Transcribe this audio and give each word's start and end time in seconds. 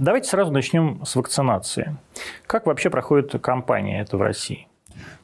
Давайте 0.00 0.30
сразу 0.30 0.50
начнем 0.50 1.04
с 1.04 1.14
вакцинации. 1.14 1.94
Как 2.46 2.64
вообще 2.64 2.88
проходит 2.88 3.38
кампания 3.42 4.00
это 4.00 4.16
в 4.16 4.22
России? 4.22 4.66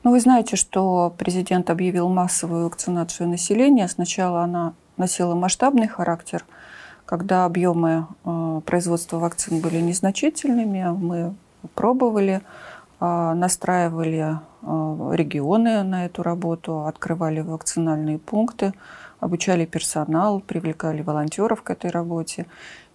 Ну, 0.04 0.10
вы 0.10 0.20
знаете, 0.20 0.56
что 0.56 1.14
президент 1.16 1.70
объявил 1.70 2.10
массовую 2.10 2.66
вакцинацию 2.66 3.26
населения. 3.26 3.88
Сначала 3.88 4.42
она 4.42 4.74
носила 4.98 5.34
масштабный 5.34 5.88
характер, 5.88 6.44
когда 7.06 7.46
объемы 7.46 8.06
э, 8.26 8.60
производства 8.66 9.16
вакцин 9.16 9.62
были 9.62 9.80
незначительными. 9.80 10.84
Мы 10.90 11.34
пробовали, 11.74 12.42
э, 13.00 13.32
настраивали 13.32 14.36
э, 14.60 15.12
регионы 15.14 15.84
на 15.84 16.04
эту 16.04 16.22
работу, 16.22 16.84
открывали 16.84 17.40
вакцинальные 17.40 18.18
пункты, 18.18 18.74
обучали 19.20 19.64
персонал, 19.64 20.40
привлекали 20.40 21.00
волонтеров 21.00 21.62
к 21.62 21.70
этой 21.70 21.90
работе. 21.90 22.44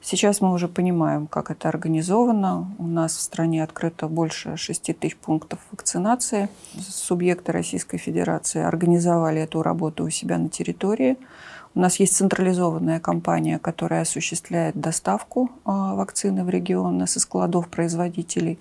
Сейчас 0.04 0.41
мы 0.41 0.52
уже 0.52 0.68
понимаем, 0.68 1.27
как 1.27 1.52
это 1.52 1.70
организовано. 1.70 2.73
У 2.79 2.88
нас 2.88 3.15
в 3.15 3.21
стране 3.21 3.63
открыто 3.63 4.08
больше 4.08 4.58
6 4.58 4.98
тысяч 4.98 5.16
пунктов 5.16 5.59
вакцинации. 5.71 6.49
Субъекты 6.80 7.52
Российской 7.52 7.98
Федерации 7.98 8.63
организовали 8.63 9.41
эту 9.41 9.61
работу 9.61 10.03
у 10.03 10.09
себя 10.09 10.39
на 10.39 10.49
территории. 10.49 11.17
У 11.75 11.80
нас 11.80 11.99
есть 11.99 12.16
централизованная 12.16 12.99
компания, 12.99 13.59
которая 13.59 14.02
осуществляет 14.02 14.75
доставку 14.75 15.52
а, 15.63 15.94
вакцины 15.95 16.44
в 16.44 16.49
регионы 16.49 17.05
со 17.05 17.20
складов 17.20 17.70
производителей. 17.70 18.59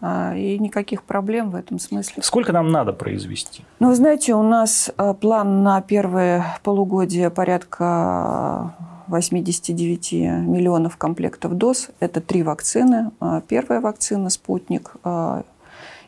А, 0.00 0.34
и 0.34 0.58
никаких 0.58 1.02
проблем 1.02 1.50
в 1.50 1.56
этом 1.56 1.80
смысле. 1.80 2.22
Сколько 2.22 2.52
нам 2.52 2.70
надо 2.70 2.92
произвести? 2.92 3.64
Ну, 3.80 3.88
вы 3.88 3.96
знаете, 3.96 4.34
у 4.34 4.42
нас 4.42 4.90
а, 4.96 5.12
план 5.12 5.62
на 5.62 5.82
первое 5.82 6.58
полугодие 6.62 7.30
порядка 7.30 8.74
89 9.06 10.12
миллионов 10.12 10.96
комплектов 10.96 11.54
доз. 11.54 11.90
Это 12.00 12.20
три 12.20 12.42
вакцины. 12.42 13.10
А, 13.20 13.40
первая 13.40 13.80
вакцина 13.80 14.30
«Спутник», 14.30 14.94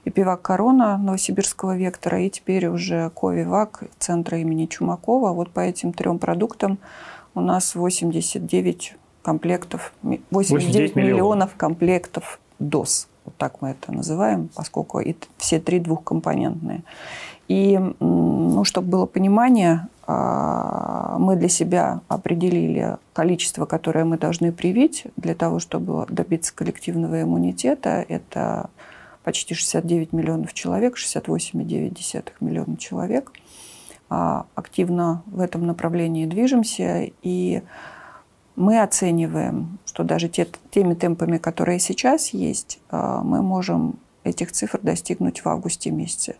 Эпивак 0.07 0.43
Корона 0.43 0.99
Новосибирского 0.99 1.77
вектора 1.77 2.21
и 2.21 2.29
теперь 2.29 2.67
уже 2.67 3.11
Ковивак 3.11 3.85
Центра 3.99 4.39
имени 4.39 4.67
Чумакова. 4.67 5.33
Вот 5.33 5.51
по 5.51 5.61
этим 5.61 5.93
трем 5.93 6.19
продуктам 6.19 6.79
у 7.35 7.41
нас 7.41 7.75
89 7.75 8.97
комплектов, 9.23 9.95
89, 10.03 10.25
89 10.31 10.97
миллионов. 10.97 10.97
миллионов 10.97 11.55
комплектов 11.57 12.41
доз. 12.59 13.09
Вот 13.25 13.35
так 13.37 13.63
мы 13.63 13.71
это 13.71 13.93
называем, 13.93 14.51
поскольку 14.55 15.01
и 15.01 15.17
все 15.39 15.59
три 15.59 15.81
двухкомпонентные. 15.81 16.83
И, 17.49 17.79
ну, 18.01 18.65
чтобы 18.65 18.89
было 18.89 19.07
понимание, 19.07 19.89
а, 19.94 19.94
мы 20.07 21.37
для 21.37 21.49
себя 21.49 22.01
определили 22.09 22.99
количество, 23.13 23.65
которое 23.65 24.05
мы 24.05 24.19
должны 24.19 24.53
привить 24.53 25.07
для 25.17 25.35
того, 25.35 25.59
чтобы 25.59 26.07
добиться 26.09 26.55
коллективного 26.55 27.23
иммунитета. 27.23 28.05
Это 28.09 28.69
почти 29.25 29.55
69 29.55 30.13
миллионов 30.13 30.53
человек, 30.53 30.97
68,9 30.97 32.33
миллиона 32.41 32.77
человек. 32.77 33.33
А, 34.11 34.47
активно 34.55 35.23
в 35.27 35.41
этом 35.41 35.67
направлении 35.67 36.27
движемся. 36.27 37.11
И 37.23 37.63
мы 38.55 38.81
оцениваем, 38.81 39.79
что 39.87 40.05
даже 40.05 40.29
те, 40.29 40.47
теми 40.71 40.95
темпами, 40.95 41.39
которые 41.39 41.81
сейчас 41.81 42.29
есть, 42.29 42.79
а, 42.91 43.23
мы 43.23 43.43
можем 43.43 43.99
этих 44.23 44.53
цифр 44.53 44.79
достигнуть 44.83 45.45
в 45.45 45.49
августе 45.49 45.91
месяце. 45.91 46.37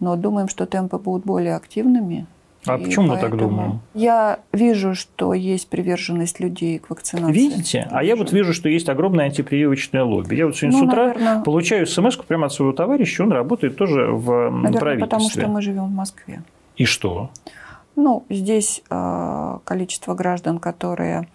Но 0.00 0.16
думаем, 0.16 0.48
что 0.48 0.66
темпы 0.66 0.98
будут 0.98 1.24
более 1.24 1.56
активными. 1.56 2.26
А 2.66 2.78
почему 2.78 3.08
мы 3.08 3.18
так 3.18 3.36
думаем? 3.36 3.80
Я 3.94 4.40
вижу, 4.52 4.94
что 4.94 5.32
есть 5.32 5.68
приверженность 5.68 6.40
людей 6.40 6.78
к 6.78 6.90
вакцинации. 6.90 7.32
Видите? 7.32 7.88
А 7.90 8.02
я 8.02 8.16
вот 8.16 8.32
вижу, 8.32 8.52
что 8.52 8.68
есть 8.68 8.88
огромное 8.88 9.26
антипрививочное 9.26 10.02
лобби. 10.02 10.34
Я 10.34 10.46
вот 10.46 10.56
сегодня 10.56 10.78
ну, 10.78 10.84
с 10.84 10.88
утра 10.88 11.06
наверное... 11.08 11.42
получаю 11.42 11.86
смс 11.86 12.16
прямо 12.16 12.46
от 12.46 12.52
своего 12.52 12.72
товарища, 12.72 13.22
он 13.22 13.32
работает 13.32 13.76
тоже 13.76 14.06
в 14.06 14.50
наверное, 14.50 14.80
правительстве. 14.80 15.06
потому 15.06 15.30
что 15.30 15.48
мы 15.48 15.62
живем 15.62 15.86
в 15.86 15.94
Москве. 15.94 16.42
И 16.76 16.84
что? 16.84 17.30
Ну, 17.96 18.24
здесь 18.28 18.82
э, 18.90 19.58
количество 19.64 20.14
граждан, 20.14 20.58
которые 20.58 21.28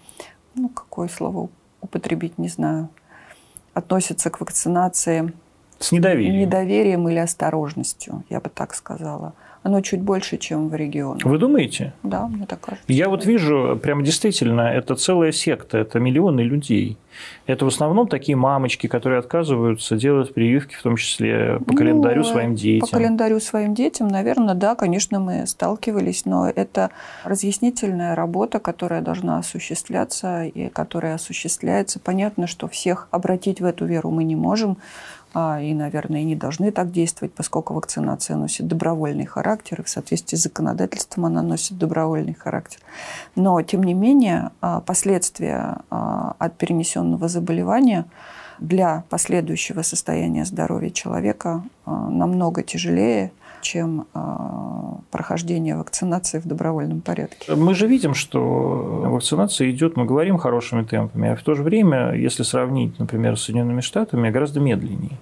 ну, 0.56 0.70
какое 0.70 1.08
слово 1.08 1.50
употребить, 1.82 2.38
не 2.38 2.48
знаю, 2.48 2.90
относятся 3.74 4.30
к 4.30 4.40
вакцинации 4.40 5.34
с 5.80 5.92
недоверием. 5.92 6.40
недоверием 6.40 7.10
или 7.10 7.18
осторожностью, 7.18 8.24
я 8.30 8.40
бы 8.40 8.50
так 8.50 8.74
сказала 8.74 9.34
оно 9.64 9.82
чуть 9.82 10.02
больше, 10.02 10.38
чем 10.38 10.70
в 10.70 10.76
регионах. 10.76 11.24
Вы 11.24 11.38
думаете? 11.38 11.94
Да, 12.04 12.28
мне 12.28 12.46
так 12.46 12.60
кажется. 12.60 12.86
Я 12.88 13.10
вот 13.10 13.26
вижу, 13.26 13.80
прямо 13.82 14.04
действительно, 14.04 14.62
это 14.62 14.96
целая 14.96 15.32
секта, 15.32 15.78
это 15.78 16.00
миллионы 16.00 16.42
людей. 16.42 16.98
Это 17.46 17.66
в 17.66 17.68
основном 17.68 18.08
такие 18.08 18.36
мамочки, 18.36 18.88
которые 18.88 19.20
отказываются 19.20 19.96
делать 19.96 20.34
прививки, 20.34 20.76
в 20.76 20.82
том 20.82 20.96
числе 20.98 21.60
по 21.66 21.76
календарю 21.76 22.24
ну, 22.24 22.28
своим 22.28 22.56
детям. 22.56 22.88
По 22.88 22.98
календарю 22.98 23.40
своим 23.40 23.74
детям, 23.74 24.08
наверное, 24.08 24.56
да, 24.56 24.76
конечно, 24.76 25.20
мы 25.20 25.46
сталкивались, 25.46 26.26
но 26.26 26.50
это 26.50 26.90
разъяснительная 27.24 28.16
работа, 28.16 28.60
которая 28.60 29.02
должна 29.02 29.38
осуществляться 29.38 30.46
и 30.46 30.70
которая 30.70 31.16
осуществляется. 31.16 32.00
Понятно, 32.00 32.48
что 32.48 32.68
всех 32.68 33.08
обратить 33.12 33.62
в 33.62 33.66
эту 33.66 33.86
веру 33.86 34.10
мы 34.12 34.24
не 34.24 34.36
можем. 34.36 34.78
А, 35.34 35.60
и, 35.60 35.74
наверное, 35.74 36.22
и 36.22 36.26
не 36.26 36.36
должны 36.36 36.72
так 36.72 36.92
действовать, 36.92 37.34
поскольку 37.34 37.74
вакцинация 37.74 38.38
носит 38.38 38.68
добровольный 38.68 39.26
характер, 39.26 39.82
и 39.82 39.84
в 39.84 39.90
соответствии 39.90 40.38
с 40.38 40.44
законодательством 40.44 41.26
она 41.26 41.42
носит 41.42 41.78
добровольный 41.78 42.36
характер. 42.36 42.82
Но, 43.36 43.60
тем 43.64 43.84
не 43.84 43.96
менее, 43.96 44.52
а, 44.62 44.80
последствия 44.82 45.78
а, 45.90 46.36
от 46.38 46.58
перенесенного 46.58 47.28
заболевания 47.28 48.06
для 48.60 49.04
последующего 49.10 49.82
состояния 49.82 50.46
здоровья 50.46 50.92
человека 50.92 51.64
намного 51.86 52.62
тяжелее, 52.62 53.32
чем 53.64 54.06
прохождение 55.10 55.76
вакцинации 55.76 56.40
в 56.40 56.46
добровольном 56.46 57.02
порядке. 57.02 57.56
Мы 57.56 57.74
же 57.74 57.88
видим, 57.88 58.14
что 58.14 58.40
вакцинация 58.40 59.72
идет, 59.72 59.98
мы 59.98 60.06
говорим 60.06 60.38
хорошими 60.38 60.84
темпами, 60.84 61.30
а 61.30 61.36
в 61.36 61.42
то 61.42 61.56
же 61.56 61.64
время, 61.64 62.14
если 62.14 62.44
сравнить, 62.44 63.00
например, 63.00 63.38
с 63.38 63.44
Соединенными 63.44 63.82
Штатами, 63.82 64.30
гораздо 64.30 64.60
медленнее. 64.60 65.18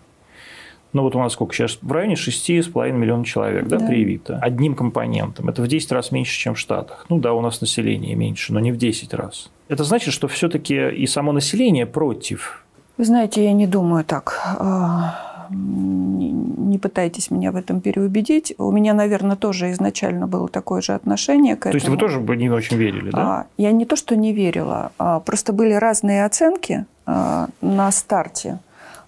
Ну 0.94 1.04
вот 1.04 1.16
у 1.16 1.20
нас 1.20 1.34
сколько 1.34 1.54
сейчас? 1.54 1.78
В 1.82 1.92
районе 1.92 2.16
6,5 2.16 2.92
миллионов 2.92 3.26
человек 3.26 3.68
да, 3.68 3.78
да. 3.78 3.88
привито. 3.88 4.38
Одним 4.42 4.76
компонентом. 4.76 5.48
Это 5.48 5.62
в 5.62 5.68
10 5.68 5.92
раз 5.94 6.12
меньше, 6.12 6.38
чем 6.38 6.56
в 6.56 6.60
Штатах. 6.60 7.06
Ну 7.08 7.18
да, 7.18 7.34
у 7.34 7.42
нас 7.42 7.62
население 7.62 8.14
меньше, 8.16 8.52
но 8.52 8.60
не 8.60 8.74
в 8.74 8.78
10 8.78 9.14
раз. 9.14 9.50
Это 9.70 9.86
значит, 9.86 10.14
что 10.14 10.28
все-таки 10.28 10.90
и 10.90 11.08
само 11.08 11.32
население 11.32 11.86
против. 11.86 12.66
Вы 12.98 13.06
знаете, 13.06 13.44
я 13.44 13.54
не 13.54 13.68
думаю 13.68 14.04
так. 14.04 14.38
Не 15.52 16.78
пытайтесь 16.78 17.32
меня 17.32 17.52
в 17.52 17.56
этом 17.56 17.82
переубедить. 17.82 18.54
У 18.58 18.72
меня, 18.72 18.94
наверное, 18.94 19.36
тоже 19.36 19.72
изначально 19.72 20.28
было 20.28 20.48
такое 20.48 20.82
же 20.82 20.94
отношение 20.94 21.56
к 21.56 21.68
этому. 21.68 21.72
То 21.74 21.78
есть 21.78 21.90
вы 21.90 21.98
тоже 21.98 22.20
не 22.38 22.50
очень 22.50 22.78
верили, 22.78 23.12
да? 23.12 23.22
А, 23.22 23.46
я 23.58 23.72
не 23.72 23.86
то, 23.86 23.96
что 23.96 24.16
не 24.16 24.34
верила. 24.34 24.92
А 24.98 25.20
просто 25.20 25.54
были 25.54 25.74
разные 25.74 26.26
оценки 26.26 26.86
а, 27.06 27.50
на 27.62 27.92
старте, 27.92 28.60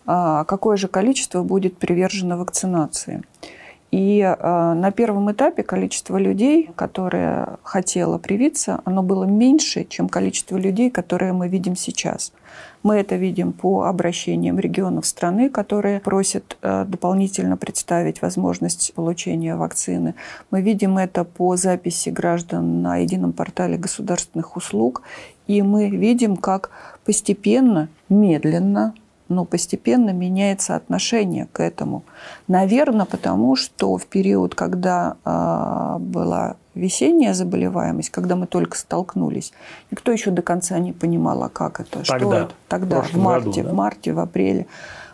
какое 0.05 0.75
же 0.75 0.89
количество 0.89 1.43
будет 1.43 1.77
привержено 1.77 2.37
вакцинации. 2.37 3.21
И 3.93 4.23
на 4.39 4.89
первом 4.89 5.31
этапе 5.31 5.61
количество 5.61 6.17
людей, 6.17 6.71
которые 6.75 7.59
хотело 7.61 8.17
привиться, 8.17 8.81
оно 8.85 9.03
было 9.03 9.25
меньше, 9.25 9.85
чем 9.87 10.09
количество 10.09 10.57
людей, 10.57 10.89
которые 10.89 11.31
мы 11.31 11.47
видим 11.47 11.75
сейчас. 11.75 12.33
Мы 12.81 12.95
это 12.95 13.17
видим 13.17 13.53
по 13.53 13.83
обращениям 13.83 14.57
регионов 14.57 15.05
страны, 15.05 15.47
которые 15.47 15.99
просят 15.99 16.57
э, 16.63 16.85
дополнительно 16.87 17.55
представить 17.55 18.23
возможность 18.23 18.93
получения 18.95 19.55
вакцины. 19.55 20.15
Мы 20.49 20.61
видим 20.61 20.97
это 20.97 21.23
по 21.23 21.55
записи 21.55 22.09
граждан 22.09 22.81
на 22.81 22.97
едином 22.97 23.31
портале 23.31 23.77
государственных 23.77 24.57
услуг. 24.57 25.03
И 25.45 25.61
мы 25.61 25.89
видим, 25.89 26.35
как 26.35 26.71
постепенно, 27.05 27.89
медленно, 28.09 28.95
но 29.33 29.45
постепенно 29.45 30.11
меняется 30.11 30.75
отношение 30.75 31.47
к 31.51 31.59
этому. 31.59 32.03
Наверное, 32.47 33.05
потому 33.05 33.55
что 33.55 33.97
в 33.97 34.05
период, 34.05 34.55
когда 34.55 35.17
э, 35.25 35.97
была 35.99 36.55
весенняя 36.75 37.33
заболеваемость, 37.33 38.09
когда 38.09 38.35
мы 38.35 38.47
только 38.47 38.77
столкнулись, 38.77 39.53
никто 39.91 40.11
еще 40.11 40.31
до 40.31 40.41
конца 40.41 40.79
не 40.79 40.93
понимал, 40.93 41.43
а 41.43 41.49
как 41.49 41.79
это, 41.79 42.03
тогда, 42.03 42.03
что 42.03 42.33
это. 42.33 42.53
Тогда, 42.67 43.01
в, 43.01 43.13
в 43.13 43.17
марте, 43.17 43.49
году, 43.49 43.63
да? 43.63 43.69
в 43.69 43.73
марте, 43.73 44.13
в 44.13 44.19
апреле. 44.19 44.67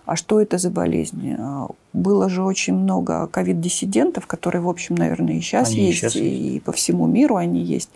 А 0.06 0.16
что 0.16 0.42
это 0.42 0.58
за 0.58 0.72
болезнь? 0.72 1.36
А, 1.38 1.68
было 1.94 2.30
же 2.30 2.44
очень 2.44 2.74
много 2.74 3.28
ковид-диссидентов, 3.28 4.26
которые, 4.26 4.62
в 4.62 4.70
общем, 4.70 4.96
наверное, 4.96 5.36
и 5.36 5.42
сейчас 5.42 5.70
они 5.70 5.88
есть, 5.88 5.98
и, 5.98 6.02
сейчас 6.02 6.16
и, 6.16 6.56
и 6.56 6.60
по 6.60 6.72
всему 6.72 7.06
миру 7.06 7.36
они 7.36 7.62
есть. 7.62 7.90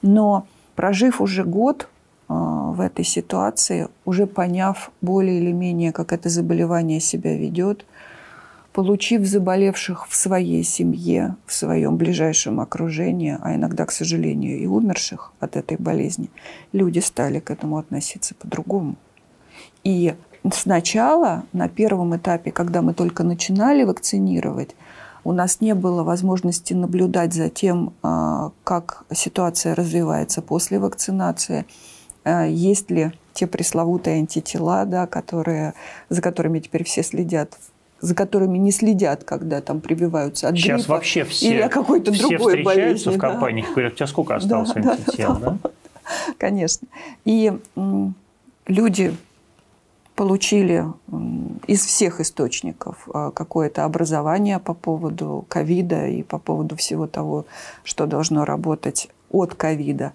Но 0.00 0.46
прожив 0.76 1.20
уже 1.20 1.44
год 1.44 1.88
в 2.28 2.80
этой 2.80 3.04
ситуации, 3.04 3.88
уже 4.04 4.26
поняв 4.26 4.90
более 5.00 5.40
или 5.40 5.52
менее, 5.52 5.92
как 5.92 6.12
это 6.12 6.28
заболевание 6.28 7.00
себя 7.00 7.36
ведет– 7.36 7.84
получив 8.78 9.26
заболевших 9.26 10.06
в 10.08 10.14
своей 10.14 10.62
семье, 10.62 11.34
в 11.46 11.52
своем 11.52 11.96
ближайшем 11.96 12.60
окружении, 12.60 13.36
а 13.42 13.56
иногда, 13.56 13.84
к 13.84 13.90
сожалению, 13.90 14.56
и 14.56 14.66
умерших 14.66 15.32
от 15.40 15.56
этой 15.56 15.76
болезни, 15.78 16.30
люди 16.72 17.00
стали 17.00 17.40
к 17.40 17.50
этому 17.50 17.78
относиться 17.78 18.36
по-другому. 18.36 18.94
И 19.82 20.14
сначала, 20.52 21.42
на 21.52 21.68
первом 21.68 22.16
этапе, 22.16 22.52
когда 22.52 22.80
мы 22.80 22.94
только 22.94 23.24
начинали 23.24 23.82
вакцинировать, 23.82 24.76
у 25.24 25.32
нас 25.32 25.60
не 25.60 25.74
было 25.74 26.04
возможности 26.04 26.72
наблюдать 26.72 27.34
за 27.34 27.50
тем, 27.50 27.94
а, 28.04 28.52
как 28.62 29.04
ситуация 29.12 29.74
развивается 29.74 30.40
после 30.40 30.78
вакцинации, 30.78 31.66
а, 31.66 31.97
есть 32.46 32.90
ли 32.90 33.12
те 33.32 33.46
пресловутые 33.46 34.18
антитела, 34.18 34.84
да, 34.84 35.06
которые, 35.06 35.74
за 36.08 36.20
которыми 36.22 36.58
теперь 36.60 36.84
все 36.84 37.02
следят 37.02 37.58
за 38.00 38.14
которыми 38.14 38.58
не 38.58 38.70
следят, 38.70 39.24
когда 39.24 39.60
там 39.60 39.80
прививаются 39.80 40.48
от 40.48 40.56
Сейчас 40.56 40.82
гриппа 40.82 40.92
вообще 40.92 41.24
все, 41.24 41.50
или 41.50 41.68
какой-то 41.68 42.12
все 42.12 42.28
другой 42.28 42.58
встречаются 42.58 43.06
болезни. 43.06 43.18
в 43.18 43.20
компаниях 43.20 43.68
и 43.68 43.72
говорят, 43.72 43.92
у 43.94 43.96
тебя 43.96 44.06
сколько 44.06 44.36
осталось 44.36 44.72
Да, 44.72 44.82
да, 44.82 44.92
антител, 44.92 45.36
да? 45.36 45.58
Конечно. 46.38 46.86
И 47.24 47.52
м, 47.76 48.14
люди 48.66 49.16
получили 50.14 50.84
м, 51.10 51.60
из 51.66 51.84
всех 51.84 52.20
источников 52.20 53.08
а, 53.12 53.30
какое-то 53.30 53.84
образование 53.84 54.58
по 54.58 54.74
поводу 54.74 55.44
ковида 55.48 56.06
и 56.06 56.22
по 56.22 56.38
поводу 56.38 56.76
всего 56.76 57.06
того, 57.06 57.46
что 57.84 58.06
должно 58.06 58.44
работать 58.44 59.08
от 59.30 59.54
ковида. 59.54 60.12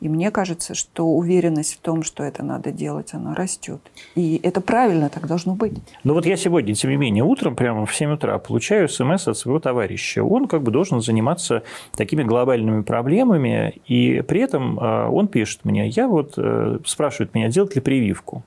И 0.00 0.08
мне 0.08 0.30
кажется, 0.30 0.74
что 0.74 1.06
уверенность 1.06 1.74
в 1.74 1.80
том, 1.80 2.02
что 2.02 2.22
это 2.22 2.42
надо 2.42 2.70
делать, 2.70 3.14
она 3.14 3.34
растет. 3.34 3.80
И 4.14 4.38
это 4.42 4.60
правильно, 4.60 5.08
так 5.08 5.26
должно 5.26 5.54
быть. 5.54 5.74
Ну 6.04 6.14
вот 6.14 6.26
я 6.26 6.36
сегодня, 6.36 6.74
тем 6.74 6.90
не 6.90 6.96
менее, 6.96 7.24
утром 7.24 7.56
прямо 7.56 7.86
в 7.86 7.94
7 7.94 8.12
утра 8.12 8.38
получаю 8.38 8.88
смс 8.88 9.28
от 9.28 9.38
своего 9.38 9.58
товарища. 9.58 10.22
Он 10.22 10.48
как 10.48 10.62
бы 10.62 10.70
должен 10.70 11.00
заниматься 11.00 11.62
такими 11.96 12.22
глобальными 12.22 12.82
проблемами, 12.82 13.80
и 13.86 14.20
при 14.20 14.42
этом 14.42 14.78
э, 14.78 15.08
он 15.08 15.28
пишет 15.28 15.64
мне, 15.64 15.88
я 15.88 16.08
вот 16.08 16.34
э, 16.36 16.78
спрашивает 16.84 17.34
меня, 17.34 17.48
делать 17.48 17.74
ли 17.74 17.80
прививку. 17.80 18.44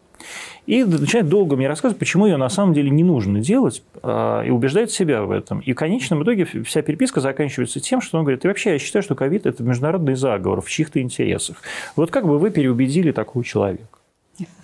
И 0.65 0.83
начинает 0.83 1.29
долго 1.29 1.56
мне 1.56 1.67
рассказывать, 1.67 2.00
почему 2.00 2.27
ее 2.27 2.38
на 2.38 2.50
самом 2.50 2.73
деле 2.73 2.89
не 2.89 3.03
нужно 3.03 3.39
делать, 3.39 3.83
а, 4.03 4.44
и 4.44 4.50
убеждает 4.50 4.91
себя 4.91 5.23
в 5.23 5.31
этом. 5.31 5.59
И 5.59 5.73
в 5.73 5.75
конечном 5.75 6.23
итоге 6.23 6.45
вся 6.45 6.81
переписка 6.81 7.21
заканчивается 7.21 7.79
тем, 7.79 8.01
что 8.01 8.17
он 8.17 8.23
говорит, 8.23 8.45
и 8.45 8.47
вообще 8.47 8.73
я 8.73 8.79
считаю, 8.79 9.03
что 9.03 9.15
ковид– 9.15 9.45
это 9.47 9.63
международный 9.63 10.15
заговор 10.15 10.61
в 10.61 10.69
чьих-то 10.69 11.01
интересах. 11.01 11.57
Вот 11.95 12.11
как 12.11 12.25
бы 12.25 12.38
вы 12.38 12.51
переубедили 12.51 13.11
такого 13.11 13.44
человека? 13.44 13.88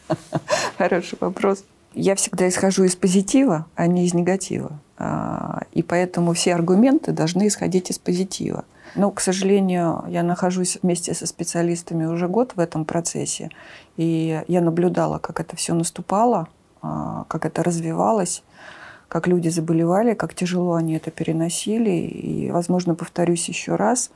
Хороший 0.77 1.17
вопрос. 1.19 1.63
Я 1.93 2.15
всегда 2.15 2.47
исхожу 2.49 2.83
из 2.83 2.95
позитива, 2.95 3.65
а 3.75 3.87
не 3.87 4.05
из 4.05 4.13
негатива. 4.13 4.79
А, 4.97 5.63
И 5.71 5.81
поэтому 5.81 6.33
все 6.33 6.53
аргументы 6.53 7.11
должны 7.11 7.47
исходить 7.47 7.89
из 7.89 7.99
позитива. 7.99 8.65
Но, 8.95 9.11
к 9.11 9.19
сожалению, 9.19 10.03
я 10.07 10.23
нахожусь 10.23 10.77
вместе 10.81 11.13
со 11.13 11.27
специалистами 11.27 12.05
уже 12.05 12.27
год 12.27 12.53
в 12.55 12.59
этом 12.59 12.85
процессе, 12.85 13.49
и 13.97 14.43
я 14.47 14.61
наблюдала, 14.61 15.19
как 15.19 15.39
это 15.39 15.55
все 15.55 15.73
наступало, 15.73 16.47
а, 16.81 17.25
как 17.27 17.45
это 17.45 17.63
развивалось, 17.63 18.43
как 19.07 19.27
люди 19.27 19.49
заболевали, 19.49 20.13
как 20.13 20.33
тяжело 20.33 20.73
они 20.73 20.95
это 20.95 21.11
переносили. 21.11 21.91
И, 21.91 22.51
возможно, 22.51 22.95
повторюсь 22.95 23.47
еще 23.47 23.75
раз, 23.75 24.11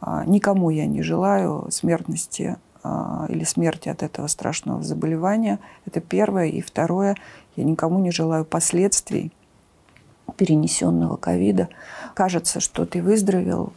а, 0.00 0.24
никому 0.26 0.70
я 0.70 0.86
не 0.86 1.02
желаю 1.02 1.66
смертности 1.70 2.56
а, 2.82 3.26
или 3.28 3.44
смерти 3.44 3.88
от 3.88 4.02
этого 4.02 4.26
страшного 4.26 4.82
заболевания. 4.82 5.58
Это 5.86 6.00
первое. 6.00 6.46
И 6.46 6.60
второе, 6.60 7.16
я 7.56 7.64
никому 7.64 8.00
не 8.00 8.10
желаю 8.10 8.44
последствий 8.44 9.32
перенесенного 10.36 11.16
ковида. 11.16 11.68
Кажется, 12.14 12.60
что 12.60 12.86
ты 12.86 13.02
выздоровел, 13.02 13.74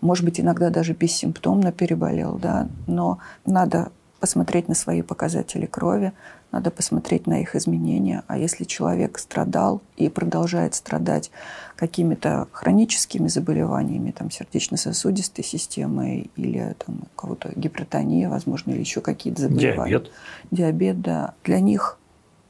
может 0.00 0.24
быть, 0.24 0.38
иногда 0.38 0.70
даже 0.70 0.92
бессимптомно 0.92 1.72
переболел, 1.72 2.38
да, 2.38 2.68
но 2.86 3.18
надо 3.44 3.90
посмотреть 4.20 4.68
на 4.68 4.74
свои 4.74 5.02
показатели 5.02 5.66
крови, 5.66 6.12
надо 6.50 6.70
посмотреть 6.70 7.26
на 7.26 7.40
их 7.40 7.54
изменения. 7.54 8.24
А 8.26 8.38
если 8.38 8.64
человек 8.64 9.18
страдал 9.18 9.82
и 9.96 10.08
продолжает 10.08 10.74
страдать 10.74 11.30
какими-то 11.76 12.48
хроническими 12.52 13.28
заболеваниями, 13.28 14.10
там, 14.10 14.30
сердечно-сосудистой 14.30 15.44
системы 15.44 16.30
или 16.36 16.74
там, 16.84 17.02
у 17.02 17.20
кого-то 17.20 17.52
гипертония, 17.54 18.28
возможно, 18.28 18.72
или 18.72 18.80
еще 18.80 19.00
какие-то 19.00 19.42
заболевания. 19.42 19.90
Диабет. 19.90 20.10
Диабет, 20.50 21.00
да. 21.00 21.34
Для 21.44 21.60
них 21.60 21.98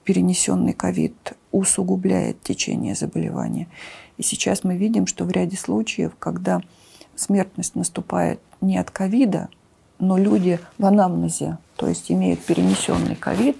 перенесенный 0.04 0.72
ковид 0.72 1.34
усугубляет 1.52 2.40
течение 2.42 2.94
заболевания. 2.94 3.68
И 4.16 4.22
сейчас 4.22 4.64
мы 4.64 4.76
видим, 4.76 5.06
что 5.06 5.24
в 5.24 5.30
ряде 5.30 5.56
случаев, 5.56 6.12
когда 6.18 6.62
смертность 7.14 7.74
наступает 7.74 8.40
не 8.60 8.78
от 8.78 8.90
ковида, 8.90 9.48
но 9.98 10.16
люди 10.16 10.60
в 10.78 10.84
анамнезе, 10.84 11.58
то 11.76 11.88
есть 11.88 12.10
имеют 12.10 12.40
перенесенный 12.40 13.16
ковид, 13.16 13.56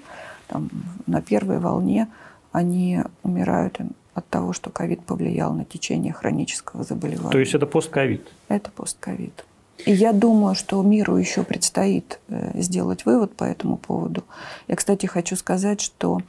там, 0.46 0.70
на 1.06 1.20
первой 1.20 1.58
волне 1.58 2.08
они 2.52 3.00
умирают 3.23 3.79
от 4.14 4.29
того, 4.29 4.52
что 4.52 4.70
ковид 4.70 5.05
повлиял 5.05 5.52
на 5.52 5.64
течение 5.64 6.12
хронического 6.12 6.85
заболевания. 6.85 7.31
То 7.31 7.38
есть 7.38 7.55
это 7.55 7.67
постковид? 7.67 8.26
Это 8.49 8.70
постковид. 8.70 9.44
И 9.85 9.93
я 9.93 10.12
думаю, 10.12 10.56
что 10.56 10.82
миру 10.82 11.17
еще 11.17 11.44
предстоит 11.44 12.19
э, 12.29 12.61
сделать 12.61 13.06
вывод 13.06 13.37
по 13.37 13.44
этому 13.44 13.76
поводу. 13.76 14.25
Я, 14.67 14.75
кстати, 14.75 15.06
хочу 15.06 15.37
сказать, 15.37 15.81
что 15.81 16.20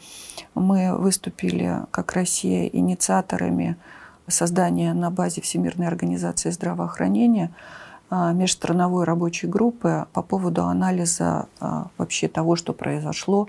мы 0.54 0.96
выступили 0.96 1.78
как 1.90 2.14
Россия 2.14 2.68
инициаторами 2.68 3.76
создания 4.28 4.94
на 4.94 5.10
базе 5.10 5.42
Всемирной 5.42 5.88
организации 5.88 6.52
здравоохранения 6.52 7.52
межстрановой 8.12 9.06
рабочей 9.06 9.48
группы 9.48 10.08
по 10.14 10.22
поводу 10.22 10.64
анализа 10.64 11.48
а, 11.60 11.88
вообще 11.98 12.28
того, 12.28 12.56
что 12.56 12.74
произошло 12.74 13.48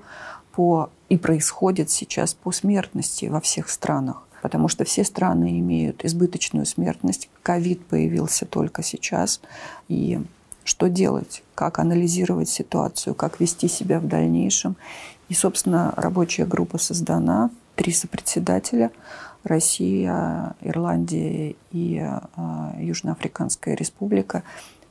по, 0.52 0.90
и 1.08 1.16
происходит 1.16 1.90
сейчас 1.90 2.34
по 2.34 2.52
смертности 2.52 3.26
во 3.26 3.40
всех 3.40 3.68
странах. 3.68 4.22
Потому 4.42 4.68
что 4.68 4.84
все 4.84 5.04
страны 5.04 5.58
имеют 5.60 6.04
избыточную 6.04 6.66
смертность. 6.66 7.28
Ковид 7.42 7.84
появился 7.86 8.46
только 8.46 8.82
сейчас. 8.82 9.40
И 9.88 10.20
что 10.64 10.88
делать? 10.88 11.42
Как 11.54 11.78
анализировать 11.78 12.48
ситуацию? 12.48 13.14
Как 13.14 13.40
вести 13.40 13.68
себя 13.68 14.00
в 14.00 14.06
дальнейшем? 14.06 14.76
И, 15.28 15.34
собственно, 15.34 15.92
рабочая 15.96 16.46
группа 16.46 16.78
создана. 16.78 17.50
Три 17.76 17.92
сопредседателя. 17.92 18.90
Россия, 19.44 20.54
Ирландия 20.60 21.54
и 21.72 22.02
э, 22.02 22.82
Южноафриканская 22.82 23.75
республика. 23.75 24.42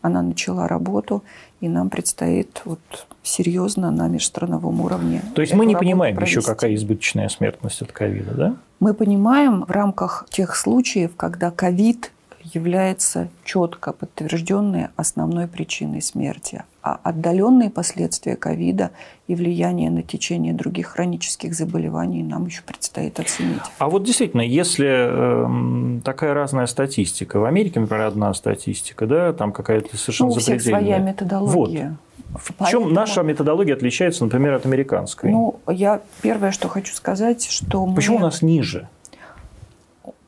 Она 0.02 0.22
начала 0.22 0.68
работу, 0.68 1.24
и 1.60 1.68
нам 1.68 1.90
предстоит 1.90 2.62
вот 2.64 2.80
серьезно 3.22 3.92
на 3.92 4.08
межстрановом 4.08 4.80
уровне. 4.82 5.22
То 5.36 5.42
есть 5.42 5.54
мы 5.54 5.66
не 5.66 5.76
понимаем 5.76 6.16
провести. 6.16 6.40
еще, 6.40 6.48
какая 6.48 6.74
избыточная 6.76 7.28
смертность 7.28 7.82
от 7.82 7.92
ковида, 7.92 8.34
да? 8.34 8.56
Мы 8.80 8.94
понимаем 8.94 9.66
в 9.66 9.72
рамках 9.72 10.26
тех 10.30 10.56
случаев, 10.56 11.12
когда 11.18 11.52
ковид 11.52 12.12
является 12.44 13.28
четко 13.44 13.92
подтвержденной 13.92 14.88
основной 14.96 15.48
причиной 15.48 16.02
смерти. 16.02 16.64
А 16.90 17.00
отдаленные 17.04 17.70
последствия 17.70 18.36
ковида 18.36 18.90
и 19.28 19.36
влияние 19.36 19.92
на 19.92 20.02
течение 20.02 20.54
других 20.54 20.88
хронических 20.88 21.54
заболеваний 21.54 22.24
нам 22.24 22.48
еще 22.48 22.64
предстоит 22.64 23.20
оценить. 23.20 23.62
А 23.78 23.90
вот 23.90 24.04
действительно, 24.04 24.42
если 24.42 24.88
э, 24.88 26.02
такая 26.02 26.34
разная 26.34 26.66
статистика, 26.66 27.40
в 27.40 27.46
Америке, 27.46 27.80
например, 27.80 28.08
одна 28.08 28.34
статистика, 28.34 29.06
да, 29.06 29.34
там 29.34 29.52
какая-то 29.52 29.98
совершенно 29.98 30.32
ну, 30.32 30.38
у 30.38 30.40
всех 30.40 30.60
своя 30.64 30.98
методология. 30.98 31.96
Вот. 32.32 32.42
В 32.42 32.54
Поэтому... 32.56 32.86
чем 32.86 32.94
наша 32.94 33.22
методология 33.22 33.76
отличается, 33.76 34.24
например, 34.24 34.54
от 34.54 34.66
американской? 34.66 35.30
Ну, 35.30 35.60
я 35.68 36.02
первое, 36.24 36.50
что 36.50 36.70
хочу 36.70 36.96
сказать, 36.96 37.48
что 37.48 37.86
Почему 37.94 38.18
мы... 38.18 38.24
у 38.24 38.26
нас 38.26 38.42
ниже? 38.42 38.88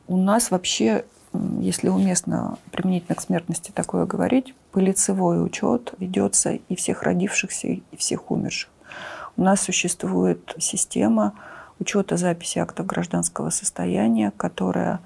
У 0.06 0.16
нас 0.16 0.52
вообще 0.52 1.04
если 1.60 1.88
уместно 1.88 2.58
применительно 2.70 3.14
к 3.14 3.22
смертности 3.22 3.70
такое 3.74 4.06
говорить, 4.06 4.54
по 4.70 4.78
лицевой 4.78 5.44
учет 5.44 5.94
ведется 5.98 6.52
и 6.52 6.74
всех 6.74 7.02
родившихся, 7.02 7.68
и 7.68 7.82
всех 7.96 8.30
умерших. 8.30 8.70
У 9.36 9.42
нас 9.42 9.62
существует 9.62 10.54
система 10.58 11.34
учета 11.78 12.16
записи 12.16 12.58
актов 12.58 12.86
гражданского 12.86 13.50
состояния, 13.50 14.32
которая 14.36 15.00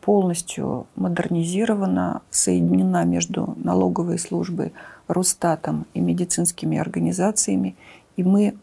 полностью 0.00 0.86
модернизирована, 0.96 2.22
соединена 2.30 3.04
между 3.04 3.54
налоговой 3.56 4.18
службой, 4.18 4.72
Росстатом 5.08 5.86
и 5.92 6.00
медицинскими 6.00 6.78
организациями. 6.78 7.76
И 8.16 8.22
мы 8.22 8.54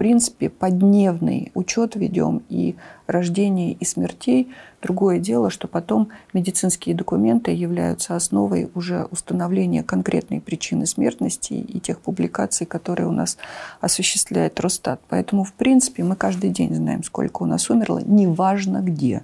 принципе, 0.00 0.48
подневный 0.48 1.52
учет 1.52 1.94
ведем 1.94 2.42
и 2.48 2.74
рождений, 3.06 3.76
и 3.78 3.84
смертей. 3.84 4.50
Другое 4.80 5.18
дело, 5.18 5.50
что 5.50 5.68
потом 5.68 6.08
медицинские 6.32 6.94
документы 6.94 7.50
являются 7.50 8.16
основой 8.16 8.70
уже 8.74 9.08
установления 9.10 9.82
конкретной 9.82 10.40
причины 10.40 10.86
смертности 10.86 11.52
и 11.52 11.80
тех 11.80 12.00
публикаций, 12.00 12.66
которые 12.66 13.08
у 13.08 13.12
нас 13.12 13.36
осуществляет 13.82 14.58
Росстат. 14.58 15.02
Поэтому, 15.10 15.44
в 15.44 15.52
принципе, 15.52 16.02
мы 16.02 16.16
каждый 16.16 16.48
день 16.48 16.74
знаем, 16.74 17.04
сколько 17.04 17.42
у 17.42 17.46
нас 17.46 17.68
умерло, 17.68 18.00
неважно 18.02 18.78
где. 18.78 19.20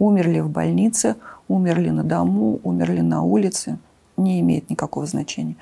Умерли 0.00 0.40
в 0.40 0.50
больнице, 0.50 1.14
умерли 1.46 1.90
на 1.90 2.02
дому, 2.02 2.58
умерли 2.64 3.00
на 3.00 3.22
улице, 3.22 3.78
не 4.16 4.40
имеет 4.40 4.70
никакого 4.70 5.06
значения. 5.06 5.54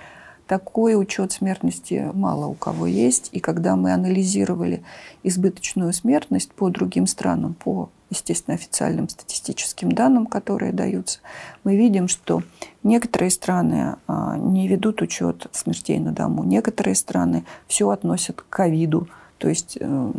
Такой 0.49 0.99
учет 0.99 1.31
смертности 1.31 2.11
мало 2.15 2.47
у 2.47 2.55
кого 2.55 2.87
есть. 2.87 3.29
И 3.33 3.39
когда 3.39 3.77
мы 3.77 3.93
анализировали 3.93 4.83
избыточную 5.23 5.93
смертность 5.93 6.53
по 6.53 6.71
другим 6.71 7.07
странам, 7.07 7.55
по 7.55 7.91
естественно, 8.11 8.55
официальным 8.55 9.11
статистическим 9.11 9.93
данным, 9.93 10.25
которые 10.27 10.73
даются, 10.73 11.21
мы 11.65 11.77
видим, 11.77 12.09
что 12.09 12.43
некоторые 12.83 13.31
страны 13.31 13.97
а, 14.07 14.39
не 14.39 14.67
ведут 14.67 15.03
учет 15.03 15.49
смертей 15.53 15.99
на 15.99 16.13
дому, 16.13 16.45
некоторые 16.45 16.95
страны 16.95 17.45
все 17.67 17.91
относят 17.91 18.41
к 18.41 18.49
ковиду, 18.49 19.07
то 19.39 19.49
есть 19.49 19.79
э, 19.81 20.11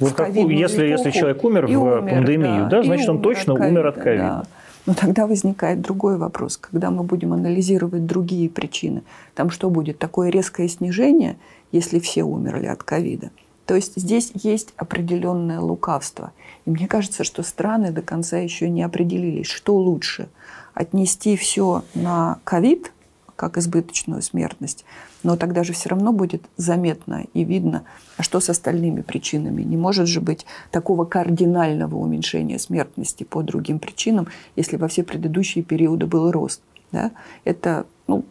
вот 0.00 0.12
как, 0.14 0.34
если, 0.34 0.86
если 0.86 1.12
человек 1.12 1.44
умер 1.44 1.66
в 1.66 1.70
умер, 1.70 2.10
пандемию, 2.10 2.64
да, 2.64 2.78
да 2.78 2.82
значит, 2.82 3.08
он 3.08 3.22
точно 3.22 3.54
от 3.54 3.60
умер 3.60 3.86
от 3.86 3.94
ковида. 3.96 4.22
Да. 4.22 4.44
Но 4.86 4.94
тогда 4.94 5.26
возникает 5.26 5.80
другой 5.80 6.16
вопрос. 6.16 6.56
Когда 6.56 6.90
мы 6.90 7.02
будем 7.02 7.32
анализировать 7.32 8.06
другие 8.06 8.48
причины, 8.48 9.02
там 9.34 9.50
что 9.50 9.68
будет? 9.68 9.98
Такое 9.98 10.30
резкое 10.30 10.68
снижение, 10.68 11.36
если 11.72 11.98
все 11.98 12.22
умерли 12.22 12.66
от 12.66 12.82
ковида? 12.84 13.30
То 13.66 13.74
есть 13.74 13.94
здесь 13.96 14.30
есть 14.34 14.72
определенное 14.76 15.58
лукавство. 15.60 16.32
И 16.64 16.70
мне 16.70 16.86
кажется, 16.86 17.24
что 17.24 17.42
страны 17.42 17.90
до 17.90 18.00
конца 18.00 18.38
еще 18.38 18.70
не 18.70 18.84
определились, 18.84 19.48
что 19.48 19.76
лучше. 19.76 20.28
Отнести 20.72 21.36
все 21.36 21.82
на 21.94 22.38
ковид, 22.44 22.92
как 23.36 23.58
избыточную 23.58 24.22
смертность, 24.22 24.84
но 25.22 25.36
тогда 25.36 25.62
же 25.62 25.72
все 25.72 25.90
равно 25.90 26.12
будет 26.12 26.42
заметно 26.56 27.26
и 27.34 27.44
видно, 27.44 27.84
а 28.16 28.22
что 28.22 28.40
с 28.40 28.48
остальными 28.48 29.02
причинами. 29.02 29.62
Не 29.62 29.76
может 29.76 30.08
же 30.08 30.20
быть 30.20 30.46
такого 30.70 31.04
кардинального 31.04 31.96
уменьшения 31.96 32.58
смертности 32.58 33.24
по 33.24 33.42
другим 33.42 33.78
причинам, 33.78 34.28
если 34.56 34.76
во 34.76 34.88
все 34.88 35.04
предыдущие 35.04 35.62
периоды 35.62 36.06
был 36.06 36.32
рост. 36.32 36.60
Да? 36.92 37.12
Это 37.44 37.86
ну, 38.06 38.24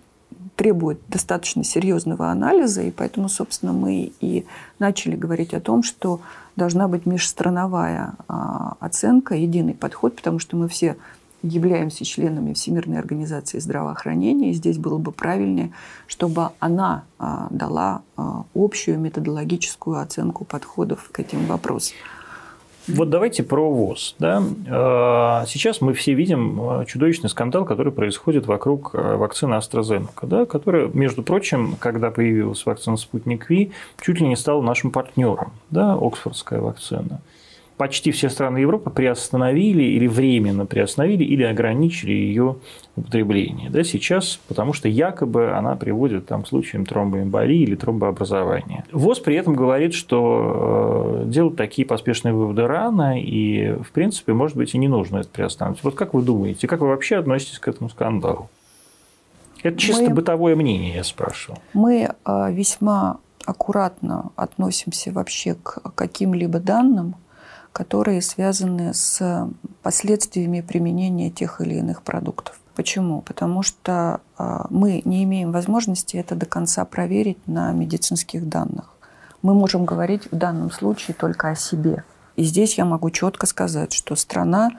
требует 0.56 1.00
достаточно 1.08 1.64
серьезного 1.64 2.30
анализа, 2.30 2.82
и 2.82 2.92
поэтому, 2.92 3.30
собственно, 3.30 3.74
мы 3.74 4.12
и 4.20 4.46
начали 4.80 5.16
говорить 5.16 5.54
о 5.54 5.60
том, 5.60 5.84
что 5.84 6.22
должна 6.56 6.88
быть 6.88 7.06
межстрановая 7.06 8.14
а, 8.28 8.78
оценка, 8.80 9.36
единый 9.36 9.74
подход, 9.74 10.16
потому 10.16 10.40
что 10.40 10.56
мы 10.56 10.70
все 10.70 10.96
являемся 11.48 12.06
членами 12.06 12.54
Всемирной 12.54 13.00
организации 13.00 13.60
здравоохранения, 13.60 14.52
и 14.52 14.54
здесь 14.54 14.78
было 14.78 14.98
бы 14.98 15.12
правильнее, 15.12 15.72
чтобы 16.08 16.50
она 16.60 17.04
а, 17.20 17.48
дала 17.50 18.02
а, 18.18 18.44
общую 18.54 19.00
методологическую 19.00 20.00
оценку 20.00 20.46
подходов 20.46 21.10
к 21.12 21.20
этим 21.20 21.46
вопросам. 21.46 21.96
Вот 22.88 23.10
давайте 23.10 23.42
про 23.42 23.68
ВОЗ. 23.68 24.16
Да? 24.20 24.44
А, 24.70 25.46
сейчас 25.48 25.82
мы 25.82 25.94
все 25.94 26.14
видим 26.14 26.86
чудовищный 26.86 27.30
скандал, 27.30 27.66
который 27.66 27.92
происходит 27.92 28.46
вокруг 28.46 28.94
вакцины 28.94 29.56
AstraZeneca, 29.56 30.28
да? 30.28 30.46
которая, 30.46 30.90
между 30.94 31.24
прочим, 31.24 31.76
когда 31.80 32.12
появилась 32.12 32.66
вакцина 32.66 32.98
«Спутник 32.98 33.50
Ви», 33.50 33.72
чуть 34.02 34.20
ли 34.20 34.28
не 34.28 34.36
стала 34.36 34.62
нашим 34.62 34.92
партнером, 34.92 35.52
да? 35.72 35.94
Оксфордская 35.94 36.60
вакцина 36.62 37.22
почти 37.78 38.12
все 38.12 38.30
страны 38.30 38.60
Европы 38.60 38.90
приостановили 38.90 39.84
или 39.84 40.08
временно 40.08 40.66
приостановили 40.66 41.24
или 41.24 41.44
ограничили 41.44 42.14
ее 42.14 42.58
употребление. 42.96 43.70
Да, 43.70 43.84
сейчас, 43.84 44.40
потому 44.48 44.74
что 44.74 44.88
якобы 44.88 45.52
она 45.52 45.76
приводит 45.76 46.28
там, 46.28 46.44
к 46.44 46.48
случаям 46.48 46.86
тромбоэмболии 46.86 47.60
или 47.60 47.76
тромбообразования. 47.76 48.86
ВОЗ 48.92 49.20
при 49.20 49.36
этом 49.36 49.56
говорит, 49.56 49.94
что 49.94 51.22
э, 51.24 51.30
делать 51.30 51.58
такие 51.58 51.86
поспешные 51.86 52.34
выводы 52.34 52.66
рано, 52.68 53.22
и, 53.22 53.74
в 53.84 53.92
принципе, 53.92 54.34
может 54.34 54.56
быть, 54.56 54.74
и 54.74 54.78
не 54.78 54.88
нужно 54.88 55.18
это 55.18 55.30
приостанавливать. 55.30 55.84
Вот 55.84 55.96
как 55.96 56.14
вы 56.14 56.22
думаете, 56.22 56.68
как 56.68 56.80
вы 56.80 56.88
вообще 56.88 57.18
относитесь 57.18 57.60
к 57.60 57.68
этому 57.68 57.90
скандалу? 57.90 58.50
Это 59.64 59.78
чисто 59.78 60.04
мы, 60.04 60.10
бытовое 60.12 60.56
мнение, 60.56 60.94
я 60.94 61.04
спрашиваю. 61.04 61.60
Мы 61.74 62.10
э, 62.26 62.52
весьма 62.52 63.18
аккуратно 63.46 64.32
относимся 64.36 65.12
вообще 65.12 65.56
к 65.56 65.80
каким-либо 65.96 66.60
данным, 66.60 67.16
которые 67.76 68.22
связаны 68.22 68.94
с 68.94 69.50
последствиями 69.84 70.62
применения 70.62 71.30
тех 71.30 71.60
или 71.60 71.74
иных 71.76 72.04
продуктов. 72.04 72.58
Почему? 72.74 73.22
Потому 73.22 73.64
что 73.64 74.22
а, 74.38 74.66
мы 74.70 75.02
не 75.04 75.26
имеем 75.26 75.52
возможности 75.52 76.16
это 76.16 76.36
до 76.36 76.46
конца 76.46 76.86
проверить 76.86 77.38
на 77.48 77.74
медицинских 77.74 78.48
данных. 78.48 78.94
Мы 79.42 79.54
можем 79.54 79.84
говорить 79.84 80.32
в 80.32 80.38
данном 80.38 80.72
случае 80.72 81.16
только 81.16 81.50
о 81.50 81.56
себе. 81.56 82.06
И 82.38 82.44
здесь 82.46 82.78
я 82.78 82.86
могу 82.86 83.10
четко 83.10 83.46
сказать, 83.46 83.92
что 83.92 84.16
страна 84.16 84.70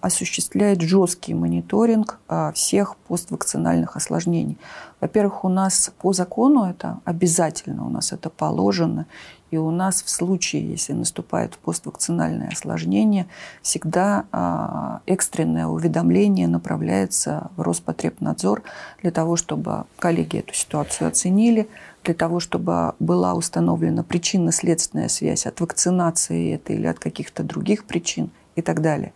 осуществляет 0.00 0.80
жесткий 0.80 1.34
мониторинг 1.34 2.18
а, 2.26 2.50
всех 2.50 2.96
поствакцинальных 3.08 3.94
осложнений. 3.96 4.58
Во-первых, 5.00 5.44
у 5.44 5.48
нас 5.48 5.92
по 6.02 6.12
закону 6.12 6.64
это 6.64 6.98
обязательно, 7.04 7.86
у 7.86 7.88
нас 7.88 8.12
это 8.12 8.30
положено. 8.30 9.06
И 9.52 9.58
у 9.58 9.70
нас 9.70 10.02
в 10.02 10.08
случае, 10.08 10.66
если 10.66 10.94
наступает 10.94 11.58
поствакцинальное 11.58 12.48
осложнение, 12.48 13.26
всегда 13.60 14.24
а, 14.32 15.02
экстренное 15.04 15.66
уведомление 15.66 16.48
направляется 16.48 17.50
в 17.58 17.60
Роспотребнадзор 17.60 18.62
для 19.02 19.10
того, 19.10 19.36
чтобы 19.36 19.84
коллеги 19.98 20.38
эту 20.38 20.54
ситуацию 20.54 21.08
оценили, 21.08 21.68
для 22.02 22.14
того, 22.14 22.40
чтобы 22.40 22.94
была 22.98 23.34
установлена 23.34 24.02
причинно-следственная 24.02 25.08
связь 25.08 25.44
от 25.44 25.60
вакцинации 25.60 26.54
это 26.54 26.72
или 26.72 26.86
от 26.86 26.98
каких-то 26.98 27.42
других 27.42 27.84
причин 27.84 28.30
и 28.56 28.62
так 28.62 28.80
далее. 28.80 29.12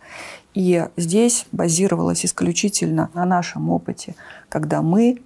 И 0.53 0.87
здесь 0.97 1.47
базировалось 1.51 2.23
исключительно 2.23 3.09
на 3.15 3.25
нашем 3.25 3.71
опыте, 3.71 4.13
когда 4.49 4.83
мы 4.83 5.19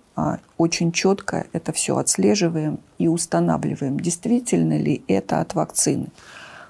очень 0.57 0.91
четко 0.91 1.47
это 1.53 1.71
все 1.71 1.97
отслеживаем 1.97 2.79
и 2.97 3.07
устанавливаем, 3.07 3.99
действительно 3.99 4.77
ли 4.77 5.03
это 5.07 5.41
от 5.41 5.55
вакцины. 5.55 6.07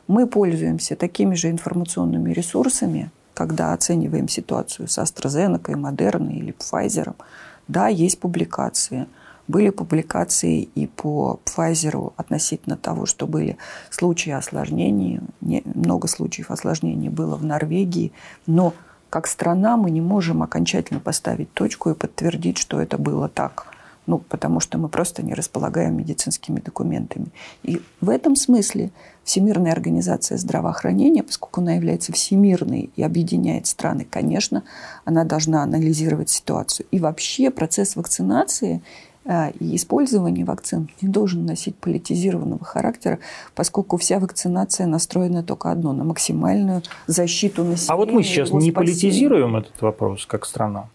Мы 0.07 0.27
пользуемся 0.27 0.95
такими 0.95 1.35
же 1.35 1.49
информационными 1.49 2.31
ресурсами, 2.31 3.11
когда 3.33 3.73
оцениваем 3.73 4.27
ситуацию 4.27 4.87
с 4.87 4.97
AstraZeneca, 4.97 5.73
Moderna 5.73 6.31
или 6.31 6.53
Pfizer. 6.53 7.15
Да, 7.67 7.87
есть 7.87 8.19
публикации– 8.19 9.07
были 9.51 9.69
публикации 9.69 10.69
и 10.75 10.87
по 10.87 11.39
Pfizer 11.45 12.13
относительно 12.17 12.77
того, 12.77 13.05
что 13.05 13.27
были 13.27 13.57
случаи 13.89 14.31
осложнений. 14.31 15.19
Не, 15.41 15.61
много 15.65 16.07
случаев 16.07 16.51
осложнений 16.51 17.09
было 17.09 17.35
в 17.35 17.43
Норвегии. 17.43 18.13
Но 18.47 18.73
как 19.11 19.27
страна 19.27 19.77
мы 19.77 19.91
не 19.91 20.01
можем 20.01 20.41
окончательно 20.41 21.01
поставить 21.01 21.53
точку 21.53 21.91
и 21.91 21.93
подтвердить, 21.93 22.57
что 22.57 22.81
это 22.81 22.97
было 22.97 23.27
так. 23.27 23.67
Ну, 24.07 24.17
потому 24.17 24.59
что 24.59 24.79
мы 24.79 24.89
просто 24.89 25.21
не 25.21 25.35
располагаем 25.35 25.95
медицинскими 25.95 26.59
документами. 26.59 27.27
И 27.61 27.81
в 27.99 28.09
этом 28.09 28.35
смысле 28.35 28.89
Всемирная 29.23 29.71
организация 29.71 30.37
здравоохранения, 30.37 31.21
поскольку 31.21 31.61
она 31.61 31.73
является 31.73 32.11
всемирной 32.11 32.89
и 32.95 33.03
объединяет 33.03 33.67
страны, 33.67 34.05
конечно, 34.09 34.63
она 35.05 35.23
должна 35.23 35.61
анализировать 35.61 36.29
ситуацию. 36.29 36.87
И 36.89 36.99
вообще 36.99 37.51
процесс 37.51 37.95
вакцинации 37.95 38.81
и 39.25 39.75
использование 39.75 40.45
вакцин 40.45 40.89
не 41.01 41.07
должен 41.07 41.45
носить 41.45 41.75
политизированного 41.75 42.65
характера, 42.65 43.19
поскольку 43.53 43.97
вся 43.97 44.19
вакцинация 44.19 44.87
настроена 44.87 45.43
только 45.43 45.71
одно– 45.71 45.93
на 45.93 46.03
максимальную 46.03 46.81
защиту 47.07 47.63
населения. 47.63 47.93
А 47.93 47.97
вот 47.97 48.11
мы 48.11 48.23
сейчас 48.23 48.51
не 48.51 48.71
политизируем 48.71 49.55
этот 49.55 49.79
вопрос 49.81 50.25
как 50.25 50.45
страна? 50.45 50.89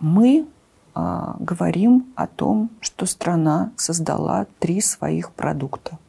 Мы 0.00 0.46
а, 0.94 1.36
говорим 1.38 2.06
о 2.16 2.26
том, 2.26 2.70
что 2.80 3.06
страна 3.06 3.70
создала 3.76 4.46
три 4.58 4.80
своих 4.80 5.30
продукта– 5.30 5.98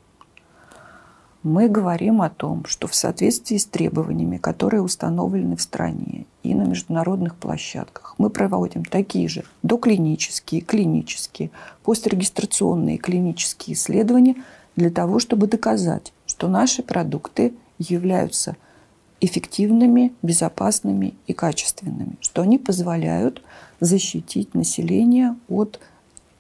мы 1.44 1.68
говорим 1.68 2.22
о 2.22 2.30
том, 2.30 2.64
что 2.66 2.88
в 2.88 2.96
соответствии 2.96 3.58
с 3.58 3.66
требованиями, 3.66 4.38
которые 4.38 4.82
установлены 4.82 5.58
в 5.58 5.62
стране 5.62 6.26
и 6.44 6.54
на 6.54 6.64
международных 6.64 7.36
площадках, 7.36 8.16
мы 8.18 8.30
проводим 8.30 8.84
такие 8.86 9.28
же 9.28 9.44
доклинические, 9.64 10.62
клинические, 10.62 11.52
пострегистрационные 11.84 12.98
клинические 12.98 13.76
исследования 13.76 14.36
для 14.76 14.90
того, 14.90 15.20
чтобы 15.20 15.48
доказать, 15.48 16.14
что 16.26 16.48
наши 16.48 16.84
продукты 16.84 17.54
являются 17.80 18.56
эффективными, 19.22 20.14
безопасными 20.22 21.14
и 21.28 21.34
качественными, 21.34 22.18
что 22.20 22.42
они 22.42 22.58
позволяют 22.58 23.42
защитить 23.80 24.54
население 24.54 25.36
от 25.48 25.80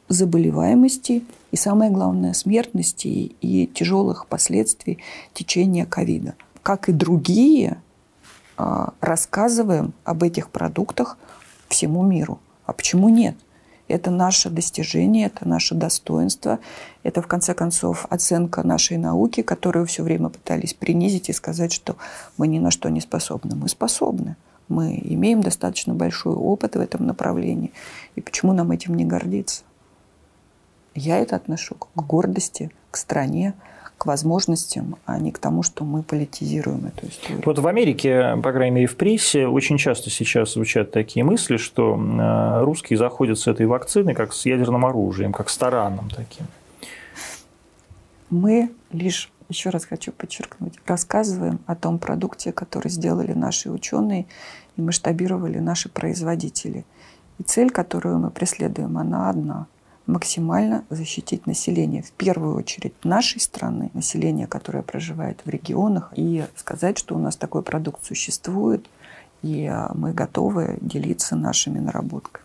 заболеваемости 0.10 1.24
и, 1.52 1.56
самое 1.56 1.92
главное, 1.92 2.34
смертности 2.34 3.08
и 3.08 3.68
тяжелых 3.68 4.28
последствий 4.28 5.00
течения 5.34 5.86
ковида. 5.86 6.36
Как 6.62 6.90
и 6.90 6.92
другие, 6.92 7.82
рассказываем 9.02 9.94
об 10.04 10.24
этих 10.24 10.50
продуктах 10.50 11.18
всему 11.68 12.04
миру. 12.04 12.40
А 12.66 12.74
почему 12.74 13.10
нет? 13.10 13.36
Это 13.88 14.12
наше 14.12 14.50
достижение, 14.50 15.28
это 15.28 15.48
наше 15.48 15.76
достоинство, 15.76 16.60
это, 17.04 17.22
в 17.22 17.28
конце 17.28 17.54
концов, 17.54 18.08
оценка 18.10 18.66
нашей 18.66 18.98
науки, 18.98 19.42
которую 19.42 19.86
все 19.86 20.04
время 20.04 20.30
пытались 20.30 20.74
принизить 20.74 21.30
и 21.30 21.34
сказать, 21.34 21.74
что 21.74 21.98
мы 22.38 22.48
ни 22.48 22.60
на 22.60 22.72
что 22.72 22.90
не 22.90 23.02
способны. 23.02 23.56
Мы 23.56 23.68
способны. 23.68 24.38
Мы 24.70 25.00
имеем 25.04 25.42
достаточно 25.42 25.94
большой 25.94 26.34
опыт 26.34 26.76
в 26.76 26.80
этом 26.80 27.06
направлении. 27.06 27.74
И 28.16 28.22
почему 28.22 28.54
нам 28.54 28.72
этим 28.72 28.96
не 28.96 29.04
гордиться? 29.04 29.64
Я 30.96 31.18
это 31.18 31.36
отношу 31.36 31.76
к 31.76 31.88
гордости, 31.96 32.72
к 32.90 32.98
стране, 32.98 33.54
к 34.04 34.06
возможностям, 34.06 34.98
а 35.06 35.18
не 35.18 35.32
к 35.32 35.40
тому, 35.40 35.64
что 35.64 35.86
мы 35.86 36.04
политизируем 36.04 36.88
эту 36.88 37.08
историю. 37.08 37.42
Вот 37.46 37.58
в 37.58 37.66
Америке, 37.66 38.36
по 38.44 38.52
крайней 38.52 38.76
мере, 38.76 38.88
в 38.88 38.98
прессе 38.98 39.48
очень 39.48 39.78
часто 39.78 40.10
сейчас 40.10 40.56
звучат 40.56 40.92
такие 40.92 41.24
мысли, 41.24 41.56
что 41.56 41.96
э, 41.96 42.64
русские 42.66 43.00
заходят 43.00 43.40
с 43.40 43.48
этой 43.48 43.66
вакциной 43.66 44.14
как 44.14 44.34
с 44.34 44.46
ядерным 44.46 44.86
оружием, 44.86 45.32
как 45.32 45.50
с 45.50 45.58
тараном 45.58 46.10
таким. 46.10 46.48
Мы 48.30 48.72
лишь, 48.92 49.32
еще 49.48 49.70
раз 49.70 49.86
хочу 49.86 50.12
подчеркнуть, 50.12 50.74
рассказываем 50.86 51.60
о 51.66 51.76
том 51.76 51.98
продукте, 51.98 52.52
который 52.52 52.90
сделали 52.90 53.32
наши 53.32 53.72
ученые 53.72 54.26
и 54.76 54.82
масштабировали 54.82 55.60
наши 55.60 55.88
производители. 55.88 56.84
И 57.40 57.44
цель, 57.44 57.70
которую 57.70 58.20
мы 58.20 58.32
преследуем, 58.32 58.98
она 58.98 59.30
одна– 59.30 59.68
максимально 60.06 60.84
защитить 60.90 61.48
население, 61.48 62.02
в 62.02 62.12
первую 62.12 62.58
очередь 62.58 62.94
нашей 63.04 63.40
страны, 63.40 63.90
население, 63.94 64.48
которое 64.48 64.84
проживает 64.84 65.40
в 65.46 65.50
регионах, 65.50 66.12
и 66.16 66.46
сказать, 66.56 66.98
что 66.98 67.16
у 67.16 67.20
нас 67.20 67.36
такой 67.36 67.62
продукт 67.62 68.04
существует, 68.04 68.86
и 69.42 69.66
а, 69.66 69.92
мы 69.94 70.14
готовы 70.14 70.78
делиться 70.82 71.36
нашими 71.36 71.80
наработками. 71.80 72.44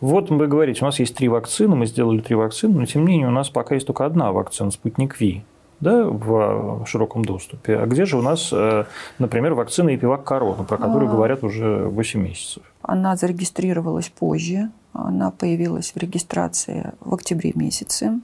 Вот 0.00 0.30
вы 0.30 0.46
говорите, 0.46 0.82
у 0.82 0.86
нас 0.86 0.98
есть 0.98 1.14
три 1.14 1.28
вакцины, 1.28 1.76
мы 1.76 1.86
сделали 1.86 2.20
три 2.20 2.34
вакцины, 2.34 2.78
но 2.78 2.86
тем 2.86 3.02
не 3.02 3.12
менее 3.12 3.28
у 3.28 3.32
нас 3.32 3.50
пока 3.50 3.74
есть 3.74 3.86
только 3.86 4.06
одна 4.06 4.32
вакцина, 4.32 4.70
спутник 4.70 5.20
Ви 5.20 5.44
да, 5.80 6.04
в 6.04 6.84
широком 6.86 7.24
доступе. 7.24 7.78
А 7.78 7.86
где 7.86 8.04
же 8.04 8.18
у 8.18 8.22
нас, 8.22 8.50
э, 8.52 8.84
например, 9.18 9.54
вакцина 9.54 9.94
Эпивак 9.94 10.24
Корона, 10.24 10.64
про 10.64 10.76
которую 10.76 11.08
а... 11.08 11.12
говорят 11.12 11.42
уже 11.42 11.86
8 11.86 12.20
месяцев? 12.20 12.62
Она 12.82 13.16
зарегистрировалась 13.16 14.10
позже, 14.10 14.70
она 14.92 15.30
появилась 15.30 15.92
в 15.92 15.96
регистрации 15.96 16.92
в 17.00 17.14
октябре 17.14 17.52
месяце. 17.54 18.20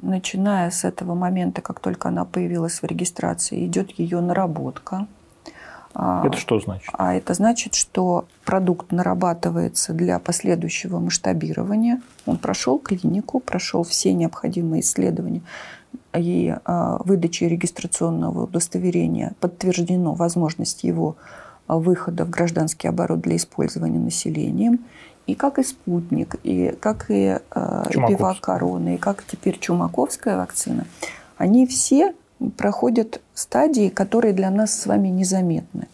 Начиная 0.00 0.70
с 0.70 0.84
этого 0.84 1.14
момента, 1.14 1.62
как 1.62 1.80
только 1.80 2.08
она 2.08 2.24
появилась 2.24 2.82
в 2.82 2.84
регистрации, 2.84 3.66
идет 3.66 3.92
ее 3.92 4.20
наработка. 4.20 5.06
А, 5.94 6.26
это 6.26 6.38
что 6.38 6.58
значит? 6.58 6.88
А 6.92 7.14
это 7.14 7.34
значит, 7.34 7.74
что 7.74 8.26
продукт 8.44 8.90
нарабатывается 8.90 9.92
для 9.92 10.18
последующего 10.18 10.98
масштабирования. 10.98 12.00
Он 12.26 12.38
прошел 12.38 12.78
клинику, 12.78 13.40
прошел 13.40 13.84
все 13.84 14.12
необходимые 14.12 14.80
исследования 14.80 15.42
и 16.14 16.54
а, 16.64 16.98
выдачи 17.04 17.44
регистрационного 17.44 18.44
удостоверения 18.44 19.34
подтверждено 19.40 20.14
возможность 20.14 20.84
его 20.84 21.16
а, 21.66 21.78
выхода 21.78 22.24
в 22.24 22.30
гражданский 22.30 22.88
оборот 22.88 23.20
для 23.20 23.36
использования 23.36 23.98
населением. 23.98 24.80
И 25.26 25.34
как 25.34 25.58
и 25.58 25.62
спутник, 25.62 26.36
и 26.42 26.74
как 26.80 27.06
и 27.10 27.38
э, 27.54 27.84
пива 27.92 28.36
короны, 28.40 28.96
и 28.96 28.98
как 28.98 29.24
теперь 29.24 29.58
чумаковская 29.58 30.36
вакцина, 30.36 30.86
они 31.36 31.66
все 31.66 32.14
проходят 32.56 33.20
стадии, 33.34 33.88
которые 33.88 34.32
для 34.32 34.50
нас 34.50 34.78
с 34.78 34.86
вами 34.86 35.08
незаметны. 35.08 35.86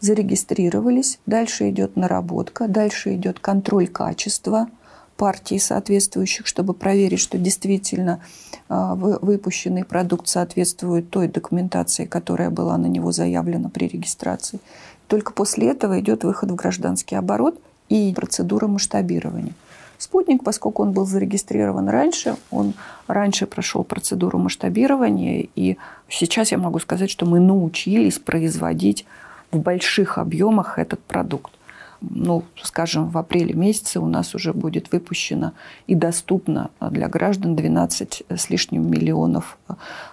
Зарегистрировались, 0.00 1.18
дальше 1.24 1.70
идет 1.70 1.96
наработка, 1.96 2.68
дальше 2.68 3.14
идет 3.14 3.38
контроль 3.38 3.88
качества 3.88 4.68
партий 5.16 5.58
соответствующих, 5.58 6.46
чтобы 6.46 6.74
проверить, 6.74 7.20
что 7.20 7.38
действительно 7.38 8.20
э, 8.68 8.94
выпущенный 8.96 9.84
продукт 9.84 10.28
соответствует 10.28 11.10
той 11.10 11.28
документации, 11.28 12.04
которая 12.04 12.50
была 12.50 12.76
на 12.76 12.86
него 12.86 13.12
заявлена 13.12 13.68
при 13.68 13.86
регистрации. 13.86 14.60
Только 15.06 15.32
после 15.32 15.70
этого 15.70 16.00
идет 16.00 16.24
выход 16.24 16.50
в 16.50 16.54
гражданский 16.56 17.14
оборот 17.14 17.60
и 17.88 18.12
процедура 18.14 18.66
масштабирования. 18.66 19.52
Спутник, 19.98 20.42
поскольку 20.42 20.82
он 20.82 20.92
был 20.92 21.06
зарегистрирован 21.06 21.88
раньше, 21.88 22.36
он 22.50 22.74
раньше 23.06 23.46
прошел 23.46 23.84
процедуру 23.84 24.38
масштабирования, 24.38 25.46
и 25.54 25.76
сейчас 26.08 26.52
я 26.52 26.58
могу 26.58 26.78
сказать, 26.78 27.10
что 27.10 27.26
мы 27.26 27.40
научились 27.40 28.18
производить 28.18 29.06
в 29.52 29.58
больших 29.58 30.18
объемах 30.18 30.78
этот 30.78 31.00
продукт. 31.00 31.52
Ну, 32.00 32.42
скажем, 32.60 33.08
в 33.08 33.16
апреле 33.16 33.54
месяце 33.54 33.98
у 33.98 34.06
нас 34.06 34.34
уже 34.34 34.52
будет 34.52 34.92
выпущено 34.92 35.52
и 35.86 35.94
доступно 35.94 36.70
для 36.80 37.08
граждан 37.08 37.56
12 37.56 38.24
с 38.28 38.50
лишним 38.50 38.90
миллионов 38.90 39.56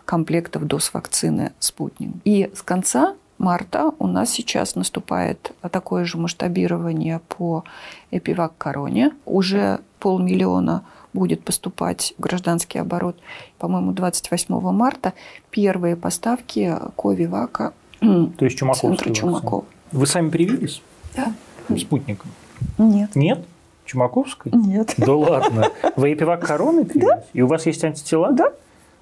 комплектов 0.06 0.66
доз 0.66 0.94
вакцины 0.94 1.52
«Спутник». 1.60 2.14
И 2.24 2.50
с 2.56 2.62
конца 2.62 3.16
марта 3.42 3.92
у 4.00 4.08
нас 4.08 4.30
сейчас 4.30 4.76
наступает 4.76 5.52
такое 5.72 6.06
же 6.06 6.18
масштабирование 6.18 7.20
по 7.28 7.64
Эпивак 8.12 8.54
Короне. 8.58 9.12
Уже 9.26 9.80
полмиллиона 10.00 10.84
будет 11.14 11.44
поступать 11.44 12.14
в 12.18 12.22
гражданский 12.22 12.80
оборот. 12.80 13.18
По-моему, 13.58 13.92
28 13.92 14.60
марта 14.72 15.14
первые 15.50 15.96
поставки 15.96 16.78
Ковивака 16.96 17.74
То 18.00 18.46
есть 18.46 18.58
Чумаков. 18.58 19.66
Вы 19.92 20.08
сами 20.08 20.30
привились? 20.30 20.82
Да. 21.16 21.34
Спутником? 21.78 22.32
Нет. 22.78 23.16
Нет? 23.16 23.46
Чумаковской? 23.86 24.52
Нет. 24.54 24.94
Да 24.98 25.14
ладно. 25.14 25.68
Вы 25.98 26.14
Эпивак 26.14 26.46
Короны 26.46 26.86
привились? 26.86 27.10
Да. 27.10 27.24
И 27.34 27.42
у 27.42 27.48
вас 27.48 27.66
есть 27.66 27.84
антитела? 27.84 28.32
Да. 28.32 28.54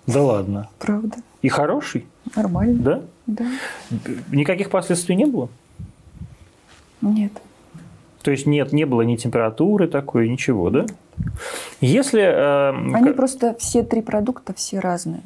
Да 0.08 0.24
ладно. 0.24 0.70
Правда. 0.80 1.18
И 1.42 1.50
хороший? 1.50 2.08
Нормально. 2.36 2.80
Да? 2.80 3.02
Да. 3.28 3.46
Никаких 4.32 4.70
последствий 4.70 5.16
не 5.16 5.26
было? 5.26 5.50
Нет. 7.02 7.32
То 8.22 8.32
есть 8.32 8.46
нет, 8.46 8.74
не 8.74 8.86
было 8.86 9.02
ни 9.02 9.16
температуры 9.16 9.88
такой, 9.88 10.30
ничего, 10.30 10.70
да? 10.70 10.86
Если... 11.80 12.22
Э, 12.22 12.70
Они 12.94 13.12
просто, 13.12 13.56
все 13.60 13.84
три 13.84 14.02
продукта, 14.02 14.54
все 14.54 14.80
разные. 14.80 15.22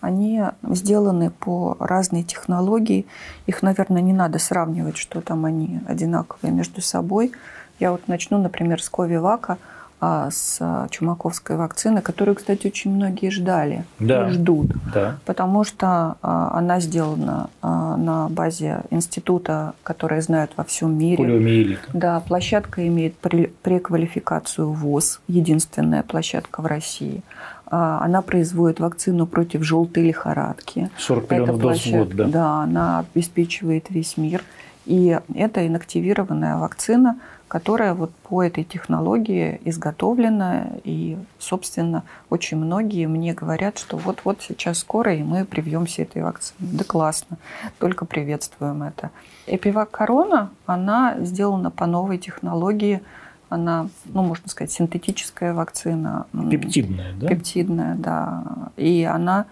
Они 0.00 0.42
сделаны 0.62 1.30
по 1.30 1.76
разной 1.80 2.22
технологии. 2.22 3.06
Их, 3.46 3.62
наверное, 3.62 4.02
не 4.02 4.12
надо 4.12 4.38
сравнивать, 4.38 4.98
что 4.98 5.22
там 5.22 5.46
они 5.46 5.80
одинаковые 5.88 6.52
между 6.52 6.82
собой. 6.82 7.32
Я 7.80 7.92
вот 7.92 8.06
начну, 8.06 8.38
например, 8.38 8.82
с 8.82 8.88
Ковивака– 8.88 9.56
а, 9.68 9.75
с 10.00 10.58
а, 10.60 10.88
чумаковской 10.90 11.56
вакцины, 11.56 12.02
которую, 12.02 12.34
кстати, 12.34 12.66
очень 12.66 12.92
многие 12.92 13.30
ждали 13.30 13.84
да. 13.98 14.28
и 14.28 14.32
ждут, 14.32 14.72
да. 14.92 15.18
потому 15.24 15.64
что 15.64 16.16
а, 16.20 16.50
она 16.52 16.80
сделана 16.80 17.48
на 17.62 18.28
базе 18.28 18.82
института, 18.90 19.72
который 19.82 20.20
знают 20.20 20.52
во 20.56 20.64
всем 20.64 20.96
мире. 20.96 21.16
Полиомиелит. 21.16 21.80
Да, 21.92 22.20
площадка 22.20 22.86
имеет 22.86 23.16
преквалификацию 23.16 24.70
ВОЗ, 24.70 25.20
единственная 25.28 26.02
площадка 26.02 26.60
в 26.60 26.66
России. 26.66 27.22
Она 27.68 28.22
производит 28.22 28.78
вакцину 28.78 29.26
против 29.26 29.64
желтой 29.64 30.04
лихорадки. 30.04 30.90
40 30.98 31.30
миллионов 31.30 31.58
доз 31.58 31.84
в 31.84 31.90
год, 31.90 32.10
да. 32.10 32.24
Да, 32.26 32.62
она 32.62 32.98
обеспечивает 33.00 33.90
весь 33.90 34.16
мир. 34.16 34.44
И 34.84 35.18
это 35.34 35.66
инактивированная 35.66 36.58
вакцина– 36.58 37.18
которая 37.48 37.94
вот 37.94 38.10
по 38.28 38.42
этой 38.42 38.64
технологии 38.64 39.60
изготовлена. 39.64 40.66
И, 40.84 41.16
собственно, 41.38 42.02
очень 42.28 42.56
многие 42.56 43.06
мне 43.06 43.34
говорят, 43.34 43.78
что 43.78 43.96
вот-вот 43.96 44.42
сейчас 44.42 44.78
скоро, 44.78 45.14
и 45.14 45.22
мы 45.22 45.44
привьемся 45.44 46.02
этой 46.02 46.22
вакциной. 46.22 46.70
Да 46.72 46.84
классно, 46.84 47.38
только 47.78 48.04
приветствуем 48.04 48.82
это. 48.82 49.10
Эпивак 49.46 49.90
Корона, 49.90 50.50
она 50.66 51.16
сделана 51.20 51.70
по 51.70 51.86
новой 51.86 52.18
технологии, 52.18 53.00
она, 53.48 53.88
ну, 54.06 54.22
можно 54.22 54.48
сказать, 54.48 54.72
синтетическая 54.72 55.54
вакцина. 55.54 56.26
Пептидная, 56.50 57.12
да? 57.14 57.28
Пептидная, 57.28 57.94
да. 57.94 58.42
И 58.76 59.04
она, 59.04 59.46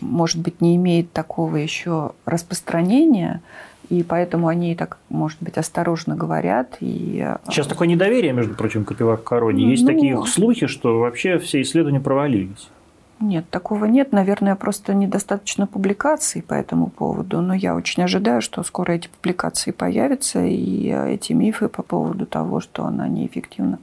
может 0.00 0.40
быть, 0.40 0.60
не 0.60 0.74
имеет 0.74 1.12
такого 1.12 1.54
еще 1.56 2.12
распространения, 2.24 3.40
и 3.88 4.02
поэтому 4.02 4.48
они 4.48 4.74
так, 4.74 4.98
может 5.08 5.38
быть, 5.40 5.58
осторожно 5.58 6.16
говорят. 6.16 6.76
И... 6.80 7.22
Э, 7.24 7.38
Сейчас 7.48 7.66
такое 7.66 7.88
недоверие, 7.88 8.32
между 8.32 8.54
прочим, 8.54 8.84
к 8.84 8.94
короне. 9.24 9.70
Есть 9.70 9.82
ну... 9.82 9.88
такие 9.88 10.26
слухи, 10.26 10.66
что 10.66 10.98
вообще 10.98 11.38
все 11.38 11.62
исследования 11.62 12.00
провалились. 12.00 12.68
Нет, 13.20 13.48
такого 13.48 13.86
нет. 13.86 14.12
Наверное, 14.12 14.56
просто 14.56 14.92
недостаточно 14.92 15.66
публикаций 15.66 16.42
по 16.42 16.52
этому 16.52 16.88
поводу. 16.88 17.40
Но 17.40 17.54
я 17.54 17.74
очень 17.74 18.02
ожидаю, 18.02 18.42
что 18.42 18.62
скоро 18.62 18.92
эти 18.92 19.08
публикации 19.08 19.70
появятся, 19.70 20.44
и 20.44 20.90
э, 20.90 21.14
эти 21.14 21.32
мифы 21.32 21.68
по 21.68 21.82
поводу 21.82 22.26
того, 22.26 22.60
что 22.60 22.84
она 22.84 23.08
неэффективна, 23.08 23.78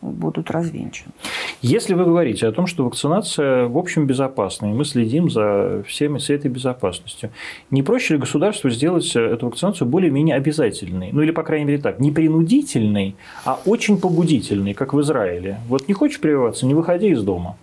будут 0.00 0.50
развенчаны. 0.50 1.12
Если 1.60 1.94
вы 1.94 2.04
говорите 2.04 2.46
о 2.46 2.52
том, 2.52 2.66
что 2.66 2.84
вакцинация 2.84 3.66
в 3.66 3.76
общем 3.76 4.06
безопасна, 4.06 4.66
и 4.66 4.72
мы 4.72 4.84
следим 4.84 5.30
за 5.30 5.82
всеми 5.86 6.18
с 6.18 6.30
этой 6.30 6.50
безопасностью, 6.50 7.30
не 7.70 7.82
проще 7.82 8.14
ли 8.14 8.20
государству 8.20 8.70
сделать 8.70 9.14
эту 9.16 9.46
вакцинацию 9.46 9.88
более-менее 9.88 10.36
обязательной? 10.36 11.10
Ну 11.12 11.22
или, 11.22 11.32
по 11.32 11.42
крайней 11.42 11.64
мере, 11.64 11.78
так, 11.78 11.98
не 11.98 12.12
принудительной, 12.12 13.16
а 13.44 13.58
очень 13.64 14.00
побудительной, 14.00 14.74
как 14.74 14.94
в 14.94 15.00
Израиле. 15.00 15.58
Вот 15.68 15.88
не 15.88 15.94
хочешь 15.94 16.20
прививаться, 16.20 16.66
не 16.66 16.74
выходи 16.74 17.08
из 17.08 17.22
дома. 17.22 17.56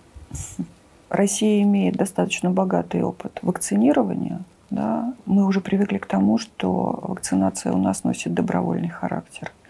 Россия 1.08 1.62
имеет 1.62 1.96
достаточно 1.96 2.50
богатый 2.50 3.02
опыт 3.02 3.38
вакцинирования. 3.42 4.40
Да? 4.68 5.14
Мы 5.24 5.46
уже 5.46 5.60
привыкли 5.60 5.98
к 5.98 6.06
тому, 6.06 6.38
что 6.38 6.98
вакцинация 7.02 7.72
у 7.72 7.78
нас 7.78 8.04
носит 8.04 8.34
добровольный 8.34 8.88
характер– 8.88 9.52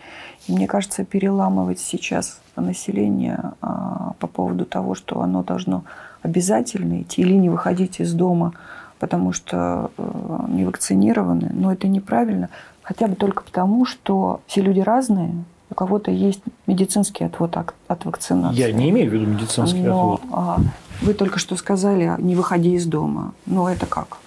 мне 0.48 0.66
кажется, 0.66 1.04
переламывать 1.04 1.80
сейчас 1.80 2.40
население 2.56 3.52
а, 3.60 4.12
по 4.18 4.26
поводу 4.26 4.64
того, 4.64 4.94
что 4.94 5.20
оно 5.20 5.42
должно 5.42 5.84
обязательно 6.22 7.02
идти 7.02 7.22
или 7.22 7.34
не 7.34 7.50
выходить 7.50 8.00
из 8.00 8.12
дома, 8.12 8.52
потому 8.98 9.32
что 9.32 9.90
э, 9.96 10.44
не 10.48 10.64
вакцинированы, 10.64 11.50
но 11.52 11.72
это 11.72 11.86
неправильно. 11.86 12.48
Хотя 12.82 13.08
бы 13.08 13.14
только 13.14 13.42
потому, 13.42 13.84
что 13.84 14.40
все 14.46 14.62
люди 14.62 14.80
разные, 14.80 15.44
у 15.70 15.74
кого-то 15.74 16.10
есть 16.10 16.40
медицинский 16.66 17.24
отвод 17.24 17.56
от 17.56 18.04
вакцинации. 18.04 18.58
Я 18.58 18.72
не 18.72 18.90
имею 18.90 19.10
в 19.10 19.12
виду 19.12 19.26
медицинский 19.26 19.82
Но, 19.82 20.14
отвод. 20.14 20.30
А, 20.32 20.58
вы 21.02 21.14
только 21.14 21.38
что 21.38 21.56
сказали, 21.56 22.14
не 22.18 22.34
выходи 22.34 22.74
из 22.74 22.86
дома. 22.86 23.34
Но 23.44 23.68
это 23.68 23.86
как? 23.86 24.18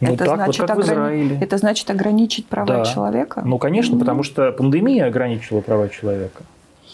Ну, 0.00 0.14
это, 0.14 0.24
так, 0.24 0.36
значит, 0.36 0.60
вот 0.60 0.68
как 0.68 0.78
ограни... 0.78 0.90
в 0.90 0.94
Израиле. 0.94 1.38
это 1.40 1.58
значит 1.58 1.90
ограничить 1.90 2.46
права 2.46 2.66
да. 2.66 2.84
человека? 2.84 3.42
Ну, 3.44 3.58
конечно, 3.58 3.96
mm. 3.96 3.98
потому 3.98 4.22
что 4.22 4.50
пандемия 4.52 5.06
ограничила 5.06 5.60
права 5.60 5.88
человека. 5.88 6.42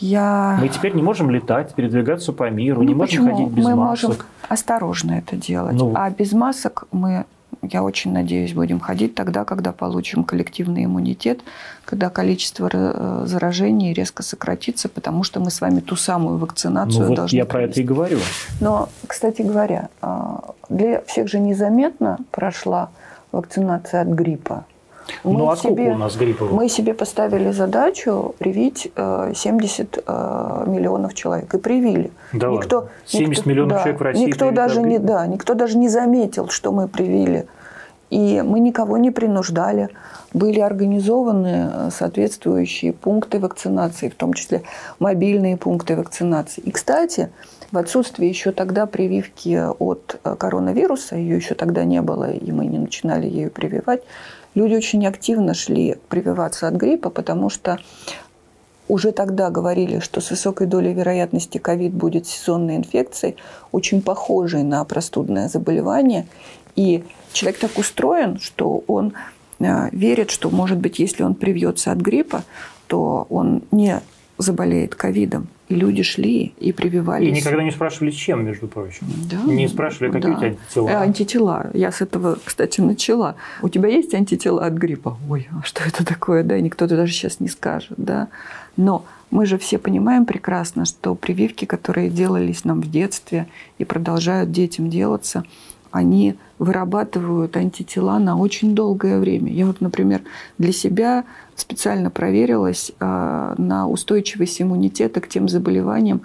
Я... 0.01 0.59
Мы 0.61 0.69
теперь 0.69 0.95
не 0.95 1.03
можем 1.03 1.31
летать, 1.31 1.75
передвигаться 1.75 2.33
по 2.33 2.51
миру, 2.51 2.83
ну, 2.83 2.89
не 2.89 2.95
почему? 2.95 3.29
можем 3.29 3.37
ходить 3.37 3.55
без 3.55 3.65
мы 3.65 3.75
масок. 3.77 4.11
Мы 4.11 4.15
можем 4.17 4.27
осторожно 4.49 5.13
это 5.13 5.37
делать. 5.37 5.75
Ну... 5.75 5.93
А 5.95 6.11
без 6.11 6.33
масок 6.33 6.85
мы 6.91 7.25
я 7.73 7.83
очень 7.83 8.13
надеюсь, 8.13 8.53
будем 8.53 8.81
ходить 8.81 9.15
тогда, 9.15 9.45
когда 9.45 9.73
получим 9.73 10.25
коллективный 10.25 10.85
иммунитет, 10.85 11.41
когда 11.85 12.11
количество 12.11 12.69
э, 12.73 13.23
заражений 13.27 13.93
резко 13.93 14.23
сократится, 14.23 14.89
потому 14.89 15.23
что 15.23 15.41
мы 15.41 15.51
с 15.51 15.61
вами 15.61 15.81
ту 15.81 15.97
самую 15.97 16.39
вакцинацию 16.39 17.03
ну, 17.03 17.09
вот 17.09 17.17
должны 17.17 17.37
Я 17.37 17.45
провести. 17.45 17.73
про 17.73 17.81
это 17.81 17.81
и 17.81 17.85
говорю. 17.85 18.19
Но, 18.61 18.89
кстати 19.07 19.43
говоря, 19.43 19.89
а, 20.01 20.55
для 20.69 21.03
всех 21.03 21.29
же 21.29 21.39
незаметно 21.39 22.19
прошла 22.31 22.91
вакцинация 23.33 24.03
от 24.03 24.09
гриппа. 24.09 24.65
Мы 25.25 25.39
ну 25.39 25.51
а 25.51 25.57
сколько 25.57 25.81
у 25.81 25.99
нас 25.99 26.17
гриппа? 26.17 26.45
Мы 26.45 26.69
себе 26.69 26.95
поставили 26.95 27.51
задачу 27.51 28.35
привить 28.39 28.91
70 28.95 29.99
э, 29.99 30.01
э, 30.07 30.65
миллионов 30.67 31.15
человек. 31.15 31.53
И 31.55 31.59
привили. 31.59 32.11
Да 32.33 32.49
никто, 32.49 32.89
70 33.07 33.39
никто, 33.39 33.51
миллионов 33.51 33.73
да, 33.73 33.83
человек 33.83 34.01
в 34.01 34.03
России 34.03 34.27
никто 34.27 34.51
даже 34.51 34.83
не, 34.83 34.99
Да, 34.99 35.27
никто 35.27 35.55
даже 35.55 35.79
не 35.79 35.89
заметил, 35.89 36.49
что 36.49 36.73
мы 36.73 36.89
привили. 36.89 37.47
И 38.09 38.41
мы 38.43 38.61
никого 38.61 38.99
не 38.99 39.11
принуждали. 39.11 39.89
Были 40.33 40.61
организованы 40.61 41.71
э, 41.73 41.91
соответствующие 41.91 42.93
пункты 42.93 43.41
вакцинации, 43.41 44.09
в 44.09 44.15
том 44.15 44.33
числе 44.33 44.63
мобильные 44.99 45.57
пункты 45.57 45.97
вакцинации. 45.97 46.61
И, 46.61 46.71
кстати, 46.71 47.31
в 47.73 47.79
отсутствии 47.79 48.29
еще 48.29 48.53
тогда 48.53 48.87
прививки 48.87 49.61
от 49.79 50.21
коронавируса, 50.39 51.17
ее 51.17 51.37
еще 51.37 51.55
тогда 51.55 51.85
не 51.85 52.01
было, 52.01 52.31
и 52.31 52.53
мы 52.53 52.67
не 52.67 52.79
начинали 52.79 53.27
ею 53.27 53.51
прививать, 53.51 54.03
люди 54.57 54.75
очень 54.75 55.07
активно 55.07 55.55
шли 55.55 55.97
прививаться 56.09 56.67
от 56.67 56.75
гриппа, 56.75 57.11
потому 57.11 57.49
что 57.49 57.79
уже 58.89 59.13
тогда 59.13 59.51
говорили, 59.51 60.01
что 60.01 60.21
с 60.21 60.31
высокой 60.31 60.67
долей 60.67 60.93
вероятности 60.93 61.59
ковид 61.59 61.93
будет 61.93 62.27
сезонной 62.27 62.77
инфекцией, 62.77 63.37
очень 63.73 64.03
похожей 64.03 64.63
на 64.63 64.85
простудное 64.85 65.49
заболевание. 65.49 66.27
И 66.75 67.05
человек 67.33 67.61
так 67.61 67.79
устроен, 67.79 68.39
что 68.39 68.83
он 68.87 69.15
э, 69.59 69.89
верит, 69.91 70.31
что, 70.31 70.51
может 70.51 70.79
быть, 70.79 70.99
если 70.99 71.23
он 71.23 71.35
привьется 71.35 71.93
от 71.93 71.99
гриппа, 71.99 72.45
то 72.87 73.27
он 73.29 73.63
не 73.71 74.01
заболеет 74.39 74.95
ковидом. 74.95 75.49
И 75.69 75.75
люди 75.75 76.03
шли 76.03 76.55
и 76.59 76.73
прививались. 76.73 77.29
И 77.29 77.33
никогда 77.33 77.63
не 77.63 77.73
спрашивали, 77.73 78.11
чем, 78.11 78.45
между 78.45 78.69
прочим. 78.69 79.07
Да. 79.31 79.39
Не 79.53 79.67
спрашивали, 79.67 80.13
какие 80.13 80.31
да. 80.31 80.37
у 80.37 80.41
тебя 80.41 80.49
антитела. 80.49 80.89
Э, 80.89 80.95
антитела. 80.95 81.71
Я 81.75 81.91
с 81.91 82.01
этого, 82.01 82.39
кстати, 82.45 82.81
начала. 82.81 83.35
У 83.63 83.69
тебя 83.69 83.89
есть 83.89 84.15
антитела 84.15 84.65
от 84.65 84.75
гриппа? 84.75 85.19
Ой, 85.29 85.49
а 85.51 85.65
что 85.65 85.83
это 85.85 86.05
такое? 86.05 86.45
Да, 86.45 86.57
и 86.57 86.63
никто 86.63 86.87
даже 86.87 87.13
сейчас 87.13 87.41
не 87.41 87.49
скажет. 87.49 87.95
Да. 87.97 88.29
Но 88.77 89.05
мы 89.31 89.47
же 89.47 89.59
все 89.59 89.79
понимаем 89.79 90.25
прекрасно, 90.25 90.85
что 90.85 91.15
прививки, 91.15 91.65
которые 91.65 92.11
делались 92.11 92.65
нам 92.65 92.81
в 92.81 92.91
детстве 92.91 93.47
и 93.79 93.85
продолжают 93.85 94.53
детям 94.53 94.89
делаться, 94.89 95.45
они 95.97 96.37
вырабатывают 96.59 97.57
антитела 97.57 98.19
на 98.19 98.37
очень 98.39 98.75
долгое 98.75 99.19
время. 99.19 99.53
Я 99.53 99.67
вот, 99.67 99.81
например, 99.81 100.23
для 100.59 100.73
себя 100.73 101.25
специально 101.55 102.11
проверилась 102.11 102.93
а, 103.01 103.55
на 103.59 103.89
устойчивость 103.89 104.63
иммунитета 104.63 105.21
к 105.21 105.29
тем 105.29 105.49
заболеваниям, 105.49 106.23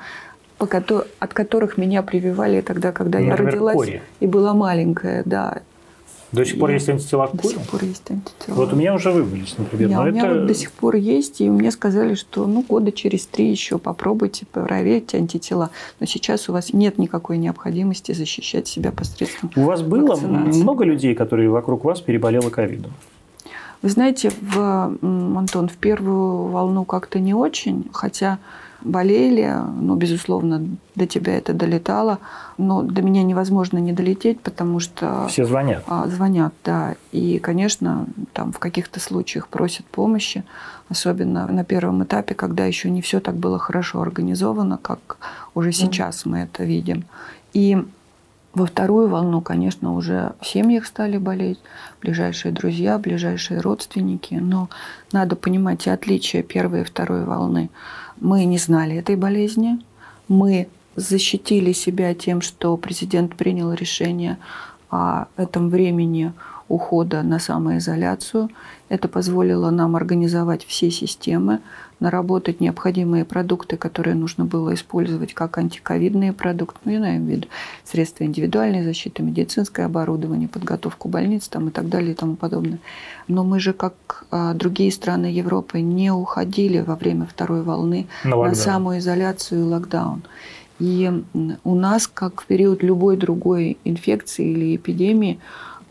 от 0.57 1.33
которых 1.33 1.77
меня 1.77 2.03
прививали 2.03 2.61
тогда, 2.61 2.91
когда 2.91 3.19
Например, 3.19 3.41
я 3.41 3.45
родилась 3.47 3.75
кори. 3.75 4.01
и 4.19 4.27
была 4.27 4.53
маленькая, 4.53 5.23
да. 5.25 5.61
До 6.31 6.45
сих 6.45 6.59
пор 6.59 6.69
есть 6.69 6.87
антитела 6.87 7.27
к 7.27 7.35
До 7.35 7.43
сих 7.43 7.61
пор 7.61 7.83
есть 7.83 8.09
антитела. 8.09 8.55
Вот 8.55 8.71
у 8.71 8.75
меня 8.75 8.93
уже 8.93 9.11
вывелись, 9.11 9.55
например. 9.57 9.89
Да, 9.89 10.01
у 10.01 10.05
меня 10.05 10.27
это... 10.27 10.35
вот 10.35 10.47
до 10.47 10.53
сих 10.53 10.71
пор 10.71 10.95
есть, 10.95 11.41
и 11.41 11.49
мне 11.49 11.71
сказали, 11.71 12.15
что 12.15 12.47
ну 12.47 12.61
года 12.61 12.91
через 12.91 13.25
три 13.25 13.49
еще 13.49 13.77
попробуйте 13.77 14.45
проверить 14.45 15.13
антитела. 15.13 15.71
Но 15.99 16.05
сейчас 16.05 16.47
у 16.47 16.53
вас 16.53 16.71
нет 16.71 16.97
никакой 16.97 17.37
необходимости 17.37 18.13
защищать 18.13 18.67
себя 18.67 18.91
посредством 18.91 19.51
У 19.55 19.63
вас 19.63 19.81
было 19.81 20.11
вакцинации. 20.11 20.61
много 20.61 20.85
людей, 20.85 21.15
которые 21.15 21.49
вокруг 21.49 21.83
вас 21.83 21.99
переболело 21.99 22.49
ковидом? 22.49 22.93
Вы 23.81 23.89
знаете, 23.89 24.31
в, 24.41 24.95
Антон, 25.01 25.67
в 25.67 25.75
первую 25.77 26.47
волну 26.47 26.85
как-то 26.85 27.19
не 27.19 27.33
очень, 27.33 27.89
хотя 27.91 28.37
болели, 28.81 29.55
ну, 29.79 29.95
безусловно, 29.95 30.65
до 30.95 31.07
тебя 31.07 31.37
это 31.37 31.53
долетало, 31.53 32.19
но 32.57 32.81
до 32.81 33.01
меня 33.01 33.23
невозможно 33.23 33.77
не 33.77 33.93
долететь, 33.93 34.39
потому 34.41 34.79
что... 34.79 35.27
Все 35.27 35.45
звонят. 35.45 35.83
А, 35.87 36.07
звонят, 36.07 36.53
да. 36.63 36.95
И, 37.11 37.39
конечно, 37.39 38.07
там 38.33 38.51
в 38.51 38.59
каких-то 38.59 38.99
случаях 38.99 39.47
просят 39.47 39.85
помощи, 39.85 40.43
особенно 40.89 41.47
на 41.47 41.63
первом 41.63 42.03
этапе, 42.03 42.35
когда 42.35 42.65
еще 42.65 42.89
не 42.89 43.01
все 43.01 43.19
так 43.19 43.35
было 43.35 43.59
хорошо 43.59 44.01
организовано, 44.01 44.77
как 44.81 45.17
уже 45.53 45.71
сейчас 45.71 46.25
мы 46.25 46.39
это 46.39 46.63
видим. 46.63 47.05
И 47.53 47.77
во 48.53 48.65
вторую 48.65 49.07
волну, 49.07 49.41
конечно, 49.41 49.93
уже 49.93 50.33
в 50.41 50.45
семьях 50.45 50.85
стали 50.85 51.17
болеть, 51.17 51.59
ближайшие 52.01 52.51
друзья, 52.51 52.97
ближайшие 52.97 53.61
родственники. 53.61 54.33
Но 54.33 54.69
надо 55.13 55.35
понимать 55.35 55.87
и 55.87 55.89
отличия 55.89 56.43
первой 56.43 56.81
и 56.81 56.83
второй 56.83 57.23
волны. 57.23 57.69
Мы 58.21 58.45
не 58.45 58.59
знали 58.59 58.95
этой 58.97 59.15
болезни. 59.15 59.83
Мы 60.27 60.67
защитили 60.95 61.71
себя 61.71 62.13
тем, 62.13 62.41
что 62.41 62.77
президент 62.77 63.35
принял 63.35 63.73
решение 63.73 64.37
о 64.91 65.25
этом 65.37 65.69
времени 65.69 66.31
ухода 66.67 67.23
на 67.23 67.39
самоизоляцию. 67.39 68.49
Это 68.89 69.07
позволило 69.07 69.71
нам 69.71 69.95
организовать 69.95 70.63
все 70.63 70.91
системы, 70.91 71.61
наработать 72.01 72.59
необходимые 72.59 73.23
продукты, 73.23 73.77
которые 73.77 74.15
нужно 74.15 74.43
было 74.43 74.73
использовать 74.73 75.33
как 75.33 75.57
антиковидные 75.57 76.33
продукты, 76.33 76.79
ну, 76.83 76.91
я 76.91 76.97
имею 76.97 77.23
в 77.23 77.29
виду 77.29 77.47
средства 77.85 78.25
индивидуальной 78.25 78.83
защиты, 78.83 79.23
медицинское 79.23 79.85
оборудование, 79.85 80.49
подготовку 80.49 81.07
больниц 81.07 81.47
там, 81.47 81.69
и 81.69 81.71
так 81.71 81.87
далее 81.87 82.11
и 82.11 82.15
тому 82.15 82.35
подобное. 82.35 82.79
Но 83.27 83.43
мы 83.43 83.59
же, 83.59 83.71
как 83.71 84.25
а, 84.31 84.53
другие 84.53 84.91
страны 84.91 85.27
Европы, 85.27 85.79
не 85.79 86.11
уходили 86.11 86.79
во 86.79 86.95
время 86.95 87.25
второй 87.25 87.61
волны 87.61 88.07
на, 88.23 88.35
на 88.35 88.55
самоизоляцию 88.55 89.61
и 89.61 89.63
локдаун. 89.63 90.23
И 90.79 91.11
у 91.63 91.75
нас, 91.75 92.07
как 92.07 92.41
в 92.41 92.45
период 92.47 92.81
любой 92.81 93.15
другой 93.15 93.77
инфекции 93.83 94.49
или 94.49 94.75
эпидемии, 94.75 95.39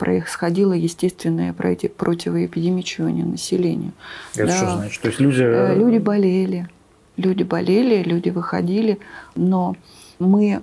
происходило 0.01 0.73
естественное 0.73 1.53
противоэпидемичивание 1.53 3.27
населения. 3.27 3.93
Это 4.35 4.47
да. 4.47 4.57
что 4.57 4.77
значит? 4.77 5.03
То 5.03 5.09
есть 5.09 5.21
люди... 5.21 5.43
Э, 5.43 5.77
люди 5.77 5.99
болели. 5.99 6.69
Люди 7.19 7.43
болели, 7.43 8.03
люди 8.03 8.31
выходили, 8.31 8.99
но 9.35 9.77
мы 10.19 10.63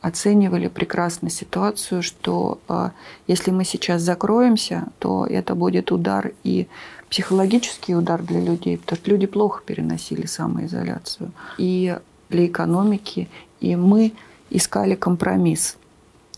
оценивали 0.00 0.66
прекрасно 0.66 1.30
ситуацию, 1.30 2.02
что 2.02 2.58
э, 2.68 2.90
если 3.28 3.52
мы 3.52 3.64
сейчас 3.64 4.02
закроемся, 4.02 4.88
то 4.98 5.24
это 5.24 5.54
будет 5.54 5.92
удар 5.92 6.32
и 6.42 6.66
психологический 7.08 7.94
удар 7.94 8.20
для 8.24 8.40
людей, 8.40 8.76
потому 8.76 8.96
что 8.96 9.10
люди 9.10 9.26
плохо 9.26 9.62
переносили 9.64 10.26
самоизоляцию, 10.26 11.30
и 11.58 11.96
для 12.28 12.46
экономики, 12.46 13.28
и 13.60 13.76
мы 13.76 14.14
искали 14.50 14.96
компромисс. 14.96 15.76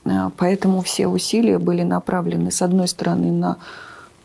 Э, 0.06 0.30
поэтому 0.36 0.80
все 0.80 1.08
усилия 1.08 1.58
были 1.58 1.82
направлены, 1.82 2.50
с 2.50 2.62
одной 2.62 2.88
стороны, 2.88 3.30
на 3.30 3.58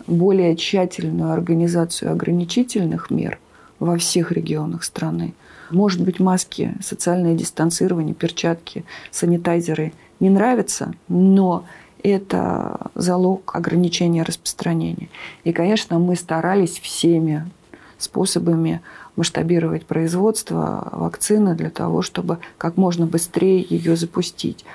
более 0.08 0.56
тщательную 0.56 1.32
организацию 1.32 2.12
ограничительных 2.12 3.12
мер 3.12 3.40
во 3.80 3.98
всех 3.98 4.32
регионах 4.32 4.84
страны. 4.84 5.34
Может 5.70 6.04
быть, 6.04 6.20
маски, 6.20 6.76
социальное 6.82 7.34
дистанцирование, 7.34 8.14
перчатки, 8.14 8.84
санитайзеры 9.10 9.94
не 10.20 10.30
нравятся, 10.30 10.94
но 11.08 11.66
это 12.04 12.92
залог 12.96 13.56
ограничения 13.56 14.24
распространения. 14.24 15.10
И, 15.44 15.54
конечно, 15.54 15.98
мы 16.00 16.16
старались 16.16 16.80
всеми 16.80 17.50
способами 17.98 18.82
масштабировать 19.16 19.86
производство 19.86 20.90
вакцины 20.92 21.56
для 21.56 21.70
того, 21.70 22.02
чтобы 22.02 22.40
как 22.58 22.78
можно 22.78 23.06
быстрее 23.06 23.66
ее 23.68 23.96
запустить 23.96 24.66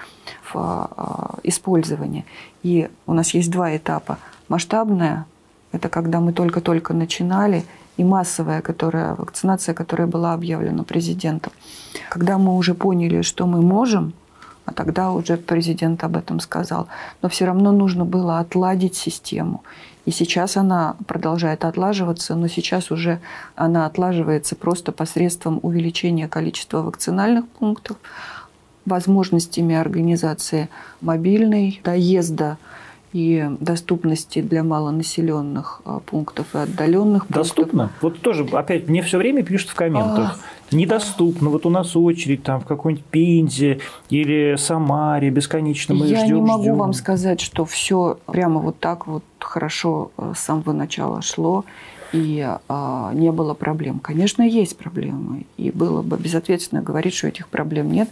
в 0.43 0.57
а, 0.57 1.39
использование. 1.43 2.25
И 2.63 2.89
у 3.07 3.15
нас 3.15 3.35
есть 3.35 3.51
два 3.51 3.77
этапа. 3.77 4.19
Масштабная– 4.49 5.27
это 5.73 5.89
когда 5.89 6.21
мы 6.21 6.33
только-только 6.33 6.95
начинали, 6.95 7.65
и 7.97 8.05
массовая 8.05 8.61
которая, 8.61 9.15
вакцинация, 9.15 9.75
которая 9.75 10.07
была 10.07 10.35
объявлена 10.35 10.85
президентом. 10.85 11.53
Когда 12.11 12.39
мы 12.39 12.55
уже 12.55 12.75
поняли, 12.75 13.23
что 13.23 13.47
мы 13.47 13.63
можем, 13.63 14.13
а 14.67 14.73
тогда 14.73 15.13
уже 15.13 15.37
президент 15.37 16.05
об 16.05 16.17
этом 16.17 16.41
сказал, 16.41 16.89
но 17.23 17.29
все 17.29 17.47
равно 17.47 17.73
нужно 17.73 18.05
было 18.05 18.39
отладить 18.39 18.97
систему. 18.97 19.63
И 20.07 20.13
сейчас 20.13 20.57
она 20.57 20.97
продолжает 21.07 21.65
отлаживаться, 21.65 22.37
но 22.37 22.47
сейчас 22.47 22.91
уже 22.91 23.21
она 23.57 23.87
отлаживается 23.87 24.55
просто 24.55 24.93
посредством 24.93 25.59
увеличения 25.63 26.29
количества 26.29 26.83
вакцинальных 26.83 27.47
пунктов, 27.49 27.97
возможностями 28.87 29.75
организации 29.75 30.69
мобильной 31.01 31.81
доезда 31.83 32.57
и 33.13 33.49
доступности 33.61 34.43
для 34.43 34.63
малонаселенных 34.63 35.81
а, 35.85 36.01
пунктов 36.01 36.55
и 36.55 36.59
отдаленных 36.59 37.27
пунктов. 37.27 37.47
Доступно? 37.47 37.91
Вот 38.01 38.21
тоже, 38.21 38.45
опять, 38.53 38.89
мне 38.89 39.03
все 39.03 39.19
время 39.19 39.43
пишут 39.43 39.71
в 39.71 39.75
комментах. 39.75 40.39
Недоступно. 40.73 41.51
Вот 41.51 41.67
у 41.67 41.71
нас 41.71 41.97
очередь 41.97 42.43
там 42.43 42.61
в 42.61 42.65
какой-нибудь 42.65 43.05
Пензе 43.05 43.81
или 44.11 44.57
Самаре 44.57 45.31
бесконечно 45.31 45.95
мы 45.95 46.07
Я 46.07 46.25
ждем, 46.25 46.37
не 46.37 46.43
могу 46.43 46.63
ждем. 46.65 46.77
вам 46.77 46.93
сказать, 46.93 47.41
что 47.41 47.65
все 47.65 48.19
прямо 48.27 48.61
вот 48.61 48.79
так 48.79 49.07
вот 49.07 49.25
хорошо 49.39 50.11
э, 50.19 50.33
с 50.37 50.41
самого 50.41 50.73
начала 50.73 51.23
шло 51.23 51.65
и 52.13 52.47
а, 52.69 53.11
не 53.15 53.33
было 53.33 53.55
проблем. 53.55 53.99
Конечно, 53.99 54.43
есть 54.43 54.77
проблемы, 54.77 55.47
и 55.57 55.71
было 55.71 56.03
бы 56.03 56.17
безответственно 56.17 56.83
говорить, 56.83 57.15
что 57.15 57.29
этих 57.29 57.49
проблем 57.49 57.91
нет 57.91 58.09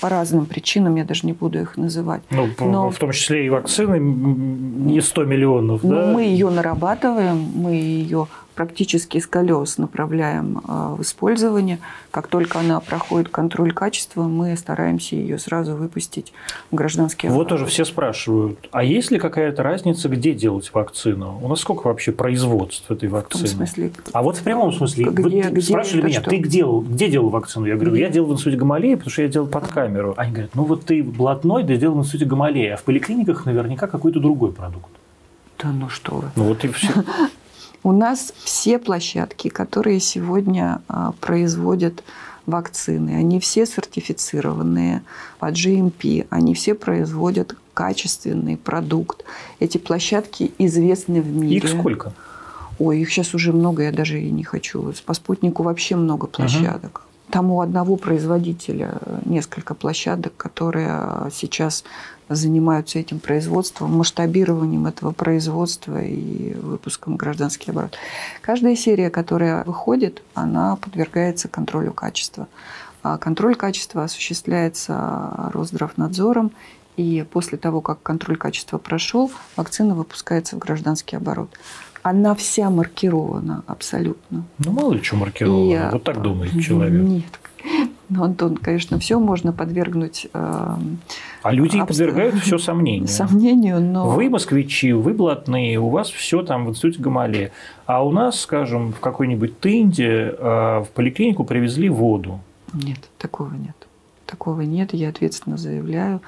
по 0.00 0.08
разным 0.08 0.46
причинам, 0.46 0.96
я 0.96 1.04
даже 1.04 1.26
не 1.26 1.32
буду 1.32 1.60
их 1.60 1.76
называть. 1.76 2.22
Ну, 2.30 2.48
Но, 2.60 2.90
в 2.90 2.98
том 2.98 3.12
числе 3.12 3.46
и 3.46 3.48
вакцины 3.48 3.98
не 3.98 5.00
100 5.00 5.24
миллионов, 5.24 5.82
да? 5.82 6.12
Мы 6.12 6.22
ее 6.24 6.50
нарабатываем, 6.50 7.36
мы 7.54 7.74
ее 7.74 8.26
практически 8.54 9.18
с 9.18 9.26
колес 9.26 9.78
направляем 9.78 10.60
а, 10.66 10.94
в 10.94 11.02
использование. 11.02 11.78
Как 12.10 12.28
только 12.28 12.60
она 12.60 12.80
проходит 12.80 13.28
контроль 13.28 13.72
качества, 13.72 14.24
мы 14.24 14.56
стараемся 14.56 15.16
ее 15.16 15.38
сразу 15.38 15.74
выпустить 15.74 16.32
в 16.70 16.74
гражданский 16.74 17.28
Вот 17.28 17.48
тоже 17.48 17.66
все 17.66 17.84
спрашивают, 17.84 18.68
а 18.70 18.84
есть 18.84 19.10
ли 19.10 19.18
какая-то 19.18 19.62
разница, 19.62 20.08
где 20.08 20.32
делать 20.32 20.70
вакцину? 20.72 21.38
У 21.42 21.48
нас 21.48 21.60
сколько 21.60 21.88
вообще 21.88 22.12
производств 22.12 22.90
этой 22.90 23.08
вакцины? 23.08 23.46
В 23.46 23.48
смысле? 23.48 23.92
А 24.12 24.22
вот 24.22 24.36
в 24.36 24.42
прямом 24.42 24.72
смысле. 24.72 25.06
Где, 25.06 25.22
Вы 25.22 25.50
где 25.50 25.60
спрашивали 25.60 26.06
меня, 26.06 26.20
что? 26.20 26.30
ты 26.30 26.36
где, 26.38 26.64
где 26.64 27.08
делал 27.08 27.28
вакцину? 27.30 27.66
Я 27.66 27.74
говорю, 27.74 27.92
где? 27.92 28.02
я 28.02 28.08
делал 28.08 28.28
в 28.28 28.32
институте 28.32 28.56
Гамалея, 28.56 28.96
потому 28.96 29.12
что 29.12 29.22
я 29.22 29.28
делал 29.28 29.46
под 29.46 29.66
камеру. 29.68 30.14
Они 30.16 30.32
говорят, 30.32 30.54
ну 30.54 30.64
вот 30.64 30.84
ты 30.84 31.02
блатной, 31.02 31.64
да 31.64 31.76
делал 31.76 31.96
в 31.96 32.00
институте 32.00 32.26
Гамалея, 32.26 32.74
а 32.74 32.76
в 32.76 32.84
поликлиниках 32.84 33.46
наверняка 33.46 33.86
какой-то 33.86 34.20
другой 34.20 34.52
продукт. 34.52 34.90
Да 35.62 35.70
ну 35.70 35.88
что 35.88 36.16
вы. 36.16 36.24
Ну 36.36 36.44
вот 36.44 36.64
и 36.64 36.68
все. 36.68 36.88
У 37.84 37.92
нас 37.92 38.32
все 38.42 38.78
площадки, 38.78 39.48
которые 39.48 40.00
сегодня 40.00 40.80
а, 40.88 41.12
производят 41.20 42.02
вакцины, 42.46 43.10
они 43.10 43.38
все 43.40 43.66
сертифицированные 43.66 45.02
по 45.38 45.52
GMP, 45.52 46.26
они 46.30 46.54
все 46.54 46.74
производят 46.74 47.54
качественный 47.74 48.56
продукт. 48.56 49.24
Эти 49.60 49.76
площадки 49.76 50.52
известны 50.58 51.20
в 51.20 51.28
мире. 51.28 51.58
Их 51.58 51.68
сколько? 51.68 52.14
Ой, 52.78 53.00
их 53.00 53.10
сейчас 53.10 53.34
уже 53.34 53.52
много, 53.52 53.82
я 53.82 53.92
даже 53.92 54.18
и 54.18 54.30
не 54.30 54.44
хочу. 54.44 54.90
По 55.04 55.12
спутнику 55.12 55.62
вообще 55.62 55.94
много 55.94 56.26
площадок. 56.26 57.02
Угу. 57.04 57.32
Там 57.32 57.50
у 57.50 57.60
одного 57.60 57.96
производителя 57.96 58.98
несколько 59.26 59.74
площадок, 59.74 60.34
которые 60.36 61.30
сейчас 61.32 61.84
занимаются 62.28 62.98
этим 62.98 63.18
производством, 63.20 63.96
масштабированием 63.96 64.86
этого 64.86 65.12
производства 65.12 66.02
и 66.02 66.54
выпуском 66.54 67.16
гражданских 67.16 67.70
оборот. 67.70 67.96
Каждая 68.40 68.76
серия, 68.76 69.10
которая 69.10 69.64
выходит, 69.64 70.22
она 70.34 70.76
подвергается 70.76 71.48
контролю 71.48 71.92
качества. 71.92 72.48
А 73.02 73.18
контроль 73.18 73.54
качества 73.54 74.04
осуществляется 74.04 75.50
Росздравнадзором, 75.52 76.52
и 76.96 77.26
после 77.30 77.58
того, 77.58 77.80
как 77.80 78.02
контроль 78.02 78.36
качества 78.36 78.78
прошел, 78.78 79.30
вакцина 79.56 79.94
выпускается 79.94 80.56
в 80.56 80.60
гражданский 80.60 81.16
оборот. 81.16 81.50
Она 82.02 82.34
вся 82.34 82.70
маркирована 82.70 83.64
абсолютно. 83.66 84.44
Ну, 84.58 84.72
мало 84.72 84.92
ли 84.92 85.02
что 85.02 85.16
маркировано. 85.16 85.88
И, 85.88 85.92
вот 85.92 86.04
так 86.04 86.22
думает 86.22 86.52
человек. 86.62 87.02
Нет, 87.02 87.40
ну, 88.14 88.24
Антон, 88.24 88.56
конечно, 88.56 88.98
все 88.98 89.18
можно 89.18 89.52
подвергнуть. 89.52 90.28
Э, 90.32 90.76
а 91.42 91.52
люди 91.52 91.78
обст... 91.78 91.88
подвергают 91.88 92.36
все 92.36 92.58
сомнению. 92.58 93.08
Сомнению, 93.08 93.80
но... 93.80 94.08
Вы 94.08 94.30
москвичи, 94.30 94.92
вы 94.92 95.14
блатные, 95.14 95.80
у 95.80 95.88
вас 95.88 96.08
все 96.10 96.42
там 96.42 96.66
в 96.66 96.70
институте 96.70 97.02
Гамалея. 97.02 97.50
А 97.86 98.04
у 98.04 98.12
нас, 98.12 98.40
скажем, 98.40 98.92
в 98.92 99.00
какой-нибудь 99.00 99.58
Тынде 99.58 100.34
э, 100.38 100.84
в 100.84 100.88
поликлинику 100.94 101.44
привезли 101.44 101.88
воду. 101.88 102.40
Нет, 102.72 102.98
такого 103.18 103.52
нет. 103.52 103.76
Такого 104.26 104.60
нет, 104.60 104.94
я 104.94 105.08
ответственно 105.08 105.56
заявляю. 105.56 106.20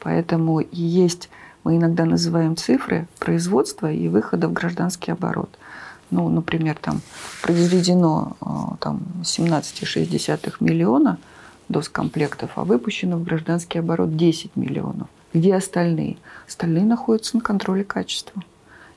Поэтому 0.00 0.60
и 0.60 0.82
есть, 0.82 1.28
мы 1.62 1.76
иногда 1.76 2.06
называем 2.06 2.56
цифры 2.56 3.06
производства 3.18 3.92
и 3.92 4.08
выхода 4.08 4.48
в 4.48 4.52
гражданский 4.52 5.12
оборот– 5.12 5.50
ну, 6.14 6.28
например, 6.28 6.76
там 6.80 7.00
произведено 7.42 8.36
а, 8.40 8.76
там, 8.80 9.02
17,6 9.22 10.54
миллиона 10.60 11.18
доз 11.68 11.88
комплектов, 11.88 12.52
а 12.56 12.64
выпущено 12.64 13.16
в 13.16 13.24
гражданский 13.24 13.78
оборот 13.78 14.16
10 14.16 14.56
миллионов. 14.56 15.08
Где 15.32 15.54
остальные? 15.54 16.16
Остальные 16.46 16.84
находятся 16.84 17.36
на 17.36 17.42
контроле 17.42 17.84
качества. 17.84 18.42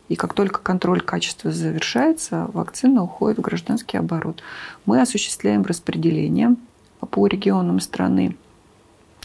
И 0.10 0.16
как 0.16 0.34
только 0.34 0.62
контроль 0.62 1.02
качества 1.02 1.52
завершается, 1.52 2.50
вакцина 2.54 3.04
уходит 3.04 3.40
в 3.40 3.42
гражданский 3.42 3.98
оборот. 3.98 4.42
Мы 4.86 5.02
осуществляем 5.02 5.64
распределение 5.64 6.56
по 7.00 7.28
регионам 7.28 7.80
страны, 7.80 8.38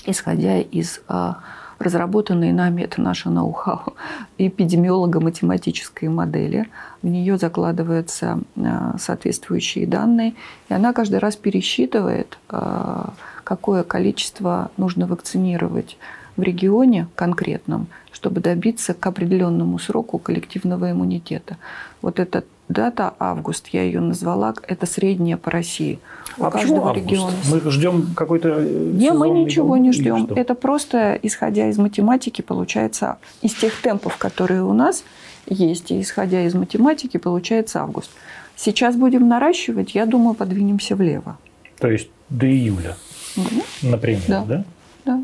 исходя 0.04 0.60
из 0.60 1.00
а, 1.06 1.40
разработанные 1.82 2.52
нами, 2.52 2.82
это 2.82 3.00
наше 3.00 3.28
ноу-хау, 3.28 3.94
эпидемиолого-математической 4.38 6.08
модели. 6.08 6.68
В 7.02 7.06
нее 7.08 7.36
закладываются 7.36 8.40
э, 8.56 8.92
соответствующие 8.98 9.86
данные, 9.86 10.34
и 10.68 10.74
она 10.74 10.92
каждый 10.92 11.18
раз 11.18 11.36
пересчитывает, 11.36 12.38
э, 12.50 13.04
какое 13.44 13.82
количество 13.82 14.70
нужно 14.76 15.06
вакцинировать 15.06 15.98
в 16.36 16.42
регионе 16.42 17.08
конкретном, 17.14 17.88
чтобы 18.10 18.40
добиться 18.40 18.94
к 18.94 19.06
определенному 19.06 19.78
сроку 19.78 20.18
коллективного 20.18 20.92
иммунитета. 20.92 21.56
Вот 22.00 22.18
эта 22.18 22.44
дата 22.72 23.14
август, 23.18 23.68
я 23.68 23.82
ее 23.82 24.00
назвала, 24.00 24.54
это 24.66 24.86
средняя 24.86 25.36
по 25.36 25.50
России. 25.50 25.98
У 26.38 26.44
а 26.44 26.50
каждого 26.50 26.90
август? 26.90 27.06
региона. 27.06 27.36
Мы 27.50 27.70
ждем 27.70 28.14
какой-то 28.14 28.48
э, 28.58 28.62
Не, 28.62 29.12
мы 29.12 29.28
ничего 29.30 29.76
не 29.76 29.92
ждем. 29.92 30.26
Это 30.34 30.54
просто, 30.54 31.18
исходя 31.22 31.68
из 31.68 31.78
математики, 31.78 32.42
получается, 32.42 33.18
из 33.42 33.54
тех 33.54 33.80
темпов, 33.80 34.16
которые 34.16 34.62
у 34.62 34.72
нас 34.72 35.04
есть, 35.46 35.90
и 35.90 36.00
исходя 36.00 36.42
из 36.42 36.54
математики, 36.54 37.16
получается 37.16 37.80
август. 37.80 38.10
Сейчас 38.56 38.96
будем 38.96 39.28
наращивать, 39.28 39.94
я 39.94 40.06
думаю, 40.06 40.34
подвинемся 40.34 40.96
влево. 40.96 41.36
То 41.78 41.88
есть 41.88 42.10
до 42.28 42.46
июля, 42.46 42.96
угу. 43.36 43.62
например, 43.82 44.22
да? 44.28 44.44
да? 44.44 44.64
Да. 45.04 45.20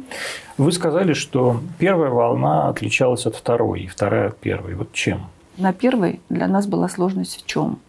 Вы 0.56 0.72
сказали, 0.72 1.12
что 1.12 1.60
первая 1.78 2.10
волна 2.10 2.68
отличалась 2.68 3.26
от 3.26 3.36
второй, 3.36 3.82
и 3.82 3.86
вторая 3.86 4.28
от 4.28 4.38
первой. 4.38 4.74
Вот 4.74 4.92
чем? 4.92 5.28
На 5.58 5.72
первой 5.72 6.20
для 6.28 6.46
нас 6.46 6.68
была 6.68 6.88
сложность 6.88 7.42
в 7.42 7.46
чем? 7.46 7.80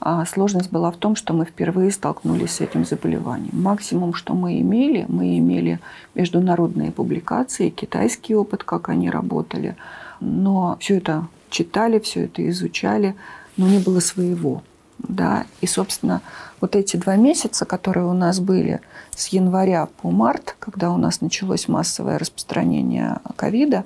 А 0.00 0.24
сложность 0.24 0.72
была 0.72 0.90
в 0.90 0.96
том, 0.96 1.14
что 1.14 1.34
мы 1.34 1.44
впервые 1.44 1.90
столкнулись 1.90 2.52
с 2.52 2.60
этим 2.62 2.86
заболеванием. 2.86 3.50
Максимум, 3.52 4.14
что 4.14 4.32
мы 4.32 4.60
имели, 4.62 5.04
мы 5.08 5.38
имели 5.38 5.78
международные 6.14 6.92
публикации, 6.92 7.68
китайский 7.68 8.34
опыт, 8.34 8.64
как 8.64 8.88
они 8.88 9.10
работали. 9.10 9.76
Но 10.20 10.78
все 10.80 10.96
это 10.96 11.26
читали, 11.50 11.98
все 11.98 12.24
это 12.24 12.48
изучали, 12.48 13.14
но 13.58 13.68
не 13.68 13.78
было 13.78 14.00
своего. 14.00 14.62
Да? 14.98 15.44
И, 15.60 15.66
собственно, 15.66 16.22
вот 16.62 16.76
эти 16.76 16.96
два 16.96 17.16
месяца, 17.16 17.66
которые 17.66 18.06
у 18.06 18.14
нас 18.14 18.40
были 18.40 18.80
с 19.14 19.28
января 19.28 19.86
по 20.00 20.10
март, 20.10 20.56
когда 20.58 20.90
у 20.90 20.96
нас 20.96 21.20
началось 21.20 21.68
массовое 21.68 22.18
распространение 22.18 23.18
ковида, 23.36 23.84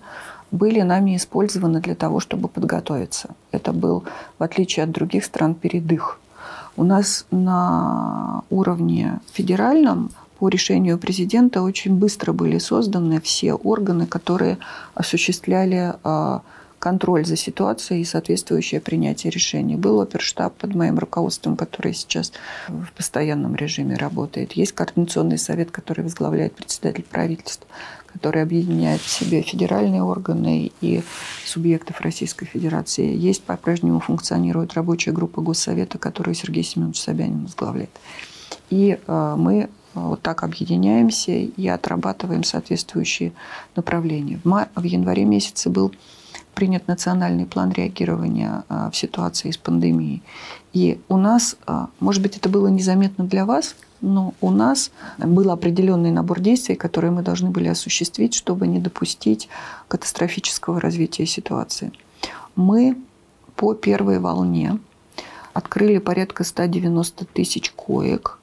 были 0.50 0.80
нами 0.80 1.16
использованы 1.16 1.80
для 1.80 1.94
того, 1.94 2.20
чтобы 2.20 2.48
подготовиться. 2.48 3.30
Это 3.52 3.72
был, 3.72 4.04
в 4.38 4.42
отличие 4.42 4.84
от 4.84 4.90
других 4.90 5.24
стран, 5.24 5.54
передых. 5.54 6.20
У 6.76 6.84
нас 6.84 7.26
на 7.30 8.42
уровне 8.50 9.20
федеральном 9.32 10.10
по 10.38 10.48
решению 10.48 10.98
президента 10.98 11.60
очень 11.60 11.96
быстро 11.96 12.32
были 12.32 12.58
созданы 12.58 13.20
все 13.20 13.52
органы, 13.52 14.06
которые 14.06 14.56
осуществляли 14.94 15.94
а, 16.02 16.40
контроль 16.80 17.26
за 17.26 17.36
ситуацией 17.36 18.00
и 18.00 18.06
соответствующее 18.06 18.80
принятие 18.80 19.30
решений. 19.30 19.76
Был 19.76 20.00
оперштаб 20.00 20.54
под 20.54 20.74
моим 20.74 20.98
руководством, 20.98 21.56
который 21.56 21.92
сейчас 21.92 22.32
в 22.68 22.90
постоянном 22.96 23.54
режиме 23.54 23.96
работает. 23.96 24.52
Есть 24.52 24.72
координационный 24.72 25.38
совет, 25.38 25.70
который 25.70 26.02
возглавляет 26.02 26.54
председатель 26.54 27.04
правительства, 27.04 27.66
который 28.12 28.42
объединяет 28.42 29.00
в 29.00 29.08
себе 29.08 29.42
федеральные 29.42 30.02
органы 30.02 30.72
и 30.80 31.02
субъектов 31.44 32.00
Российской 32.00 32.46
Федерации. 32.46 33.16
Есть 33.16 33.42
по-прежнему 33.42 34.00
функционирует 34.00 34.74
рабочая 34.74 35.12
группа 35.12 35.40
Госсовета, 35.40 35.98
которую 35.98 36.34
Сергей 36.34 36.62
Семенович 36.62 37.00
Собянин 37.00 37.44
возглавляет. 37.44 37.90
И 38.70 38.98
э, 39.06 39.34
мы 39.36 39.68
вот 39.94 40.22
так 40.22 40.42
объединяемся 40.44 41.32
и 41.32 41.66
отрабатываем 41.66 42.44
соответствующие 42.44 43.32
направления. 43.74 44.38
В, 44.42 44.44
мар... 44.44 44.68
в 44.74 44.84
январе 44.84 45.24
месяце 45.24 45.68
был 45.68 45.92
принят 46.60 46.88
национальный 46.88 47.46
план 47.46 47.72
реагирования 47.72 48.64
в 48.68 48.92
ситуации 48.92 49.50
с 49.50 49.56
пандемией. 49.56 50.22
И 50.74 51.00
у 51.08 51.16
нас, 51.16 51.56
может 52.00 52.20
быть, 52.20 52.36
это 52.36 52.50
было 52.50 52.68
незаметно 52.68 53.24
для 53.24 53.46
вас, 53.46 53.76
но 54.02 54.34
у 54.42 54.50
нас 54.50 54.90
был 55.16 55.50
определенный 55.50 56.10
набор 56.10 56.40
действий, 56.40 56.74
которые 56.74 57.12
мы 57.12 57.22
должны 57.22 57.48
были 57.48 57.68
осуществить, 57.68 58.34
чтобы 58.34 58.66
не 58.66 58.78
допустить 58.78 59.48
катастрофического 59.88 60.82
развития 60.82 61.24
ситуации. 61.24 61.92
Мы 62.56 62.98
по 63.56 63.72
первой 63.72 64.18
волне 64.18 64.78
открыли 65.54 65.96
порядка 65.96 66.44
190 66.44 67.24
тысяч 67.24 67.70
коек 67.70 68.38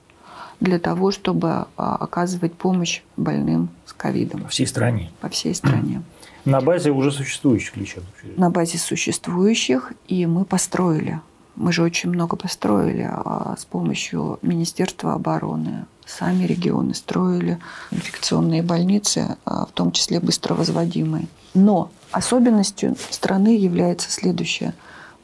для 0.60 0.80
того, 0.80 1.12
чтобы 1.12 1.68
а, 1.78 1.96
оказывать 2.00 2.56
помощь 2.56 3.04
больным 3.16 3.70
с 3.86 3.94
ковидом. 3.94 4.42
По 4.42 4.50
всей 4.50 4.66
стране? 4.66 5.12
По 5.22 5.30
всей 5.30 5.54
стране. 5.54 6.02
На 6.50 6.62
базе 6.62 6.92
уже 6.92 7.12
существующих 7.12 7.76
лечебных 7.78 8.10
учреждений? 8.16 8.40
На 8.40 8.50
базе 8.50 8.78
существующих, 8.78 9.94
и 10.08 10.26
мы 10.26 10.46
построили 10.46 11.20
мы 11.58 11.74
же 11.74 11.82
очень 11.82 12.12
много 12.12 12.38
построили 12.38 13.10
а 13.12 13.56
с 13.58 13.66
помощью 13.66 14.40
Министерства 14.42 15.14
обороны. 15.14 15.86
Сами 16.06 16.46
регионы 16.46 16.94
строили 16.94 17.60
инфекционные 17.92 18.62
больницы, 18.62 19.38
а, 19.44 19.66
в 19.66 19.72
том 19.72 19.92
числе 19.92 20.20
быстро 20.20 20.54
возводимые. 20.54 21.28
Но 21.54 21.92
особенностью 22.12 22.96
страны 23.10 23.58
является 23.58 24.10
следующее. 24.12 24.74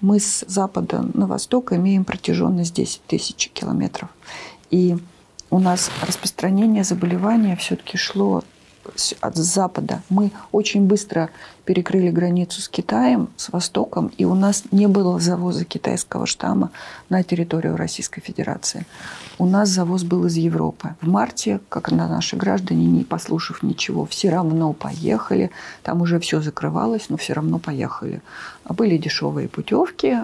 Мы 0.02 0.20
с 0.20 0.44
запада 0.48 1.06
на 1.14 1.28
восток 1.28 1.72
имеем 1.72 2.04
протяженность 2.04 2.74
10 2.74 3.02
тысяч 3.08 3.50
километров. 3.54 4.10
И 4.72 4.98
у 5.52 5.60
нас 5.60 5.92
распространение 6.02 6.84
заболевания 6.84 7.56
все-таки 7.56 7.96
шло 7.96 8.44
от 9.22 9.36
запада. 9.36 10.02
Мы 10.10 10.32
очень 10.52 10.86
быстро 10.86 11.30
перекрыли 11.66 12.10
границу 12.10 12.62
с 12.62 12.68
Китаем, 12.68 13.30
с 13.38 13.50
Востоком, 13.50 14.12
и 14.18 14.26
у 14.26 14.34
нас 14.36 14.64
не 14.72 14.88
было 14.88 15.20
завоза 15.20 15.64
китайского 15.64 16.26
штамма 16.26 16.72
на 17.10 17.24
территорию 17.24 17.78
Российской 17.78 18.22
Федерации. 18.22 18.86
У 19.38 19.46
нас 19.46 19.70
завоз 19.70 20.04
был 20.04 20.26
из 20.26 20.36
Европы. 20.36 20.96
В 21.02 21.08
марте, 21.08 21.60
как 21.70 21.92
на 21.92 22.08
наши 22.08 22.36
граждане, 22.36 22.86
не 22.86 23.04
послушав 23.04 23.64
ничего, 23.64 24.06
все 24.06 24.30
равно 24.30 24.74
поехали. 24.74 25.52
Там 25.84 26.02
уже 26.02 26.20
все 26.20 26.42
закрывалось, 26.42 27.10
но 27.10 27.18
все 27.18 27.34
равно 27.34 27.60
поехали. 27.60 28.22
Были 28.68 28.98
дешевые 28.98 29.48
путевки, 29.48 30.18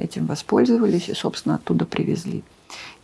этим 0.00 0.26
воспользовались 0.26 1.08
и, 1.08 1.14
собственно, 1.14 1.56
оттуда 1.56 1.84
привезли. 1.84 2.42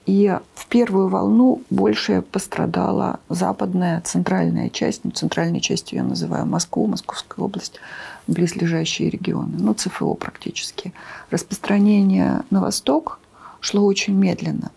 И 0.06 0.36
в 0.54 0.66
первую 0.66 1.08
волну 1.08 1.62
больше 1.70 2.22
пострадала 2.22 3.20
западная, 3.28 4.00
центральная 4.00 4.68
часть. 4.68 5.04
Ну, 5.04 5.12
центральной 5.12 5.60
частью 5.60 5.98
я 5.98 6.04
называю 6.04 6.44
Москву, 6.44 6.86
Московская 6.86 7.44
область, 7.44 7.78
близлежащие 8.26 9.10
регионы. 9.10 9.56
Ну, 9.58 9.74
ЦФО 9.74 10.14
практически. 10.14 10.92
Распространение 11.30 12.42
на 12.50 12.60
восток 12.60 13.20
шло 13.60 13.84
очень 13.84 14.14
медленно. 14.14 14.72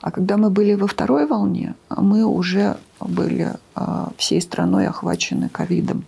А 0.00 0.10
когда 0.10 0.36
мы 0.36 0.50
были 0.50 0.74
во 0.74 0.86
второй 0.86 1.26
волне, 1.26 1.74
мы 1.90 2.24
уже 2.24 2.76
были 3.00 3.54
а, 3.74 4.12
всей 4.16 4.40
страной 4.40 4.86
охвачены 4.88 5.48
ковидом. 5.48 6.04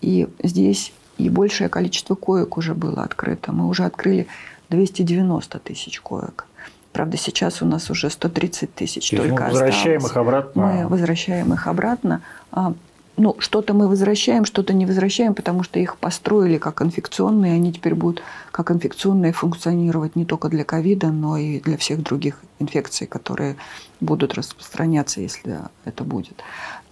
И 0.00 0.28
здесь 0.42 0.92
и 1.18 1.28
большее 1.28 1.68
количество 1.68 2.14
коек 2.14 2.56
уже 2.56 2.74
было 2.74 3.02
открыто. 3.02 3.52
Мы 3.52 3.68
уже 3.68 3.84
открыли 3.84 4.26
290 4.70 5.58
тысяч 5.60 6.00
коек. 6.00 6.46
Правда, 6.92 7.16
сейчас 7.16 7.62
у 7.62 7.66
нас 7.66 7.90
уже 7.90 8.10
130 8.10 8.74
тысяч 8.74 9.10
То 9.10 9.16
только 9.16 9.44
мы 9.44 9.50
возвращаем 9.50 9.96
осталось. 9.96 10.10
их 10.10 10.16
обратно. 10.16 10.62
Мы 10.62 10.88
возвращаем 10.88 11.52
их 11.54 11.66
обратно. 11.66 12.20
А, 12.50 12.74
ну, 13.16 13.36
что-то 13.38 13.74
мы 13.74 13.88
возвращаем, 13.88 14.44
что-то 14.44 14.72
не 14.72 14.86
возвращаем, 14.86 15.34
потому 15.34 15.62
что 15.62 15.78
их 15.78 15.96
построили 15.96 16.58
как 16.58 16.82
инфекционные, 16.82 17.54
они 17.54 17.72
теперь 17.72 17.94
будут 17.94 18.22
как 18.50 18.70
инфекционные 18.70 19.32
функционировать 19.32 20.16
не 20.16 20.24
только 20.24 20.48
для 20.48 20.64
ковида, 20.64 21.08
но 21.08 21.36
и 21.36 21.60
для 21.60 21.76
всех 21.76 22.02
других 22.02 22.40
инфекций, 22.58 23.06
которые 23.06 23.56
будут 24.00 24.34
распространяться, 24.34 25.20
если 25.20 25.60
это 25.84 26.04
будет. 26.04 26.42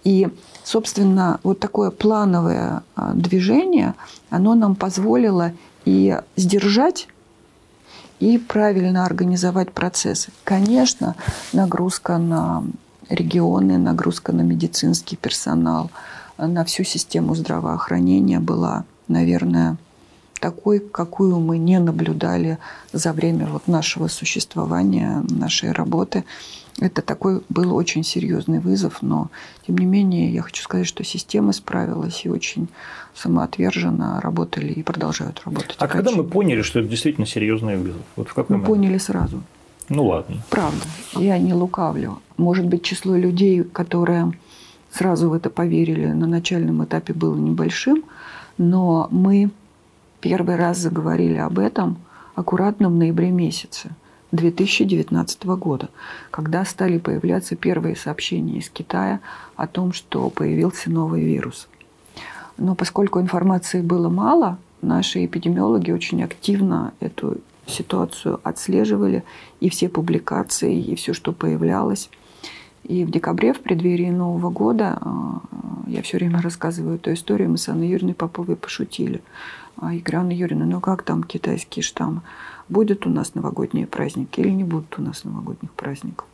И, 0.03 0.27
собственно, 0.63 1.39
вот 1.43 1.59
такое 1.59 1.91
плановое 1.91 2.83
а, 2.95 3.13
движение, 3.13 3.93
оно 4.29 4.55
нам 4.55 4.75
позволило 4.75 5.53
и 5.85 6.19
сдержать 6.35 7.07
и 8.21 8.37
правильно 8.37 9.03
организовать 9.03 9.73
процессы. 9.73 10.31
Конечно, 10.43 11.15
нагрузка 11.53 12.17
на 12.17 12.63
регионы, 13.09 13.77
нагрузка 13.77 14.31
на 14.31 14.41
медицинский 14.41 15.17
персонал, 15.17 15.89
на 16.37 16.63
всю 16.63 16.83
систему 16.83 17.35
здравоохранения 17.35 18.39
была, 18.39 18.85
наверное, 19.07 19.77
такой, 20.39 20.79
какую 20.79 21.39
мы 21.39 21.57
не 21.57 21.79
наблюдали 21.79 22.59
за 22.93 23.11
время 23.11 23.47
вот 23.47 23.67
нашего 23.67 24.07
существования, 24.07 25.23
нашей 25.29 25.71
работы. 25.71 26.23
Это 26.81 27.03
такой 27.03 27.43
был 27.47 27.75
очень 27.75 28.03
серьезный 28.03 28.59
вызов, 28.59 29.03
но 29.03 29.29
тем 29.67 29.77
не 29.77 29.85
менее 29.85 30.33
я 30.33 30.41
хочу 30.41 30.63
сказать, 30.63 30.87
что 30.87 31.03
система 31.03 31.53
справилась 31.53 32.25
и 32.25 32.29
очень 32.29 32.69
самоотверженно 33.13 34.19
работали 34.19 34.73
и 34.73 34.81
продолжают 34.81 35.43
работать. 35.45 35.75
А 35.77 35.87
когда 35.87 36.09
мы 36.09 36.23
поняли, 36.23 36.63
что 36.63 36.79
это 36.79 36.89
действительно 36.89 37.27
серьезный 37.27 37.77
вызов? 37.77 38.01
Вот 38.15 38.29
в 38.29 38.33
какой 38.33 38.55
мы 38.55 38.63
момент? 38.63 38.67
поняли 38.67 38.97
сразу. 38.97 39.43
Ну 39.89 40.07
ладно. 40.07 40.37
Правда. 40.49 40.81
Я 41.13 41.37
не 41.37 41.53
лукавлю. 41.53 42.19
Может 42.37 42.65
быть, 42.65 42.81
число 42.81 43.15
людей, 43.15 43.63
которые 43.63 44.33
сразу 44.91 45.29
в 45.29 45.33
это 45.33 45.51
поверили 45.51 46.07
на 46.07 46.25
начальном 46.25 46.83
этапе 46.83 47.13
было 47.13 47.35
небольшим, 47.35 48.03
но 48.57 49.07
мы 49.11 49.51
первый 50.19 50.55
раз 50.55 50.79
заговорили 50.79 51.37
об 51.37 51.59
этом 51.59 51.97
аккуратно 52.33 52.89
в 52.89 52.93
ноябре 52.93 53.29
месяце 53.29 53.91
2019 54.31 55.43
года, 55.45 55.89
когда 56.29 56.63
стали 56.65 56.97
появляться 56.97 57.55
первые 57.55 57.95
сообщения 57.95 58.59
из 58.59 58.69
Китая 58.69 59.19
о 59.55 59.67
том, 59.67 59.93
что 59.93 60.29
появился 60.29 60.89
новый 60.89 61.23
вирус. 61.23 61.67
Но 62.57 62.75
поскольку 62.75 63.19
информации 63.19 63.81
было 63.81 64.09
мало, 64.09 64.57
наши 64.81 65.25
эпидемиологи 65.25 65.91
очень 65.91 66.23
активно 66.23 66.93
эту 66.99 67.37
ситуацию 67.65 68.39
отслеживали, 68.43 69.23
и 69.59 69.69
все 69.69 69.89
публикации, 69.89 70.79
и 70.79 70.95
все, 70.95 71.13
что 71.13 71.31
появлялось. 71.31 72.09
И 72.83 73.05
в 73.05 73.11
декабре, 73.11 73.53
в 73.53 73.59
преддверии 73.59 74.09
Нового 74.09 74.49
года, 74.49 74.97
а, 75.01 75.41
я 75.87 76.01
все 76.01 76.17
время 76.17 76.41
рассказываю 76.41 76.95
эту 76.95 77.13
историю, 77.13 77.49
мы 77.49 77.57
с 77.57 77.69
Анной 77.69 77.87
Юрьевной 77.87 78.15
Поповой 78.15 78.55
пошутили. 78.55 79.21
А 79.77 79.93
я 79.93 80.01
говорю, 80.01 80.19
Анна 80.19 80.31
Юрьевна, 80.31 80.65
ну 80.65 80.81
как 80.81 81.03
там 81.03 81.23
китайские 81.23 81.83
штаммы? 81.83 82.21
Будут 82.71 83.05
у 83.05 83.09
нас 83.09 83.35
новогодние 83.35 83.85
праздники 83.85 84.39
или 84.39 84.49
не 84.49 84.63
будут 84.63 84.97
у 84.97 85.01
нас 85.01 85.25
новогодних 85.25 85.71
праздников? 85.71 86.25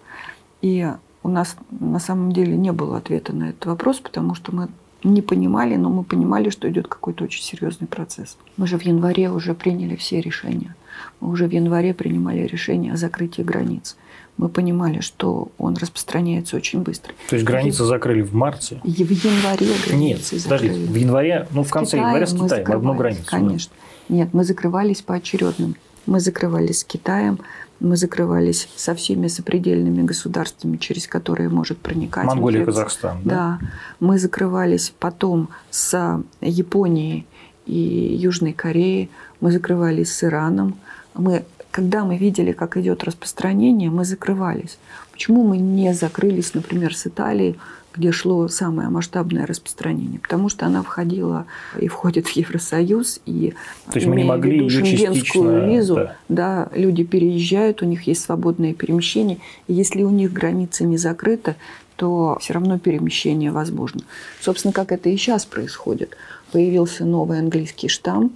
И 0.62 0.88
у 1.24 1.30
нас 1.30 1.58
на 1.72 2.00
самом 2.00 2.32
деле 2.32 2.56
не 2.56 2.72
было 2.72 2.98
ответа 2.98 3.36
на 3.36 3.50
этот 3.50 3.66
вопрос, 3.66 4.00
потому 4.00 4.36
что 4.36 4.54
мы 4.54 4.68
не 5.04 5.24
понимали, 5.24 5.78
но 5.78 5.90
мы 5.90 6.04
понимали, 6.04 6.52
что 6.52 6.70
идет 6.70 6.88
какой-то 6.88 7.24
очень 7.24 7.42
серьезный 7.42 7.88
процесс. 7.88 8.38
Мы 8.56 8.68
же 8.68 8.78
в 8.78 8.84
январе 8.84 9.32
уже 9.32 9.56
приняли 9.56 9.96
все 9.96 10.22
решения. 10.22 10.76
Мы 11.22 11.30
уже 11.30 11.48
в 11.48 11.52
январе 11.52 11.96
принимали 11.96 12.42
решение 12.42 12.94
о 12.94 12.98
закрытии 12.98 13.42
границ. 13.42 13.98
Мы 14.38 14.48
понимали, 14.50 15.00
что 15.00 15.50
он 15.58 15.76
распространяется 15.76 16.56
очень 16.56 16.84
быстро. 16.84 17.16
То 17.30 17.36
есть 17.36 17.48
границы 17.48 17.82
и... 17.82 17.86
закрыли 17.88 18.22
в 18.22 18.36
марте? 18.36 18.80
И 18.84 19.04
в 19.04 19.10
январе 19.10 19.66
границы 19.88 19.96
Нет, 20.36 20.42
закрыли. 20.44 20.70
подождите, 20.70 20.92
в 20.92 20.96
январе, 20.96 21.48
ну 21.50 21.64
в 21.64 21.72
конце 21.72 21.98
января 21.98 22.28
с 22.28 22.34
Китаем 22.34 22.72
одну 22.72 22.94
границу. 22.94 23.24
Конечно. 23.26 23.74
Да? 24.08 24.16
Нет, 24.16 24.34
мы 24.34 24.44
закрывались 24.44 25.02
поочередным. 25.02 25.76
Мы 26.08 26.20
закрывались 26.20 26.80
с 26.80 26.84
Китаем, 26.84 27.40
мы 27.80 27.96
закрывались 27.96 28.68
со 28.76 28.96
всеми 28.96 29.28
сопредельными 29.28 30.02
государствами, 30.02 30.78
через 30.78 31.08
которые 31.08 31.50
может 31.50 31.78
проникать. 31.78 32.26
Монголия, 32.26 32.62
инфекция. 32.62 32.84
Казахстан. 32.84 33.18
Да? 33.24 33.60
да. 33.62 33.68
Мы 34.00 34.18
закрывались 34.18 34.94
потом 35.00 35.50
с 35.70 36.24
Японией 36.42 37.28
и 37.66 38.18
Южной 38.20 38.54
Кореей. 38.54 39.12
Мы 39.42 39.52
закрывались 39.52 40.12
с 40.12 40.24
Ираном. 40.24 40.80
Мы, 41.14 41.46
когда 41.70 42.04
мы 42.04 42.18
видели, 42.18 42.52
как 42.52 42.78
идет 42.78 43.04
распространение, 43.04 43.92
мы 43.92 44.06
закрывались. 44.06 44.80
Почему 45.12 45.44
мы 45.44 45.58
не 45.58 45.94
закрылись, 45.94 46.54
например, 46.56 46.96
с 46.96 47.06
Италией, 47.06 47.60
где 47.98 48.12
шло 48.12 48.48
самое 48.48 48.90
масштабное 48.90 49.46
распространение, 49.46 50.20
потому 50.20 50.50
что 50.50 50.66
она 50.66 50.84
входила 50.84 51.46
и 51.80 51.88
входит 51.88 52.28
в 52.28 52.32
Евросоюз, 52.32 53.20
и 53.26 53.54
То 53.92 53.96
есть 53.96 54.08
мы 54.08 54.16
не 54.16 54.24
могли 54.24 54.60
ее 54.60 54.70
шенгенскую 54.70 55.68
визу, 55.68 55.96
да. 55.96 56.16
да, 56.30 56.70
люди 56.74 57.04
переезжают, 57.04 57.82
у 57.82 57.86
них 57.86 58.04
есть 58.04 58.24
свободное 58.24 58.74
перемещение, 58.74 59.40
и 59.68 59.74
если 59.74 60.04
у 60.04 60.10
них 60.10 60.32
граница 60.32 60.84
не 60.84 60.98
закрыта, 60.98 61.56
что 61.98 62.38
все 62.40 62.54
равно 62.54 62.78
перемещение 62.78 63.52
возможно. 63.52 64.02
Собственно, 64.40 64.72
как 64.72 64.92
это 64.92 65.10
и 65.10 65.18
сейчас 65.18 65.48
происходит. 65.48 66.16
Появился 66.52 67.06
новый 67.06 67.40
английский 67.40 67.88
штамм, 67.88 68.34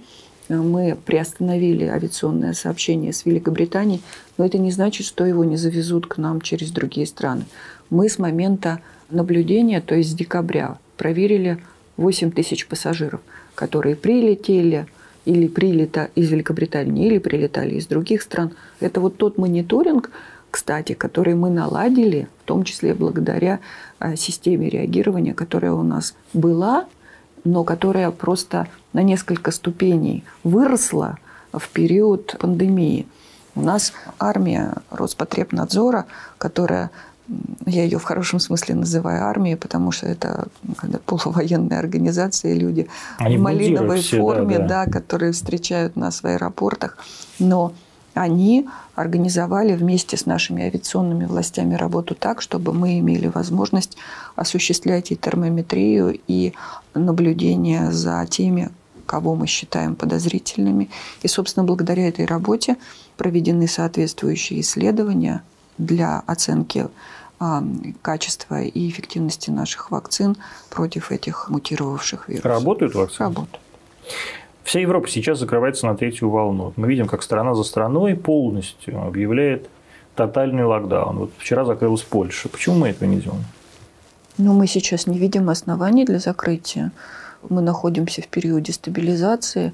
мы 0.48 0.96
приостановили 1.06 1.84
авиационное 1.84 2.54
сообщение 2.54 3.12
с 3.12 3.24
Великобританией, 3.24 4.02
но 4.36 4.44
это 4.44 4.58
не 4.58 4.72
значит, 4.72 5.06
что 5.06 5.24
его 5.24 5.44
не 5.44 5.56
завезут 5.56 6.06
к 6.06 6.18
нам 6.18 6.40
через 6.40 6.70
другие 6.70 7.06
страны. 7.06 7.44
Мы 7.88 8.08
с 8.08 8.18
момента 8.18 8.80
наблюдения, 9.12 9.80
то 9.80 9.94
есть 9.94 10.10
с 10.10 10.14
декабря, 10.14 10.78
проверили 10.96 11.58
8 11.96 12.30
тысяч 12.32 12.66
пассажиров, 12.66 13.20
которые 13.54 13.96
прилетели 13.96 14.86
или 15.24 15.46
прилета 15.46 16.08
из 16.14 16.30
Великобритании, 16.30 17.06
или 17.06 17.18
прилетали 17.18 17.74
из 17.74 17.86
других 17.86 18.22
стран. 18.22 18.52
Это 18.80 19.00
вот 19.00 19.16
тот 19.16 19.38
мониторинг, 19.38 20.10
кстати, 20.50 20.94
который 20.94 21.34
мы 21.34 21.50
наладили, 21.50 22.28
в 22.42 22.46
том 22.46 22.64
числе 22.64 22.94
благодаря 22.94 23.60
а, 23.98 24.16
системе 24.16 24.68
реагирования, 24.68 25.32
которая 25.32 25.72
у 25.72 25.82
нас 25.82 26.14
была, 26.32 26.86
но 27.44 27.64
которая 27.64 28.10
просто 28.10 28.68
на 28.92 29.02
несколько 29.02 29.50
ступеней 29.50 30.24
выросла 30.44 31.18
в 31.52 31.68
период 31.70 32.36
пандемии. 32.38 33.06
У 33.54 33.60
нас 33.60 33.92
армия 34.18 34.74
Роспотребнадзора, 34.90 36.06
которая 36.38 36.90
я 37.66 37.84
ее 37.84 37.98
в 37.98 38.04
хорошем 38.04 38.40
смысле 38.40 38.74
называю 38.74 39.24
армией, 39.24 39.56
потому 39.56 39.92
что 39.92 40.06
это 40.06 40.48
когда 40.76 40.98
полувоенная 40.98 41.78
организация, 41.78 42.54
люди 42.54 42.88
Они 43.18 43.36
в 43.36 43.40
малиновой 43.40 44.00
все, 44.00 44.18
форме, 44.18 44.58
да, 44.58 44.66
да. 44.66 44.84
да, 44.84 44.92
которые 44.92 45.32
встречают 45.32 45.96
нас 45.96 46.22
в 46.22 46.26
аэропортах. 46.26 46.98
Но 47.38 47.72
они 48.14 48.68
организовали 48.94 49.74
вместе 49.74 50.16
с 50.16 50.26
нашими 50.26 50.64
авиационными 50.64 51.24
властями 51.24 51.74
работу 51.74 52.14
так, 52.14 52.42
чтобы 52.42 52.72
мы 52.72 52.98
имели 52.98 53.28
возможность 53.28 53.96
осуществлять 54.36 55.12
и 55.12 55.16
термометрию, 55.16 56.18
и 56.26 56.52
наблюдение 56.94 57.90
за 57.90 58.26
теми, 58.28 58.70
кого 59.06 59.34
мы 59.34 59.46
считаем 59.46 59.94
подозрительными. 59.94 60.90
И, 61.22 61.28
собственно, 61.28 61.64
благодаря 61.64 62.08
этой 62.08 62.26
работе 62.26 62.76
проведены 63.16 63.66
соответствующие 63.66 64.60
исследования 64.60 65.42
для 65.78 66.22
оценки 66.26 66.88
качества 68.02 68.62
и 68.62 68.88
эффективности 68.88 69.50
наших 69.50 69.90
вакцин 69.90 70.36
против 70.70 71.10
этих 71.10 71.48
мутировавших 71.48 72.28
вирусов. 72.28 72.46
Работают 72.46 72.94
вакцины? 72.94 73.28
Работают. 73.28 73.60
Вся 74.64 74.80
Европа 74.80 75.08
сейчас 75.08 75.38
закрывается 75.38 75.86
на 75.86 75.96
третью 75.96 76.30
волну. 76.30 76.72
Мы 76.76 76.88
видим, 76.88 77.06
как 77.06 77.22
страна 77.22 77.54
за 77.54 77.64
страной 77.64 78.14
полностью 78.14 79.02
объявляет 79.02 79.68
тотальный 80.14 80.64
локдаун. 80.64 81.18
Вот 81.18 81.30
вчера 81.38 81.64
закрылась 81.64 82.02
Польша. 82.02 82.48
Почему 82.48 82.76
мы 82.76 82.88
этого 82.90 83.08
не 83.08 83.20
делаем? 83.20 83.44
Ну, 84.38 84.54
мы 84.54 84.66
сейчас 84.66 85.06
не 85.06 85.18
видим 85.18 85.48
оснований 85.48 86.04
для 86.04 86.18
закрытия. 86.18 86.92
Мы 87.48 87.62
находимся 87.62 88.22
в 88.22 88.28
периоде 88.28 88.72
стабилизации 88.72 89.72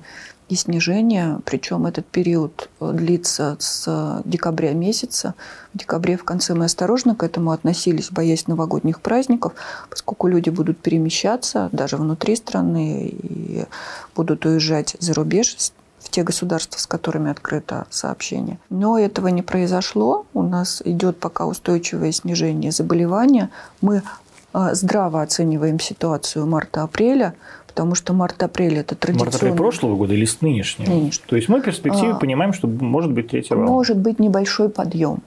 и 0.49 0.55
снижения, 0.55 1.41
причем 1.45 1.87
этот 1.87 2.07
период 2.07 2.71
э, 2.81 2.93
длится 2.95 3.57
с 3.59 4.23
декабря 4.25 4.73
месяца. 4.73 5.35
В 5.75 5.79
декабре 5.79 6.17
в 6.17 6.25
конце 6.25 6.55
мы 6.55 6.65
осторожно 6.65 7.15
к 7.15 7.23
этому 7.23 7.51
относились, 7.51 8.11
боясь 8.11 8.47
новогодних 8.47 9.01
праздников, 9.01 9.53
поскольку 9.91 10.27
люди 10.27 10.49
будут 10.49 10.79
перемещаться 10.79 11.69
даже 11.73 11.97
внутри 11.97 12.37
страны 12.37 13.09
и 13.09 13.67
будут 14.17 14.47
уезжать 14.47 14.97
за 15.01 15.13
рубеж 15.13 15.55
в 15.99 16.11
те 16.11 16.23
государства, 16.23 16.79
с 16.79 16.87
которыми 16.87 17.31
открыто 17.31 17.87
сообщение. 17.91 18.59
Но 18.71 18.99
этого 18.99 19.29
не 19.29 19.43
произошло. 19.43 20.25
У 20.33 20.43
нас 20.43 20.81
идет 20.85 21.19
пока 21.19 21.45
устойчивое 21.45 22.13
снижение 22.13 22.73
заболевания. 22.73 23.51
Мы 23.83 24.03
здраво 24.53 25.23
оцениваем 25.23 25.79
ситуацию 25.81 26.47
марта-апреля– 26.47 27.35
потому 27.79 27.95
что 27.95 28.13
март-апрель– 28.13 28.77
это 28.81 28.97
традиционно. 28.97 29.31
Март-апрель 29.31 29.55
прошлого 29.57 29.95
года 29.95 30.13
или 30.13 30.25
с 30.25 30.41
нынешнего? 30.41 30.91
Нынешнего. 30.91 31.29
То 31.29 31.37
есть 31.37 31.49
мы 31.49 31.61
в 31.61 31.63
перспективе 31.63 32.11
а, 32.11 32.17
понимаем, 32.17 32.53
что 32.53 32.67
может 32.67 33.13
быть 33.13 33.29
третий 33.29 33.55
волна. 33.55 33.71
Может 33.71 33.99
быть 33.99 34.19
небольшой 34.19 34.69
подъем. 34.69 35.19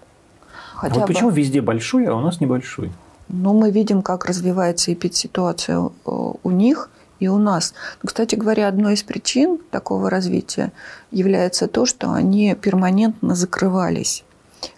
Хотя 0.76 0.96
вот 0.96 1.08
бы... 1.08 1.14
почему 1.14 1.30
везде 1.30 1.62
большой, 1.62 2.08
а 2.08 2.14
у 2.14 2.20
нас 2.20 2.42
небольшой? 2.42 2.92
Ну, 3.30 3.54
мы 3.54 3.72
видим, 3.72 4.02
как 4.02 4.26
развивается 4.26 4.92
эпидситуация 4.92 5.78
э, 5.80 5.90
у 6.06 6.52
них 6.52 6.90
и 7.22 7.30
у 7.30 7.38
нас. 7.38 7.74
Но, 8.04 8.08
кстати 8.08 8.36
говоря, 8.36 8.68
одной 8.68 8.96
из 8.96 9.04
причин 9.04 9.58
такого 9.72 10.10
развития 10.10 10.74
является 11.10 11.70
то, 11.70 11.86
что 11.86 12.12
они 12.12 12.54
перманентно 12.56 13.34
закрывались. 13.34 14.26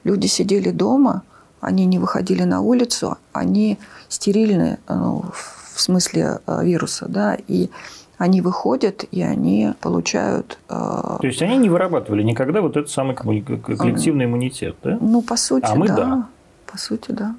Люди 0.04 0.28
сидели 0.28 0.70
дома, 0.70 1.24
они 1.64 1.86
не 1.86 1.99
выходили 1.99 2.43
на 2.43 2.61
улицу, 2.61 3.18
они 3.32 3.78
стерильны 4.09 4.80
ну, 4.88 5.26
в 5.74 5.82
смысле 5.82 6.39
э, 6.45 6.64
вируса, 6.64 7.07
да, 7.07 7.38
и 7.47 7.70
они 8.18 8.41
выходят 8.41 9.03
и 9.11 9.22
они 9.22 9.74
получают... 9.82 10.59
Э, 10.70 11.18
То 11.20 11.28
есть 11.28 11.41
они 11.41 11.57
не 11.57 11.70
вырабатывали 11.70 12.24
никогда 12.24 12.61
вот 12.61 12.78
этот 12.78 12.89
самый 12.89 13.16
коллективный 13.16 14.26
иммунитет, 14.26 14.76
да? 14.84 14.97
Ну, 15.01 15.22
по 15.22 15.36
сути, 15.36 15.66
а 15.66 15.76
мы 15.76 15.88
да. 15.88 15.95
да. 15.95 16.28
По 16.72 16.78
сути, 16.78 17.11
да. 17.11 17.36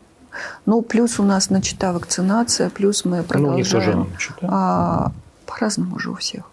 Ну, 0.67 0.83
плюс 0.83 1.21
у 1.21 1.23
нас 1.23 1.51
начата 1.51 1.93
вакцинация, 1.93 2.71
плюс 2.71 3.05
мы 3.05 3.23
продолжаем... 3.23 3.59
Ну, 3.59 3.71
тоже 3.71 3.95
начата. 4.13 4.49
А, 4.51 5.13
по-разному 5.47 5.99
же 5.99 6.11
у 6.11 6.15
всех. 6.15 6.45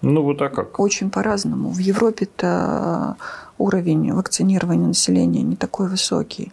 Ну, 0.00 0.22
вот 0.22 0.40
а 0.42 0.48
как? 0.48 0.80
Очень 0.80 1.10
по-разному. 1.10 1.70
В 1.70 1.78
Европе-то 1.78 3.16
уровень 3.58 4.12
вакцинирования 4.12 4.88
населения 4.88 5.42
не 5.42 5.56
такой 5.56 5.88
высокий. 5.88 6.52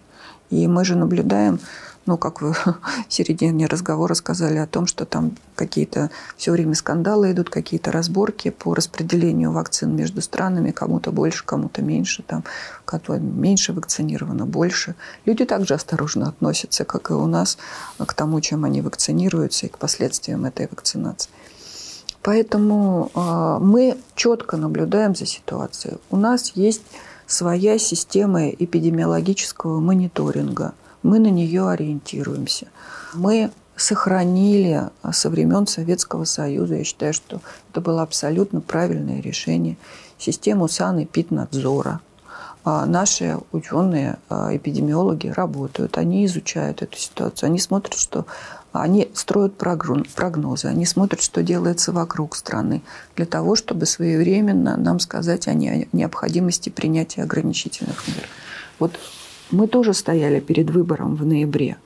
И 0.49 0.67
мы 0.67 0.83
же 0.83 0.95
наблюдаем 0.95 1.59
ну, 2.05 2.17
как 2.17 2.41
вы 2.41 2.53
в 2.53 2.79
середине 3.09 3.67
разговора 3.67 4.13
сказали 4.13 4.57
о 4.57 4.67
том, 4.67 4.87
что 4.87 5.05
там 5.05 5.37
какие-то 5.55 6.09
все 6.35 6.51
время 6.51 6.73
скандалы 6.75 7.31
идут, 7.31 7.49
какие-то 7.49 7.91
разборки 7.91 8.49
по 8.49 8.73
распределению 8.73 9.51
вакцин 9.51 9.95
между 9.95 10.21
странами, 10.21 10.71
кому-то 10.71 11.11
больше, 11.11 11.45
кому-то 11.45 11.81
меньше, 11.81 12.23
там, 12.23 12.43
кто 12.85 13.17
меньше 13.17 13.73
вакцинировано, 13.73 14.45
больше. 14.45 14.95
Люди 15.25 15.45
также 15.45 15.75
осторожно 15.75 16.29
относятся, 16.29 16.85
как 16.85 17.11
и 17.11 17.13
у 17.13 17.27
нас, 17.27 17.57
к 17.97 18.13
тому, 18.13 18.41
чем 18.41 18.65
они 18.65 18.81
вакцинируются 18.81 19.67
и 19.67 19.69
к 19.69 19.77
последствиям 19.77 20.45
этой 20.45 20.67
вакцинации. 20.69 21.29
Поэтому 22.23 23.11
э, 23.13 23.57
мы 23.61 23.97
четко 24.15 24.57
наблюдаем 24.57 25.15
за 25.15 25.25
ситуацией. 25.25 25.97
У 26.09 26.17
нас 26.17 26.51
есть 26.55 26.83
своя 27.25 27.77
система 27.77 28.49
эпидемиологического 28.49 29.79
мониторинга– 29.79 30.73
мы 31.03 31.19
на 31.19 31.27
нее 31.27 31.69
ориентируемся. 31.69 32.67
Мы 33.13 33.51
сохранили 33.75 34.89
со 35.11 35.29
времен 35.29 35.65
Советского 35.65 36.25
Союза, 36.25 36.75
я 36.75 36.83
считаю, 36.83 37.13
что 37.13 37.41
это 37.71 37.81
было 37.81 38.03
абсолютно 38.03 38.61
правильное 38.61 39.21
решение, 39.21 39.77
систему 40.17 40.67
санэпиднадзора. 40.67 42.01
А 42.63 42.85
наши 42.85 43.39
ученые, 43.51 44.19
а, 44.29 44.55
эпидемиологи 44.55 45.29
работают, 45.29 45.97
они 45.97 46.27
изучают 46.27 46.83
эту 46.83 46.95
ситуацию, 46.95 47.47
они 47.47 47.57
смотрят, 47.57 47.95
что 47.95 48.27
они 48.73 49.09
строят 49.13 49.57
прогнозы, 49.57 50.67
они 50.67 50.85
смотрят, 50.85 51.21
что 51.21 51.43
делается 51.43 51.91
вокруг 51.91 52.35
страны, 52.35 52.81
для 53.15 53.25
того, 53.25 53.55
чтобы 53.55 53.85
своевременно 53.85 54.77
нам 54.77 54.99
сказать 54.99 55.47
о 55.47 55.53
необходимости 55.53 56.69
принятия 56.69 57.23
ограничительных 57.23 58.07
мер. 58.07 58.27
Вот 58.79 58.97
мы 59.51 59.67
тоже 59.67 59.93
стояли 59.93 60.39
перед 60.39 60.69
выбором 60.69 61.15
в 61.15 61.25
ноябре. 61.25 61.77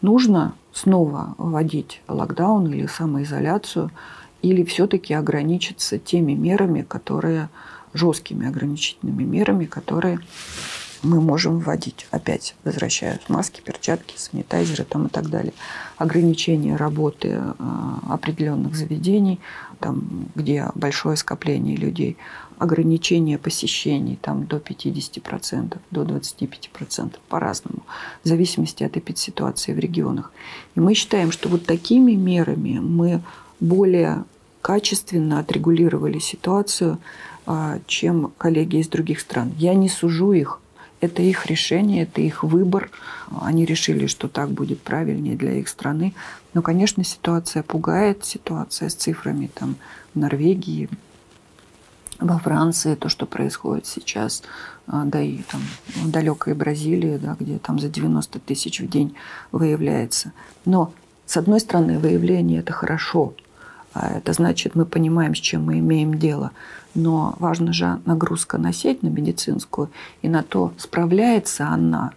Нужно 0.00 0.54
снова 0.72 1.34
вводить 1.38 2.00
локдаун 2.08 2.72
или 2.72 2.86
самоизоляцию, 2.86 3.90
или 4.40 4.64
все-таки 4.64 5.14
ограничиться 5.14 5.98
теми 5.98 6.32
мерами, 6.32 6.82
которые 6.82 7.48
жесткими 7.94 8.48
ограничительными 8.48 9.22
мерами, 9.22 9.66
которые 9.66 10.18
мы 11.02 11.20
можем 11.20 11.58
вводить. 11.58 12.06
Опять 12.10 12.54
возвращаюсь. 12.64 13.20
Маски, 13.28 13.60
перчатки, 13.60 14.14
санитайзеры 14.16 14.84
там 14.84 15.06
и 15.06 15.08
так 15.08 15.28
далее. 15.28 15.52
Ограничение 15.96 16.76
работы 16.76 17.28
э, 17.28 17.52
определенных 18.08 18.74
заведений, 18.74 19.40
там, 19.80 20.28
где 20.34 20.68
большое 20.74 21.16
скопление 21.16 21.76
людей 21.76 22.16
ограничение 22.62 23.38
посещений 23.38 24.16
там, 24.22 24.46
до 24.46 24.58
50%, 24.58 25.78
до 25.90 26.02
25%, 26.02 27.14
по-разному, 27.28 27.82
в 28.22 28.28
зависимости 28.28 28.84
от 28.84 28.96
эпидситуации 28.96 29.72
в 29.72 29.80
регионах. 29.80 30.32
И 30.76 30.80
мы 30.80 30.94
считаем, 30.94 31.32
что 31.32 31.48
вот 31.48 31.66
такими 31.66 32.12
мерами 32.12 32.78
мы 32.78 33.20
более 33.58 34.24
качественно 34.60 35.40
отрегулировали 35.40 36.20
ситуацию, 36.20 36.98
а, 37.46 37.80
чем 37.88 38.32
коллеги 38.38 38.76
из 38.76 38.86
других 38.86 39.18
стран. 39.18 39.52
Я 39.58 39.74
не 39.74 39.88
сужу 39.88 40.32
их, 40.32 40.60
это 41.02 41.20
их 41.20 41.46
решение, 41.46 42.04
это 42.04 42.20
их 42.20 42.44
выбор. 42.44 42.90
Они 43.40 43.64
решили, 43.64 44.06
что 44.06 44.28
так 44.28 44.50
будет 44.50 44.80
правильнее 44.80 45.36
для 45.36 45.52
их 45.54 45.68
страны. 45.68 46.14
Но, 46.54 46.62
конечно, 46.62 47.02
ситуация 47.02 47.64
пугает, 47.64 48.24
ситуация 48.24 48.88
с 48.88 48.94
цифрами 48.94 49.50
там, 49.52 49.74
в 50.14 50.18
Норвегии, 50.18 50.88
во 52.20 52.38
Франции, 52.38 52.94
то, 52.94 53.08
что 53.08 53.26
происходит 53.26 53.86
сейчас, 53.86 54.44
а, 54.86 55.04
да 55.04 55.20
и 55.20 55.38
там 55.38 55.60
в 55.96 56.08
далекой 56.08 56.54
Бразилии, 56.54 57.16
да, 57.16 57.36
где 57.38 57.58
там 57.58 57.80
за 57.80 57.88
90 57.88 58.38
тысяч 58.38 58.80
в 58.80 58.88
день 58.88 59.16
выявляется. 59.50 60.32
Но, 60.64 60.92
с 61.26 61.36
одной 61.36 61.58
стороны, 61.58 61.98
выявление– 61.98 62.60
это 62.60 62.72
хорошо, 62.72 63.34
это 63.94 64.32
значит, 64.32 64.74
мы 64.74 64.86
понимаем, 64.86 65.34
с 65.34 65.38
чем 65.38 65.64
мы 65.64 65.78
имеем 65.78 66.18
дело. 66.18 66.52
Но 66.94 67.36
важна 67.38 67.72
же 67.72 68.00
нагрузка 68.04 68.58
на 68.58 68.72
сеть, 68.72 69.02
на 69.02 69.08
медицинскую, 69.08 69.90
и 70.22 70.28
на 70.28 70.42
то, 70.42 70.72
справляется 70.78 71.68
она, 71.68 72.12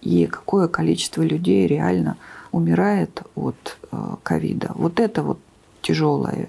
и 0.00 0.26
какое 0.26 0.68
количество 0.68 1.22
людей 1.22 1.66
реально 1.66 2.16
умирает 2.52 3.22
от 3.34 3.78
э, 3.90 3.96
ковида. 4.22 4.72
Вот 4.74 5.00
это 5.00 5.22
вот 5.22 5.38
тяжелая 5.82 6.48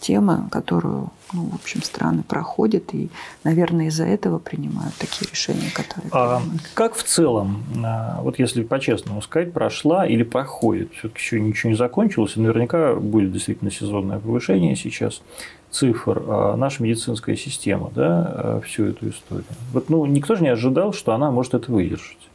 тема, 0.00 0.48
которую, 0.50 1.10
ну, 1.32 1.46
в 1.46 1.54
общем, 1.56 1.82
страны 1.82 2.22
проходят, 2.22 2.94
и, 2.94 3.10
наверное, 3.44 3.86
из-за 3.86 4.04
этого 4.04 4.38
принимают 4.38 4.94
такие 4.94 5.30
решения, 5.30 5.70
которые... 5.74 6.10
А 6.12 6.42
как 6.74 6.94
в 6.94 7.02
целом, 7.02 7.64
а, 7.84 8.20
вот 8.22 8.38
если 8.38 8.62
по-честному 8.62 9.22
сказать, 9.22 9.52
прошла 9.52 10.06
или 10.06 10.22
проходит, 10.22 10.92
все-таки 10.92 11.20
еще 11.20 11.40
ничего 11.40 11.70
не 11.70 11.76
закончилось, 11.76 12.36
и 12.36 12.40
наверняка 12.40 12.94
будет 12.94 13.32
действительно 13.32 13.70
сезонное 13.70 14.18
повышение 14.18 14.76
сейчас 14.76 15.22
цифр, 15.70 16.22
а 16.26 16.56
наша 16.56 16.82
медицинская 16.82 17.36
система, 17.36 17.90
да, 17.94 18.32
а, 18.34 18.60
всю 18.64 18.86
эту 18.86 19.10
историю. 19.10 19.44
Вот, 19.72 19.88
ну, 19.88 20.06
никто 20.06 20.34
же 20.36 20.42
не 20.42 20.48
ожидал, 20.48 20.92
что 20.92 21.12
она 21.12 21.30
может 21.30 21.54
это 21.54 21.70
выдержать. 21.70 22.27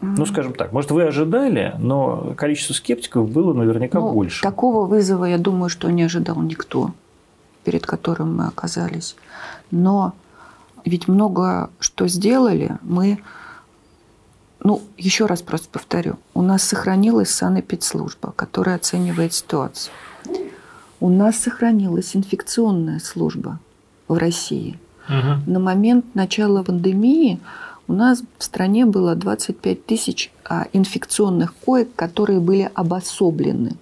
Ну, 0.00 0.24
скажем 0.24 0.54
так, 0.54 0.72
может, 0.72 0.90
вы 0.90 1.04
ожидали, 1.04 1.74
но 1.78 2.32
количество 2.36 2.72
скептиков 2.72 3.30
было 3.30 3.52
наверняка 3.52 4.00
ну, 4.00 4.12
больше. 4.12 4.42
Такого 4.42 4.86
вызова, 4.86 5.26
я 5.26 5.36
думаю, 5.36 5.68
что 5.68 5.90
не 5.90 6.04
ожидал 6.04 6.40
никто, 6.40 6.92
перед 7.64 7.84
которым 7.86 8.38
мы 8.38 8.46
оказались. 8.46 9.14
Но 9.70 10.14
ведь 10.84 11.08
много 11.08 11.70
что 11.80 12.08
сделали, 12.08 12.78
мы... 12.82 13.18
Ну, 14.62 14.82
еще 14.98 15.26
раз 15.26 15.40
просто 15.42 15.68
повторю. 15.70 16.16
У 16.34 16.42
нас 16.42 16.62
сохранилась 16.62 17.30
санэпидслужба, 17.30 18.32
которая 18.36 18.76
оценивает 18.76 19.32
ситуацию. 19.32 19.92
У 21.00 21.08
нас 21.08 21.38
сохранилась 21.38 22.14
инфекционная 22.14 23.00
служба 23.00 23.58
в 24.06 24.18
России. 24.18 24.78
Угу. 25.08 25.50
На 25.50 25.58
момент 25.58 26.14
начала 26.14 26.62
пандемии 26.62 27.40
у 27.90 27.92
нас 27.92 28.22
в 28.38 28.44
стране 28.44 28.86
было 28.86 29.16
25 29.16 29.84
тысяч 29.84 30.30
а, 30.44 30.68
инфекционных 30.72 31.54
коек, 31.56 31.88
которые 31.96 32.38
были 32.38 32.70
обособлены. 32.72 33.72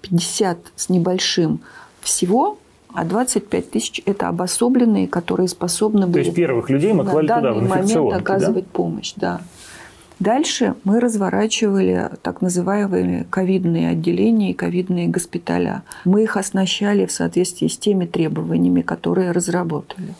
50 0.00 0.58
с 0.74 0.88
небольшим 0.88 1.60
всего, 2.00 2.58
а 2.94 3.04
25 3.04 3.70
тысяч– 3.70 4.00
это 4.06 4.28
обособленные, 4.28 5.06
которые 5.06 5.46
способны 5.46 6.06
были... 6.06 6.22
То 6.22 6.26
есть 6.28 6.34
первых 6.34 6.70
людей 6.70 6.94
мы 6.94 7.04
клали 7.04 7.26
туда, 7.26 7.52
в 7.52 7.68
момент 7.68 8.14
оказывать 8.14 8.64
да? 8.64 8.70
помощь, 8.72 9.12
да. 9.16 9.42
Дальше 10.18 10.74
мы 10.84 10.98
разворачивали 10.98 12.08
так 12.22 12.40
называемые 12.40 13.26
ковидные 13.28 13.90
отделения 13.90 14.52
и 14.52 14.54
ковидные 14.54 15.08
госпиталя. 15.08 15.82
Мы 16.06 16.22
их 16.22 16.38
оснащали 16.38 17.04
в 17.04 17.12
соответствии 17.12 17.68
с 17.68 17.76
теми 17.76 18.06
требованиями, 18.06 18.80
которые 18.80 19.32
разработали. 19.32 20.14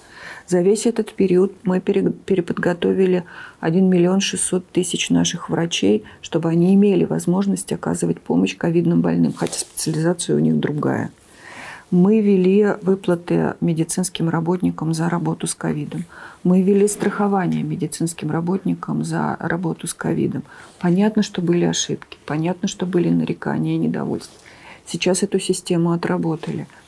За 0.51 0.63
весь 0.63 0.85
этот 0.87 1.13
период 1.13 1.53
мы 1.63 1.79
переподготовили 1.79 3.23
1 3.61 3.89
миллион 3.89 4.19
600 4.19 4.67
тысяч 4.67 5.09
наших 5.09 5.49
врачей, 5.49 6.03
чтобы 6.23 6.49
они 6.49 6.75
имели 6.75 7.05
возможность 7.05 7.73
оказывать 7.73 8.21
помощь 8.21 8.57
ковидным 8.57 9.01
больным, 9.01 9.33
хотя 9.33 9.61
специализация 9.61 10.35
у 10.35 10.41
них 10.41 10.59
другая. 10.59 11.13
Мы 11.93 12.21
вели 12.21 12.67
выплаты 12.83 13.55
медицинским 13.61 14.29
работникам 14.29 14.93
за 14.93 15.09
работу 15.09 15.47
с 15.47 15.55
ковидом. 15.55 16.05
Мы 16.43 16.63
вели 16.63 16.89
страхование 16.89 17.63
медицинским 17.63 18.33
работникам 18.33 19.05
за 19.05 19.37
работу 19.39 19.87
с 19.87 19.95
ковидом. 19.95 20.43
Понятно, 20.81 21.23
что 21.23 21.43
были 21.43 21.65
ошибки, 21.65 22.19
понятно, 22.27 22.67
что 22.67 22.87
были 22.87 23.09
нарекания 23.09 23.77
и 23.77 23.79
недовольства. 23.79 24.37
Сейчас 24.85 25.23
эту 25.23 25.39
систему 25.39 25.93
отработали– 25.93 26.67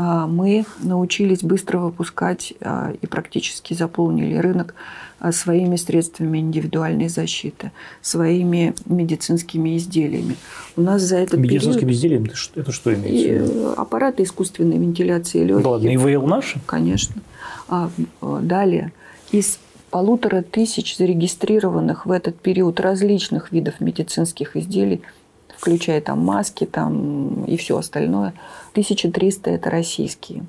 мы 0.00 0.64
научились 0.82 1.42
быстро 1.42 1.78
выпускать 1.78 2.54
а, 2.62 2.92
и 3.02 3.06
практически 3.06 3.74
заполнили 3.74 4.34
рынок 4.36 4.74
а, 5.18 5.30
своими 5.30 5.76
средствами 5.76 6.38
индивидуальной 6.38 7.08
защиты, 7.08 7.70
своими 8.00 8.72
медицинскими 8.86 9.76
изделиями. 9.76 10.36
У 10.76 10.80
нас 10.80 11.02
за 11.02 11.18
этот 11.18 11.38
Медицинскими 11.40 11.80
период... 11.80 11.92
изделиями 11.92 12.30
это 12.54 12.72
что 12.72 12.94
имеется? 12.94 13.28
И 13.28 13.74
аппараты 13.76 14.22
искусственной 14.22 14.78
вентиляции 14.78 15.44
легких. 15.44 15.64
Да 15.64 15.70
ладно, 15.70 15.94
ИВЛ 15.94 16.26
наши? 16.26 16.60
Конечно. 16.64 17.20
А, 17.68 17.90
далее. 18.22 18.92
Из 19.32 19.58
полутора 19.90 20.40
тысяч 20.40 20.96
зарегистрированных 20.96 22.06
в 22.06 22.10
этот 22.10 22.38
период 22.40 22.80
различных 22.80 23.52
видов 23.52 23.80
медицинских 23.80 24.56
изделий– 24.56 25.02
включая 25.60 26.00
там 26.00 26.24
маски 26.24 26.64
там, 26.64 27.44
и 27.44 27.58
все 27.58 27.76
остальное. 27.76 28.32
1300– 28.72 29.50
это 29.52 29.68
российские. 29.68 30.46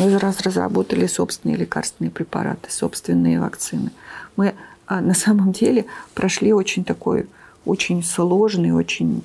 Мы 0.00 0.18
раз 0.18 0.40
разработали 0.40 1.06
собственные 1.06 1.58
лекарственные 1.58 2.10
препараты, 2.10 2.68
собственные 2.68 3.40
вакцины. 3.40 3.92
Мы 4.36 4.54
а, 4.88 5.00
на 5.00 5.14
самом 5.14 5.52
деле 5.52 5.84
прошли 6.12 6.52
очень 6.52 6.84
такой, 6.84 7.28
очень 7.66 8.02
сложный, 8.02 8.72
очень 8.72 9.22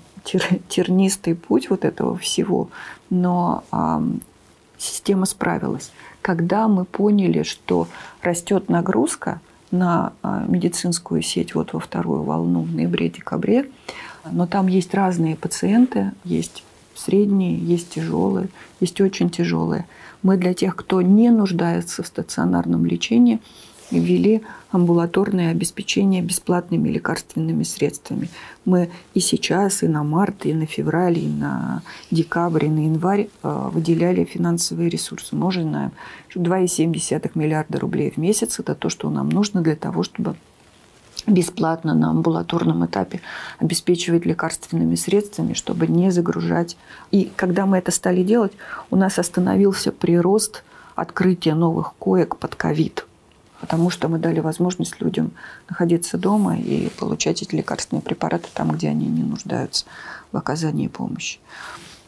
тернистый 0.70 1.34
путь 1.34 1.72
вот 1.72 1.84
этого 1.84 2.16
всего, 2.16 2.70
но 3.10 3.64
а, 3.72 4.04
система 4.78 5.26
справилась. 5.26 5.92
Когда 6.22 6.68
мы 6.68 6.86
поняли, 6.86 7.42
что 7.42 7.88
растет 8.22 8.70
нагрузка 8.70 9.42
на 9.72 10.14
медицинскую 10.48 11.24
сеть 11.24 11.56
вот 11.56 11.74
во 11.74 11.80
вторую 11.80 12.22
волну 12.22 12.62
в 12.62 12.76
ноябре-декабре, 12.76 13.66
но 14.32 14.48
там 14.48 14.68
есть 14.68 14.94
разные 14.94 15.36
пациенты, 15.36 16.12
есть 16.24 16.64
средние, 16.96 17.58
есть 17.58 17.90
тяжелые, 17.90 18.50
есть 18.80 19.00
очень 19.02 19.30
тяжелые. 19.30 19.86
Мы 20.22 20.38
для 20.38 20.54
тех, 20.54 20.76
кто 20.76 21.02
не 21.02 21.30
нуждается 21.30 22.04
в 22.04 22.08
стационарном 22.08 22.86
лечении, 22.86 23.40
ввели 23.92 24.42
амбулаторное 24.72 25.52
обеспечение 25.52 26.22
бесплатными 26.22 26.90
лекарственными 26.90 27.64
средствами. 27.64 28.30
Мы 28.66 28.90
и 29.14 29.20
сейчас, 29.20 29.84
и 29.84 29.88
на 29.88 30.04
март, 30.04 30.46
и 30.46 30.54
на 30.54 30.66
февраль, 30.66 31.20
и 31.20 31.28
на 31.28 31.84
декабрь, 32.10 32.66
и 32.66 32.70
на 32.70 32.86
январь 32.86 33.28
э, 33.44 33.70
выделяли 33.72 34.24
финансовые 34.24 34.90
ресурсы. 34.90 35.36
Мы 35.36 35.48
уже 35.48 35.62
знаем, 35.62 35.92
что 36.30 36.40
2,7 36.40 37.32
миллиарда 37.36 37.80
рублей 37.80 38.12
в 38.12 38.18
месяц– 38.18 38.60
это 38.60 38.74
то, 38.74 38.90
что 38.90 39.10
нам 39.10 39.30
нужно 39.30 39.62
для 39.62 39.76
того, 39.76 40.02
чтобы 40.02 40.36
бесплатно 41.28 41.94
на 41.94 42.10
амбулаторном 42.10 42.86
этапе 42.86 43.22
обеспечивать 43.60 44.26
лекарственными 44.26 44.96
средствами, 44.96 45.54
чтобы 45.54 45.88
не 45.88 46.12
загружать. 46.12 46.78
И 47.12 47.32
когда 47.36 47.66
мы 47.66 47.78
это 47.78 47.92
стали 47.92 48.24
делать, 48.24 48.54
у 48.90 48.96
нас 48.96 49.20
остановился 49.20 49.92
прирост 49.92 50.64
открытия 50.96 51.56
новых 51.56 51.94
коек 51.96 52.38
под 52.38 52.56
ковид, 52.56 53.06
потому 53.62 53.90
что 53.90 54.10
мы 54.10 54.20
дали 54.20 54.40
возможность 54.40 55.00
людям 55.02 55.32
находиться 55.70 56.18
дома 56.18 56.58
и 56.58 56.90
получать 56.90 57.42
эти 57.42 57.56
лекарственные 57.56 58.02
препараты 58.02 58.50
там, 58.54 58.72
где 58.72 58.90
они 58.90 59.08
не 59.08 59.24
нуждаются 59.24 59.86
в 60.32 60.38
оказании 60.38 60.88
помощи. 60.88 61.40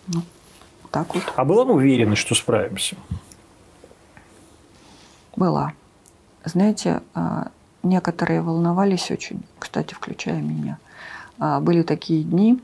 Ну, 0.08 0.22
так 0.92 1.16
вот. 1.16 1.24
А 1.36 1.46
была 1.46 1.64
уверена, 1.64 2.16
что 2.16 2.36
справимся? 2.36 2.96
Была. 5.36 5.74
Знаете, 6.46 7.02
а, 7.14 7.50
Некоторые 7.86 8.42
волновались 8.42 9.12
очень, 9.12 9.44
кстати, 9.60 9.94
включая 9.94 10.42
меня. 10.42 10.80
А, 11.38 11.60
были 11.60 11.84
такие 11.84 12.24
дни, 12.24 12.60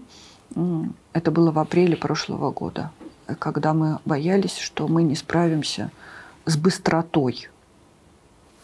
это 1.13 1.29
было 1.29 1.51
в 1.51 1.59
апреле 1.59 1.95
прошлого 1.95 2.49
года, 2.49 2.89
когда 3.37 3.75
мы 3.75 3.99
боялись, 4.03 4.57
что 4.57 4.87
мы 4.87 5.03
не 5.03 5.15
справимся 5.15 5.91
с 6.47 6.57
быстротой 6.57 7.49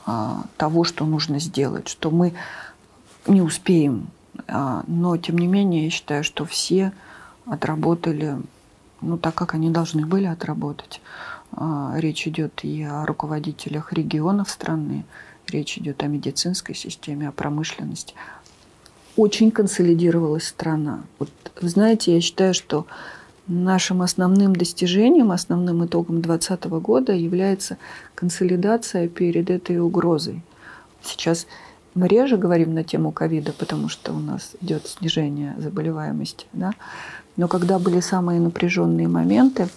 а, 0.08 0.46
того, 0.58 0.84
что 0.84 1.06
нужно 1.06 1.38
сделать, 1.38 1.88
что 1.88 2.10
мы 2.10 2.34
не 3.28 3.44
успеем. 3.44 4.08
А, 4.48 4.84
но, 4.88 5.16
тем 5.18 5.38
не 5.38 5.46
менее, 5.46 5.84
я 5.84 5.90
считаю, 5.92 6.24
что 6.24 6.44
все 6.44 6.92
отработали 7.46 8.36
ну, 9.02 9.20
так, 9.20 9.36
как 9.36 9.54
они 9.54 9.70
должны 9.70 10.08
были 10.08 10.26
отработать. 10.26 11.02
Речь 11.94 12.28
идет 12.28 12.64
и 12.64 12.82
о 12.82 13.06
руководителях 13.06 13.94
регионов 13.94 14.50
страны, 14.50 15.06
речь 15.50 15.78
идет 15.78 16.04
о 16.04 16.08
медицинской 16.08 16.76
системе, 16.76 17.30
о 17.30 17.32
промышленности. 17.32 18.14
Очень 19.16 19.52
консолидировалась 19.52 20.48
страна. 20.48 21.04
Вот, 21.20 21.30
знаете, 21.62 22.14
я 22.14 22.22
считаю, 22.22 22.54
что 22.54 22.86
нашим 23.48 24.02
основным 24.02 24.56
достижением, 24.56 25.32
основным 25.32 25.86
итогом 25.86 26.22
2020 26.22 26.66
года 26.82 27.14
является 27.14 27.78
консолидация 28.14 29.08
перед 29.08 29.50
этой 29.50 29.80
угрозой. 29.80 30.42
Сейчас 31.02 31.48
мы 31.94 32.08
реже 32.08 32.38
говорим 32.38 32.74
на 32.74 32.84
тему 32.84 33.12
ковида, 33.12 33.54
потому 33.54 33.90
что 33.90 34.14
у 34.14 34.20
нас 34.20 34.52
идет 34.62 34.86
снижение 34.86 35.56
заболеваемости. 35.58 36.46
Да? 36.54 36.74
Но 37.38 37.48
когда 37.48 37.80
были 37.80 38.02
самые 38.02 38.40
напряженные 38.40 39.08
моменты, 39.08 39.68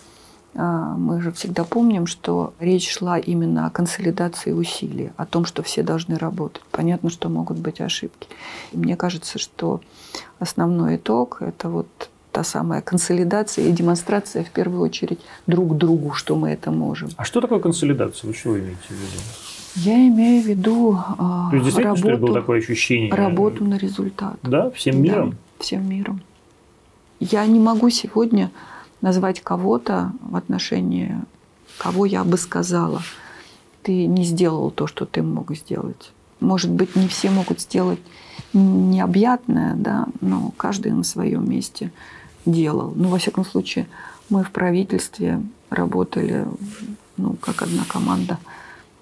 мы 0.55 1.21
же 1.23 1.31
всегда 1.33 1.65
помним, 1.65 2.07
что 2.07 2.55
речь 2.59 2.91
шла 2.91 3.19
именно 3.19 3.67
о 3.67 3.71
консолидации 3.71 4.53
усилий, 4.53 5.11
о 5.17 5.27
том, 5.27 5.45
что 5.45 5.63
все 5.63 5.83
должны 5.83 6.19
работать. 6.19 6.63
Понятно, 6.71 7.11
что 7.11 7.29
могут 7.29 7.59
быть 7.59 7.81
ошибки. 7.81 8.29
И 8.73 8.77
мне 8.77 8.97
кажется, 8.97 9.39
что 9.39 9.81
основной 10.39 10.97
итог– 10.97 11.39
это 11.41 11.69
вот 11.69 11.87
та 12.33 12.45
самая 12.45 12.81
консолидация 12.81 13.67
и 13.67 13.73
демонстрация, 13.73 14.45
в 14.45 14.51
первую 14.51 14.83
очередь, 14.83 15.21
друг 15.47 15.77
другу, 15.77 16.13
что 16.13 16.37
мы 16.37 16.51
это 16.51 16.71
можем. 16.71 17.11
А 17.17 17.25
что 17.25 17.41
такое 17.41 17.59
консолидация? 17.59 18.29
Вы 18.29 18.35
что 18.35 18.59
имеете 18.59 18.79
в 18.89 18.91
виду? 18.91 19.21
Я 19.77 20.09
имею 20.09 20.43
в 20.43 20.47
виду 20.47 20.99
То 21.17 21.51
есть, 21.53 21.65
действительно, 21.65 21.95
работу, 21.95 22.09
что 22.09 22.27
было 22.27 22.35
такое 22.35 22.59
ощущение? 22.59 23.13
Работу 23.13 23.65
на 23.65 23.77
результат. 23.77 24.37
Да? 24.43 24.71
Всем 24.71 25.01
миром? 25.01 25.31
Да, 25.31 25.37
всем 25.61 25.89
миром. 25.89 26.23
Я 27.21 27.47
не 27.47 27.61
могу 27.61 27.91
сегодня 27.91 28.51
назвать 29.01 29.41
кого-то 29.41 30.13
в 30.23 30.37
отношении 30.37 31.17
кого 31.79 32.05
я 32.05 32.25
бы 32.25 32.37
сказала, 32.37 33.03
ты 33.83 34.07
не 34.07 34.25
сделал 34.25 34.71
то, 34.71 34.87
что 34.87 35.07
ты 35.07 35.23
мог 35.23 35.55
сделать. 35.57 36.13
Может 36.41 36.71
быть, 36.71 36.95
не 36.97 37.09
все 37.09 37.31
могут 37.31 37.61
сделать 37.61 38.01
необъятное, 38.53 39.75
да, 39.77 40.07
но 40.21 40.53
каждый 40.57 40.93
на 40.93 41.05
своем 41.05 41.49
месте 41.49 41.91
делал. 42.45 42.93
Ну, 42.95 43.09
во 43.09 43.19
всяком 43.19 43.45
случае, 43.45 43.87
мы 44.29 44.45
в 44.45 44.51
правительстве 44.51 45.41
работали, 45.71 46.47
ну, 47.17 47.35
как 47.41 47.63
одна 47.63 47.85
команда– 47.89 48.39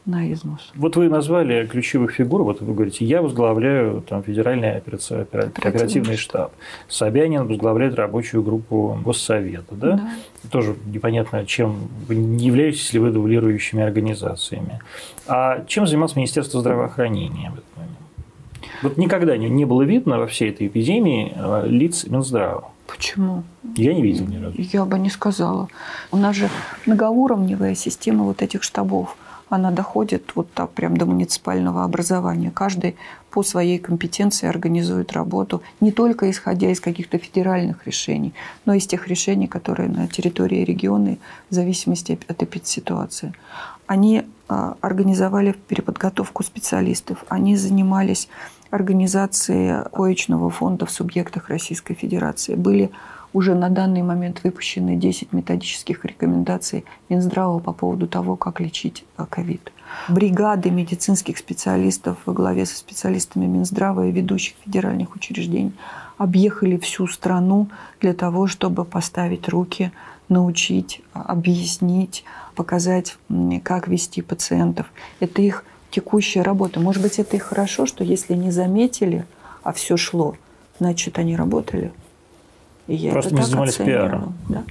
на 0.09 0.33
износ. 0.33 0.73
Вот 0.75 0.97
вы 0.97 1.09
назвали 1.09 1.67
ключевых 1.67 2.13
фигур, 2.13 2.43
вот 2.43 2.61
вы 2.61 2.75
говорите, 2.75 3.05
я 3.05 3.21
возглавляю 3.21 4.01
там, 4.01 4.23
федеральный 4.23 4.77
оперативный, 4.77 5.25
оперативный 5.25 6.17
штаб, 6.17 6.53
Собянин 6.89 7.47
возглавляет 7.47 7.95
рабочую 7.95 8.43
группу 8.43 8.99
Госсовета, 9.05 9.75
да? 9.75 9.93
да. 9.93 10.11
Тоже 10.51 10.77
непонятно, 10.87 11.45
чем 11.45 11.89
не 12.09 12.47
являетесь 12.47 12.93
ли 12.93 12.99
вы 12.99 13.11
дублирующими 13.11 13.83
организациями. 13.83 14.81
А 15.27 15.65
чем 15.67 15.87
занимался 15.87 16.17
Министерство 16.17 16.61
здравоохранения 16.61 17.51
в 17.51 17.55
этот 17.55 17.77
момент? 17.77 17.99
Вот 18.83 18.97
никогда 18.97 19.37
не, 19.37 19.51
не 19.51 19.67
было 19.67 19.83
видно 19.83 20.19
во 20.19 20.27
всей 20.27 20.51
этой 20.51 20.69
эпидемии 20.69 21.33
э, 21.35 21.65
лиц 21.67 22.07
Минздрава. 22.07 22.71
Почему? 22.87 23.43
Я 23.77 23.93
не 23.93 24.01
видел 24.01 24.27
ни 24.27 24.43
разу. 24.43 24.55
Я 24.57 24.87
бы 24.87 24.99
не 24.99 25.11
сказала. 25.11 25.69
У 26.11 26.17
нас 26.17 26.35
же 26.35 26.49
многоуровневая 26.87 27.75
система 27.75 28.25
вот 28.25 28.41
этих 28.41 28.63
штабов– 28.63 29.15
она 29.51 29.71
доходит 29.71 30.33
вот 30.35 30.53
так 30.53 30.71
прям 30.71 30.97
до 30.97 31.07
муниципального 31.07 31.85
образования. 31.85 32.51
Каждый 32.51 32.97
по 33.31 33.43
своей 33.43 33.79
компетенции 33.79 34.49
организует 34.49 35.13
работу, 35.13 35.63
не 35.81 35.93
только 35.93 36.31
исходя 36.31 36.71
из 36.71 36.81
каких-то 36.81 37.19
федеральных 37.19 37.87
решений, 37.87 38.35
но 38.65 38.75
и 38.75 38.79
из 38.79 38.87
тех 38.87 39.09
решений, 39.09 39.47
которые 39.47 39.89
на 39.89 40.09
территории 40.09 40.65
региона 40.65 41.17
в 41.51 41.55
зависимости 41.55 42.19
от 42.29 42.43
эпидситуации. 42.43 43.33
Они 43.87 44.25
а, 44.49 44.77
организовали 44.81 45.53
переподготовку 45.53 46.43
специалистов, 46.43 47.25
они 47.29 47.57
занимались 47.57 48.29
организацией 48.71 49.85
коечного 49.91 50.51
фонда 50.51 50.85
в 50.87 50.91
субъектах 50.91 51.49
Российской 51.49 51.95
Федерации, 51.95 52.55
были 52.55 52.91
уже 53.33 53.55
на 53.55 53.69
данный 53.69 54.03
момент 54.03 54.43
выпущены 54.45 54.97
10 54.97 55.33
методических 55.33 56.05
рекомендаций 56.05 56.85
Минздрава 57.09 57.59
по 57.59 57.73
поводу 57.73 58.07
того, 58.07 58.37
как 58.37 58.61
лечить 58.61 59.05
э, 59.17 59.25
ковид. 59.29 59.73
Бригады 60.09 60.71
медицинских 60.71 61.39
специалистов 61.39 62.19
во 62.27 62.33
главе 62.33 62.67
со 62.67 62.77
специалистами 62.77 63.47
Минздрава 63.47 64.07
и 64.07 64.13
ведущих 64.13 64.55
федеральных 64.65 65.15
учреждений 65.15 65.73
объехали 66.17 66.77
всю 66.79 67.07
страну 67.07 67.69
для 68.01 68.13
того, 68.13 68.47
чтобы 68.47 68.85
поставить 68.85 69.49
руки, 69.49 69.93
научить, 70.29 71.01
объяснить, 71.13 72.25
показать, 72.55 73.17
как 73.63 73.89
вести 73.89 74.21
пациентов. 74.21 74.87
Это 75.21 75.43
их 75.43 75.65
текущая 75.91 76.43
работа. 76.43 76.81
Может 76.81 77.03
быть, 77.03 77.19
это 77.19 77.37
и 77.37 77.41
хорошо, 77.41 77.87
что 77.87 78.05
если 78.05 78.35
не 78.35 78.51
заметили, 78.51 79.25
а 79.63 79.73
все 79.73 79.97
шло, 79.97 80.37
значит, 80.79 81.19
они 81.19 81.37
работали. 81.37 81.93
И 82.89 82.97
я 82.97 83.13
Просто 83.13 83.35
не 83.35 83.43
занимались 83.43 83.77
пиаром. 83.77 84.35
Да. 84.49 84.65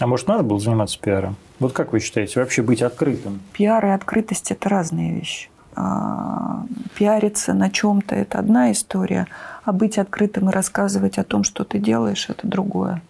А 0.00 0.06
может, 0.06 0.26
надо 0.28 0.42
было 0.42 0.58
заниматься 0.58 0.98
пиаром? 0.98 1.36
Вот 1.60 1.72
как 1.72 1.92
вы 1.92 2.00
считаете, 2.00 2.40
вообще 2.40 2.62
быть 2.62 2.82
открытым? 2.82 3.40
Пиар 3.52 3.86
и 3.86 3.90
открытость– 3.90 4.50
это 4.50 4.68
разные 4.68 5.14
вещи. 5.14 5.48
А, 5.76 6.64
пиариться 6.96 7.54
на 7.54 7.70
чем-то– 7.70 8.14
это 8.16 8.40
одна 8.40 8.72
история, 8.72 9.28
а 9.64 9.72
быть 9.72 9.96
открытым 9.96 10.50
и 10.50 10.52
рассказывать 10.52 11.18
о 11.18 11.24
том, 11.24 11.44
что 11.44 11.62
ты 11.62 11.78
делаешь– 11.78 12.26
это 12.28 12.48
другое. 12.48 13.00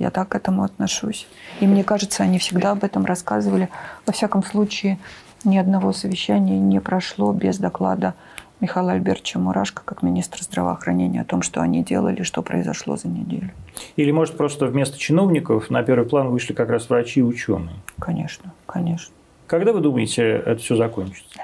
Я 0.00 0.10
так 0.10 0.30
к 0.30 0.34
этому 0.34 0.64
отношусь. 0.64 1.28
И 1.60 1.68
мне 1.68 1.84
кажется, 1.84 2.24
они 2.24 2.40
всегда 2.40 2.72
об 2.72 2.82
этом 2.82 3.04
рассказывали. 3.04 3.68
Во 4.06 4.12
всяком 4.12 4.42
случае, 4.42 4.98
ни 5.44 5.56
одного 5.56 5.92
совещания 5.92 6.58
не 6.58 6.80
прошло 6.80 7.32
без 7.32 7.58
доклада 7.58 8.14
Михаила 8.60 8.92
Альбертовича 8.92 9.38
Мурашко 9.38 9.82
как 9.84 10.02
министр 10.02 10.42
здравоохранения 10.42 11.20
о 11.20 11.24
том, 11.24 11.42
что 11.42 11.60
они 11.60 11.82
делали, 11.82 12.22
что 12.22 12.42
произошло 12.42 12.96
за 12.96 13.08
неделю. 13.08 13.50
Или, 13.96 14.10
может, 14.10 14.36
просто 14.36 14.66
вместо 14.66 14.96
чиновников 14.98 15.70
на 15.70 15.82
первый 15.82 16.08
план 16.08 16.28
вышли 16.28 16.52
как 16.52 16.70
раз 16.70 16.88
врачи 16.88 17.20
и 17.20 17.22
ученые? 17.22 17.76
Конечно, 17.98 18.52
конечно. 18.66 19.14
Когда 19.46 19.72
вы 19.72 19.80
думаете, 19.80 20.22
это 20.22 20.56
все 20.56 20.76
закончится? 20.76 21.38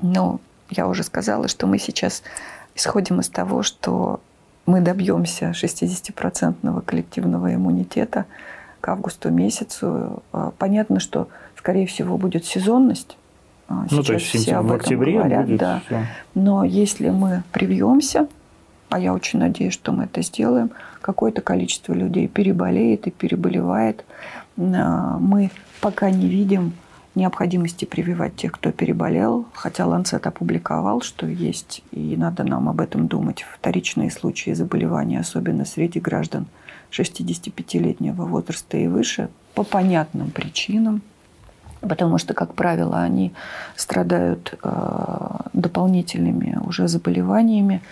Ну, 0.00 0.40
я 0.70 0.88
уже 0.88 1.02
сказала, 1.02 1.48
что 1.48 1.66
мы 1.66 1.78
сейчас 1.78 2.22
исходим 2.74 3.20
из 3.20 3.28
того, 3.28 3.62
что 3.62 4.20
мы 4.66 4.80
добьемся 4.80 5.50
60-процентного 5.50 6.82
коллективного 6.82 7.54
иммунитета 7.54 8.26
к 8.80 8.88
августу 8.88 9.30
месяцу. 9.30 10.22
А, 10.32 10.52
понятно, 10.56 11.00
что, 11.00 11.28
скорее 11.56 11.86
всего, 11.86 12.16
будет 12.16 12.44
сезонность, 12.44 13.16
Сейчас 13.88 13.92
ну, 13.98 14.02
то 14.02 14.12
есть 14.14 14.26
все 14.26 14.56
об 14.56 14.66
в 14.66 14.72
октябре 14.72 15.14
говорят, 15.14 15.46
будет 15.46 15.58
да. 15.58 15.82
Все. 15.86 16.06
Но 16.34 16.64
если 16.64 17.10
мы 17.10 17.42
привьемся, 17.52 18.28
а 18.88 18.98
я 18.98 19.14
очень 19.14 19.38
надеюсь, 19.38 19.72
что 19.72 19.92
мы 19.92 20.04
это 20.04 20.22
сделаем, 20.22 20.70
какое-то 21.00 21.40
количество 21.40 21.94
людей 21.94 22.28
переболеет 22.28 23.06
и 23.06 23.10
переболевает. 23.10 24.04
А, 24.58 25.18
мы 25.18 25.50
пока 25.80 26.10
не 26.10 26.28
видим 26.28 26.72
необходимости 27.14 27.84
прививать 27.84 28.36
тех, 28.36 28.52
кто 28.52 28.72
переболел, 28.72 29.46
хотя 29.54 29.86
Ланцет 29.86 30.26
опубликовал, 30.26 31.02
что 31.02 31.26
есть, 31.26 31.82
и 31.90 32.16
надо 32.16 32.44
нам 32.44 32.68
об 32.68 32.80
этом 32.80 33.06
думать, 33.06 33.44
вторичные 33.58 34.10
случаи 34.10 34.52
заболевания, 34.52 35.20
особенно 35.20 35.64
среди 35.64 36.00
граждан 36.00 36.46
65-летнего 36.90 38.24
возраста 38.24 38.76
и 38.78 38.86
выше, 38.86 39.28
по 39.54 39.62
понятным 39.62 40.30
причинам– 40.30 41.02
потому 41.82 42.18
что, 42.18 42.34
как 42.34 42.54
правило, 42.54 43.00
они 43.00 43.32
страдают 43.76 44.54
э, 44.62 45.28
дополнительными 45.52 46.58
уже 46.64 46.88
заболеваниями, 46.88 47.82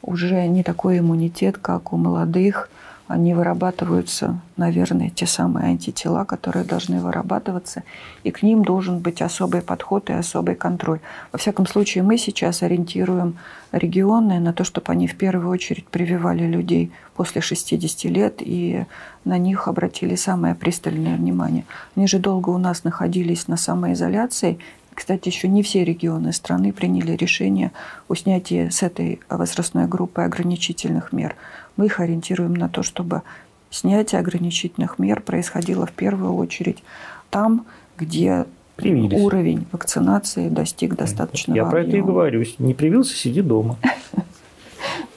уже 0.00 0.46
не 0.46 0.62
такой 0.62 0.98
иммунитет, 0.98 1.58
как 1.58 1.92
у 1.92 1.96
молодых– 1.96 2.68
они 3.08 3.34
вырабатываются, 3.34 4.40
наверное, 4.56 5.10
те 5.10 5.26
самые 5.26 5.66
антитела, 5.66 6.24
которые 6.24 6.64
должны 6.64 7.00
вырабатываться, 7.00 7.82
и 8.22 8.30
к 8.30 8.42
ним 8.42 8.64
должен 8.64 9.00
быть 9.00 9.20
особый 9.20 9.60
подход 9.60 10.08
и 10.10 10.12
особый 10.12 10.54
контроль. 10.54 11.00
Во 11.32 11.38
всяком 11.38 11.66
случае, 11.66 12.04
мы 12.04 12.16
сейчас 12.16 12.62
ориентируем 12.62 13.36
регионы 13.72 14.40
на 14.40 14.52
то, 14.52 14.64
чтобы 14.64 14.92
они 14.92 15.06
в 15.06 15.16
первую 15.16 15.50
очередь 15.50 15.86
прививали 15.88 16.46
людей 16.46 16.92
после 17.14 17.40
60 17.40 18.04
лет 18.04 18.36
и 18.38 18.84
на 19.24 19.38
них 19.38 19.68
обратили 19.68 20.14
самое 20.14 20.54
пристальное 20.54 21.16
внимание. 21.16 21.64
Они 21.96 22.06
же 22.06 22.18
долго 22.18 22.50
у 22.50 22.58
нас 22.58 22.84
находились 22.84 23.48
на 23.48 23.56
самоизоляции, 23.56 24.58
кстати, 24.94 25.28
еще 25.28 25.48
не 25.48 25.62
все 25.62 25.84
регионы 25.84 26.32
страны 26.32 26.72
приняли 26.72 27.12
решение 27.12 27.72
о 28.08 28.14
снятии 28.14 28.68
с 28.68 28.82
этой 28.82 29.20
возрастной 29.28 29.86
группы 29.86 30.22
ограничительных 30.22 31.12
мер 31.12 31.34
мы 31.76 31.86
их 31.86 32.00
ориентируем 32.00 32.54
на 32.54 32.68
то, 32.68 32.82
чтобы 32.82 33.22
снятие 33.70 34.20
ограничительных 34.20 34.98
мер 34.98 35.20
происходило 35.20 35.86
в 35.86 35.92
первую 35.92 36.34
очередь 36.34 36.82
там, 37.30 37.66
где 37.96 38.46
Привились. 38.76 39.20
уровень 39.20 39.66
вакцинации 39.72 40.48
достиг 40.48 40.96
достаточного 40.96 41.56
Я 41.56 41.64
про 41.66 41.82
это 41.82 41.96
и 41.96 42.00
говорю. 42.02 42.44
Не 42.58 42.74
привился, 42.74 43.16
сиди 43.16 43.42
дома. 43.42 43.76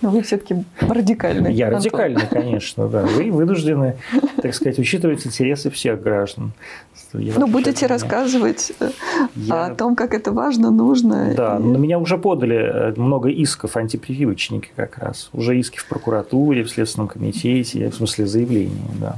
Но 0.01 0.09
вы 0.09 0.22
все-таки 0.22 0.63
радикальный. 0.80 1.53
Я 1.53 1.70
радикальный, 1.70 2.28
конечно, 2.30 2.88
да. 2.88 3.03
Вы 3.03 3.32
вынуждены, 3.32 3.97
так 4.41 4.53
сказать, 4.53 4.80
учитывать 4.80 5.26
интересы 5.26 5.70
всех 5.70 6.01
граждан. 6.01 6.53
Ну, 7.13 7.47
будете 7.47 7.88
рассказывать 7.88 8.74
э, 8.80 8.89
я... 9.36 9.66
о 9.66 9.76
том, 9.76 9.95
как 9.95 10.13
это 10.13 10.32
важно, 10.32 10.70
нужно. 10.70 11.34
Да, 11.36 11.57
и... 11.57 11.63
на 11.63 11.78
меня 11.78 11.97
уже 11.97 12.18
подали 12.18 12.57
э, 12.57 12.93
много 12.97 13.30
исков 13.30 13.78
антипрививочники 13.78 14.70
как 14.76 14.97
раз. 14.97 15.30
Уже 15.34 15.57
иски 15.57 15.78
в 15.78 15.88
прокуратуре, 15.88 16.63
в 16.63 16.70
Следственном 16.70 17.07
комитете, 17.07 17.89
в 17.89 17.95
смысле 17.95 18.28
заявления, 18.28 18.82
да. 18.99 19.18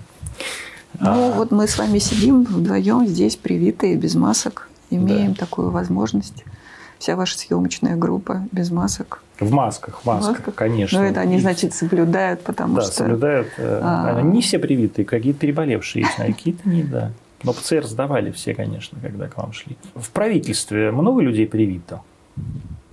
Ну, 1.00 1.10
а... 1.10 1.32
вот 1.34 1.52
мы 1.52 1.68
с 1.68 1.78
вами 1.78 2.00
сидим 2.00 2.44
вдвоем 2.44 3.08
здесь, 3.08 3.36
привитые, 3.36 3.96
без 3.96 4.16
масок, 4.16 4.70
имеем 4.90 5.34
да. 5.34 5.40
такую 5.40 5.72
возможность. 5.72 6.44
Вся 7.00 7.16
ваша 7.16 7.38
съемочная 7.38 7.96
группа 7.96 8.48
без 8.52 8.72
масок. 8.72 9.22
В 9.40 9.52
масках, 9.52 10.02
в 10.02 10.06
масках, 10.06 10.38
масках? 10.38 10.56
конечно. 10.56 11.00
Но 11.00 11.06
это 11.06 11.20
они, 11.20 11.40
значит, 11.40 11.74
соблюдают, 11.74 12.42
потому 12.42 12.76
да, 12.76 12.82
что... 12.82 12.92
Да, 12.92 12.96
соблюдают. 12.96 13.48
Э, 13.58 13.80
а... 13.84 14.22
Не 14.22 14.42
все 14.42 14.58
привитые, 14.58 15.06
какие-то 15.06 15.40
переболевшие 15.40 16.06
есть, 16.06 16.20
а 16.20 16.26
какие-то 16.26 16.68
не, 16.68 16.84
да. 16.84 17.12
Но 17.44 17.54
ПЦР 17.54 17.86
сдавали 17.86 18.32
все, 18.32 18.56
конечно, 18.56 18.98
когда 19.02 19.28
к 19.28 19.38
вам 19.38 19.54
шли. 19.54 19.78
В 19.96 20.10
правительстве 20.12 20.92
много 20.92 21.22
людей 21.22 21.48
привито? 21.48 22.02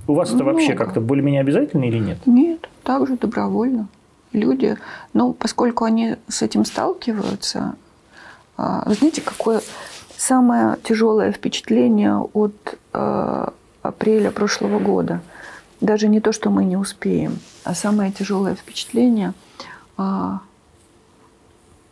У 0.06 0.14
вас 0.14 0.30
много. 0.30 0.50
это 0.50 0.52
вообще 0.52 0.74
как-то 0.74 1.00
более-менее 1.00 1.40
обязательно 1.40 1.84
или 1.84 1.98
нет? 1.98 2.18
Нет, 2.26 2.68
также 2.82 3.16
добровольно. 3.16 3.88
Люди, 4.32 4.76
ну, 5.12 5.32
поскольку 5.32 5.84
они 5.84 6.16
с 6.28 6.42
этим 6.42 6.64
сталкиваются, 6.64 7.76
а, 8.56 8.82
вы 8.86 8.94
знаете, 8.94 9.22
какое 9.22 9.62
самое 10.16 10.76
тяжелое 10.82 11.32
впечатление 11.32 12.18
от 12.18 12.78
э, 12.92 13.48
апреля 13.82 14.30
прошлого 14.30 14.78
года? 14.78 15.20
Даже 15.80 16.08
не 16.08 16.20
то, 16.20 16.32
что 16.32 16.50
мы 16.50 16.64
не 16.64 16.76
успеем, 16.76 17.38
а 17.64 17.74
самое 17.74 18.12
тяжелое 18.12 18.54
впечатление 18.54 19.34
э, 19.98 20.38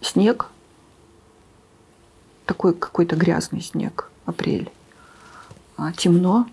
снег, 0.00 0.46
такой 2.46 2.74
какой-то 2.74 3.16
грязный 3.16 3.60
снег, 3.60 4.10
апрель, 4.24 4.70
а, 5.76 5.92
темно 5.92 6.46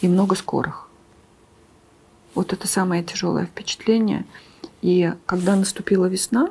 и 0.00 0.08
много 0.08 0.34
скорых. 0.36 0.88
Вот 2.34 2.52
это 2.52 2.66
самое 2.66 3.02
тяжелое 3.02 3.46
впечатление. 3.46 4.24
И 4.82 5.12
когда 5.26 5.56
наступила 5.56 6.06
весна, 6.06 6.50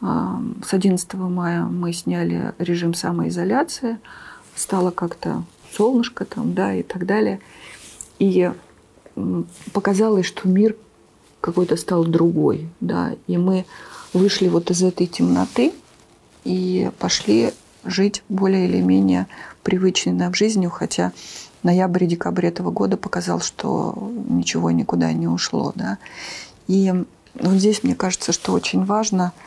с 0.00 0.72
11 0.72 1.14
мая 1.14 1.62
мы 1.62 1.92
сняли 1.92 2.54
режим 2.58 2.92
самоизоляции, 2.92 3.98
стало 4.56 4.90
как-то 4.90 5.44
солнышко 5.72 6.24
там, 6.24 6.54
да, 6.54 6.74
и 6.74 6.82
так 6.82 7.06
далее. 7.06 7.40
И 8.18 8.50
показалось, 9.72 10.26
что 10.26 10.48
мир 10.48 10.76
какой-то 11.40 11.76
стал 11.76 12.04
другой, 12.04 12.68
да, 12.80 13.16
и 13.26 13.36
мы 13.36 13.66
вышли 14.12 14.48
вот 14.48 14.70
из 14.70 14.82
этой 14.82 15.06
темноты 15.06 15.72
и 16.44 16.90
пошли 16.98 17.52
жить 17.84 18.22
более 18.28 18.68
или 18.68 18.80
менее 18.80 19.26
привычной 19.62 20.12
нам 20.12 20.34
жизнью, 20.34 20.70
хотя 20.70 21.12
ноябрь 21.62 22.04
и 22.04 22.08
декабрь 22.08 22.46
этого 22.46 22.70
года 22.70 22.96
показал, 22.96 23.40
что 23.40 24.12
ничего 24.28 24.70
никуда 24.70 25.12
не 25.12 25.26
ушло, 25.26 25.72
да. 25.74 25.98
И 26.68 26.92
вот 27.34 27.54
здесь 27.54 27.82
мне 27.82 27.94
кажется, 27.94 28.32
что 28.32 28.52
очень 28.52 28.84
важно– 28.84 29.32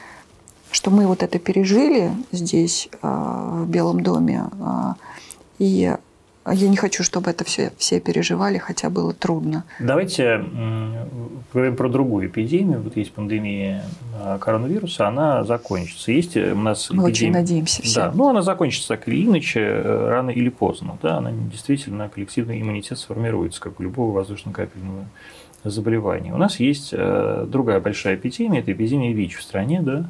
что 0.75 0.91
мы 0.91 1.07
вот 1.07 1.23
это 1.23 1.39
пережили 1.39 2.11
здесь, 2.33 2.89
а, 3.01 3.63
в 3.63 3.69
Белом 3.69 4.03
доме. 4.03 4.43
А, 4.59 4.95
и 5.57 5.95
я 6.53 6.69
не 6.69 6.77
хочу, 6.77 7.03
чтобы 7.03 7.31
это 7.31 7.43
все, 7.43 7.71
все 7.77 7.99
переживали, 7.99 8.57
хотя 8.57 8.89
было 8.89 9.13
трудно. 9.13 9.63
Давайте 9.79 10.43
поговорим 11.51 11.75
про 11.75 11.89
другую 11.89 12.27
эпидемию. 12.27 12.81
Вот 12.81 12.97
есть 12.97 13.13
пандемия 13.13 13.83
а, 14.21 14.37
коронавируса, 14.37 15.07
она 15.07 15.43
закончится. 15.43 16.11
Есть 16.11 16.35
у 16.37 16.55
нас 16.55 16.89
Мы 16.89 16.95
эпидемия... 16.95 17.11
очень 17.11 17.31
надеемся 17.31 17.81
все. 17.81 17.95
Да, 17.95 18.11
ну 18.13 18.29
она 18.29 18.41
закончится 18.41 18.89
так 18.89 19.07
или 19.07 19.25
иначе, 19.25 19.61
э, 19.61 20.09
рано 20.09 20.29
или 20.29 20.49
поздно. 20.49 20.97
Да, 21.01 21.17
она 21.17 21.31
действительно, 21.31 22.09
коллективный 22.09 22.61
иммунитет 22.61 22.99
сформируется, 22.99 23.61
как 23.61 23.79
у 23.79 23.83
любого 23.83 24.11
воздушно-капельного 24.11 25.05
заболеваний. 25.63 26.31
У 26.31 26.37
нас 26.37 26.59
есть 26.59 26.89
э, 26.91 27.45
другая 27.47 27.79
большая 27.79 28.15
эпидемия, 28.15 28.59
это 28.59 28.71
эпидемия 28.71 29.13
ВИЧ 29.13 29.37
в 29.37 29.41
стране, 29.41 29.81
да. 29.81 30.05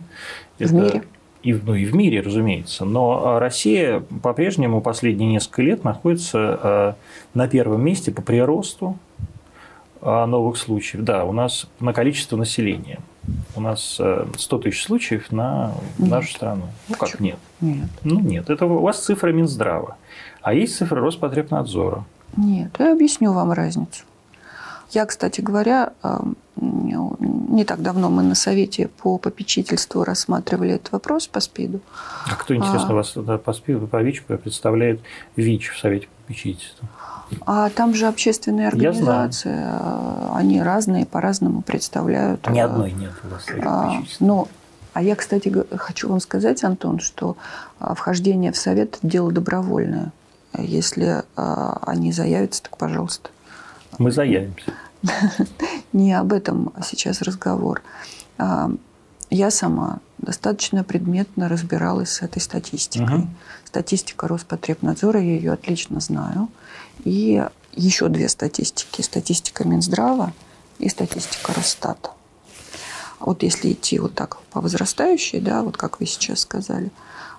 Это... 0.59 0.69
В 0.69 0.73
мире. 0.73 1.03
И, 1.45 1.53
ну, 1.53 1.75
и 1.75 1.85
в 1.85 1.93
мире, 1.93 2.21
разумеется. 2.21 2.85
Но 2.85 3.37
Россия 3.37 4.03
по-прежнему 4.23 4.81
последние 4.81 5.29
несколько 5.29 5.61
лет 5.61 5.83
находится 5.83 6.59
э, 6.63 6.93
на 7.35 7.47
первом 7.47 7.83
месте 7.85 8.11
по 8.11 8.23
приросту 8.23 8.97
э, 10.01 10.25
новых 10.25 10.57
случаев. 10.57 11.03
Да, 11.03 11.23
у 11.23 11.31
нас 11.31 11.67
на 11.79 11.93
количество 11.93 12.35
населения. 12.35 12.99
У 13.55 13.61
нас 13.61 14.01
100 14.37 14.57
тысяч 14.57 14.83
случаев 14.83 15.31
на 15.31 15.73
нет. 15.99 16.09
нашу 16.09 16.33
страну. 16.33 16.63
Ну 16.89 16.95
как 16.95 17.19
нет? 17.19 17.37
Нет. 17.61 17.89
Ну 18.03 18.19
нет. 18.19 18.49
Это 18.49 18.65
у 18.65 18.81
вас 18.81 19.03
цифра 19.03 19.31
Минздрава. 19.31 19.97
А 20.41 20.53
есть 20.53 20.75
цифра 20.75 20.99
Роспотребнадзора. 20.99 22.05
Нет, 22.37 22.71
я 22.79 22.91
объясню 22.91 23.33
вам 23.33 23.51
разницу. 23.51 24.03
Я, 24.91 25.05
кстати 25.05 25.41
говоря, 25.41 25.93
не 26.65 27.63
так 27.65 27.81
давно 27.81 28.09
мы 28.09 28.23
на 28.23 28.35
совете 28.35 28.87
по 28.87 29.17
попечительству 29.17 30.03
рассматривали 30.03 30.73
этот 30.75 30.91
вопрос 30.91 31.27
по 31.27 31.39
СПИДу. 31.39 31.79
А 32.29 32.35
кто, 32.35 32.55
интересно, 32.55 32.89
а, 32.89 32.93
вас 32.93 33.15
по 33.43 33.53
СПИДу, 33.53 33.87
по 33.87 34.01
ВИЧ 34.01 34.23
представляет 34.23 34.99
ВИЧ 35.35 35.71
в 35.71 35.79
совете 35.79 36.07
попечительства? 36.21 36.87
А 37.45 37.69
там 37.69 37.93
же 37.95 38.07
общественные 38.07 38.67
организации, 38.67 39.65
они 40.33 40.61
разные, 40.61 41.05
по-разному 41.05 41.61
представляют. 41.61 42.47
Ни 42.49 42.59
одной 42.59 42.91
нет 42.91 43.11
у 43.23 43.27
вас 43.29 43.45
а, 43.63 44.03
Но 44.19 44.47
а 44.93 45.01
я, 45.01 45.15
кстати, 45.15 45.53
хочу 45.75 46.07
вам 46.07 46.21
сказать, 46.21 46.63
Антон, 46.63 46.99
что 46.99 47.35
а, 47.79 47.95
вхождение 47.95 48.53
в 48.53 48.57
совет– 48.57 48.97
дело 49.01 49.29
добровольное. 49.29 50.13
Если 50.57 51.23
а, 51.35 51.79
они 51.85 52.13
заявятся, 52.13 52.63
так 52.63 52.77
пожалуйста. 52.77 53.29
Мы 53.97 54.11
заявимся. 54.11 54.73
Не 55.93 56.13
об 56.13 56.33
этом 56.33 56.73
сейчас 56.83 57.21
разговор. 57.21 57.81
А, 58.37 58.71
я 59.29 59.51
сама 59.51 59.99
достаточно 60.17 60.83
предметно 60.83 61.49
разбиралась 61.49 62.11
с 62.11 62.21
этой 62.21 62.41
статистикой. 62.41 63.19
Угу. 63.19 63.27
Статистика 63.65 64.27
Роспотребнадзора, 64.27 65.19
я 65.21 65.35
ее 65.35 65.53
отлично 65.53 65.99
знаю. 65.99 66.49
И 67.03 67.45
еще 67.73 68.07
две 68.07 68.29
статистики. 68.29 69.01
Статистика 69.01 69.67
Минздрава 69.67 70.33
и 70.79 70.89
статистика 70.89 71.53
Росстата. 71.53 72.11
Вот 73.19 73.43
если 73.43 73.71
идти 73.71 73.99
вот 73.99 74.13
так 74.13 74.41
по 74.51 74.61
возрастающей, 74.61 75.39
да, 75.39 75.63
вот 75.63 75.77
как 75.77 75.99
вы 75.99 76.05
сейчас 76.05 76.41
сказали, 76.41 76.91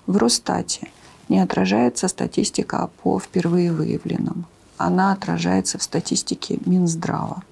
в 0.07 0.17
Росстате 0.17 0.91
не 1.29 1.39
отражается 1.41 2.09
статистика 2.09 2.91
по 3.03 3.19
впервые 3.19 3.73
выявленным 3.73 4.47
она 4.79 5.13
отражается 5.13 5.79
в 5.79 5.83
статистике 5.83 6.59
Минздрава. 6.65 7.43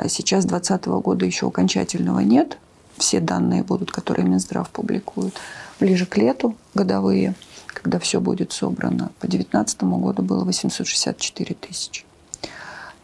А 0.00 0.08
сейчас 0.08 0.46
2020 0.46 0.86
года 1.04 1.26
еще 1.26 1.46
окончательного 1.46 2.20
нет. 2.20 2.56
Все 2.96 3.20
данные 3.20 3.62
будут, 3.62 3.92
которые 3.92 4.26
Минздрав 4.26 4.70
публикует, 4.70 5.34
ближе 5.78 6.06
к 6.06 6.16
лету 6.16 6.56
годовые, 6.74 7.34
когда 7.66 7.98
все 7.98 8.18
будет 8.18 8.52
собрано. 8.52 9.10
По 9.20 9.26
2019 9.26 9.82
году 9.82 10.22
было 10.22 10.44
864 10.44 11.54
тысячи. 11.54 12.04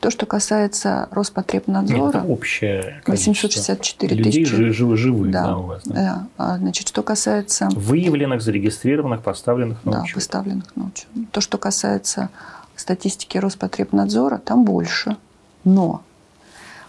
То, 0.01 0.11
что 0.11 0.25
касается 0.25 1.09
Роспотребнадзора... 1.11 2.19
Это 2.19 2.23
общее 2.23 3.03
864 3.07 4.17
людей 4.17 4.33
тысячи. 4.33 4.55
Людей 4.55 4.73
живы, 4.73 4.97
живы 4.97 5.29
да, 5.29 5.45
да, 5.45 5.57
у 5.59 5.63
вас. 5.65 5.83
Да. 5.85 5.95
да. 5.95 6.27
А, 6.39 6.57
значит, 6.57 6.89
что 6.89 7.03
касается... 7.03 7.69
Выявленных, 7.73 8.41
зарегистрированных, 8.41 9.23
поставленных 9.23 9.85
на 9.85 9.93
да, 9.93 10.03
учет. 10.03 10.15
Да, 10.15 10.21
поставленных 10.21 10.77
на 10.77 10.87
учет. 10.87 11.09
То, 11.31 11.43
что 11.43 11.59
касается 11.59 12.31
статистики 12.75 13.37
Роспотребнадзора 13.37 14.39
там 14.39 14.65
больше. 14.65 15.19
Но 15.65 16.03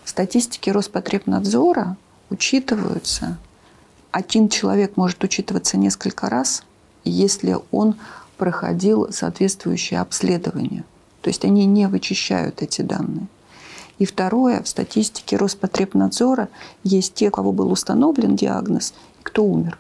в 0.08 0.10
статистике 0.10 0.72
Роспотребнадзора 0.72 1.98
учитываются, 2.30 3.38
один 4.12 4.48
человек 4.48 4.96
может 4.96 5.22
учитываться 5.22 5.78
несколько 5.78 6.30
раз, 6.30 6.64
если 7.04 7.58
он 7.72 7.98
проходил 8.38 9.12
соответствующее 9.12 10.00
обследование. 10.00 10.86
То 11.20 11.30
есть 11.30 11.44
они 11.44 11.66
не 11.66 11.90
вычищают 11.90 12.62
эти 12.62 12.84
данные. 12.84 13.28
И 14.00 14.06
второе, 14.06 14.64
в 14.64 14.70
статистике 14.70 15.36
Роспотребнадзора 15.36 16.48
есть 16.86 17.14
те, 17.14 17.28
у 17.28 17.32
кого 17.32 17.52
был 17.52 17.70
установлен 17.70 18.38
диагноз, 18.38 18.94
и 19.20 19.24
кто 19.24 19.44
умер. 19.44 19.78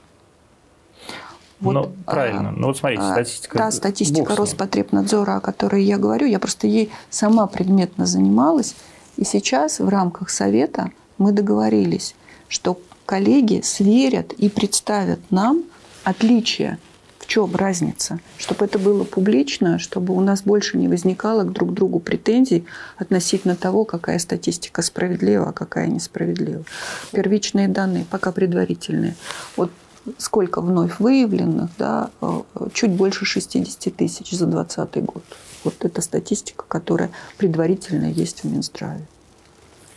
Вот, 1.61 1.71
ну, 1.71 1.91
правильно. 2.05 2.51
Ну, 2.51 2.67
вот 2.67 2.77
смотрите, 2.77 3.01
а, 3.01 3.13
статистика. 3.13 3.57
Та 3.57 3.71
статистика 3.71 4.35
Роспотребнадзора, 4.35 5.37
о 5.37 5.39
которой 5.39 5.85
я 5.85 5.97
говорю, 5.97 6.27
я 6.27 6.39
просто 6.39 6.67
ей 6.67 6.91
сама 7.09 7.47
предметно 7.47 8.05
занималась. 8.05 8.75
И 9.17 9.23
сейчас 9.23 9.79
в 9.79 9.89
рамках 9.89 10.29
Совета 10.29 10.91
мы 11.17 11.31
договорились, 11.31 12.15
что 12.47 12.79
коллеги 13.05 13.61
сверят 13.63 14.33
и 14.33 14.47
представят 14.47 15.19
нам 15.31 15.63
отличия, 16.03 16.77
в 17.19 17.25
чем 17.25 17.55
разница, 17.55 18.19
чтобы 18.37 18.65
это 18.65 18.79
было 18.79 19.03
публично, 19.03 19.79
чтобы 19.79 20.13
у 20.13 20.21
нас 20.21 20.43
больше 20.43 20.77
не 20.77 20.87
возникало 20.87 21.43
к 21.43 21.51
друг 21.51 21.73
другу 21.73 21.99
претензий 21.99 22.65
относительно 22.95 23.55
того, 23.55 23.85
какая 23.85 24.19
статистика 24.19 24.81
справедлива, 24.81 25.49
а 25.49 25.51
какая 25.51 25.87
несправедлива. 25.87 26.63
Первичные 27.11 27.67
данные 27.67 28.05
пока 28.09 28.31
предварительные. 28.31 29.15
Вот 29.57 29.71
сколько 30.17 30.61
вновь 30.61 30.99
выявленных, 30.99 31.69
да, 31.77 32.11
э, 32.21 32.41
чуть 32.73 32.91
больше 32.91 33.25
60 33.25 33.93
тысяч 33.95 34.31
за 34.31 34.45
2020 34.45 35.03
год. 35.03 35.23
Вот 35.67 35.83
это 35.83 36.01
статистика, 36.01 36.63
которая 36.65 37.09
предварительно 37.37 38.05
есть 38.05 38.43
в 38.43 38.45
Минздраве. 38.45 39.05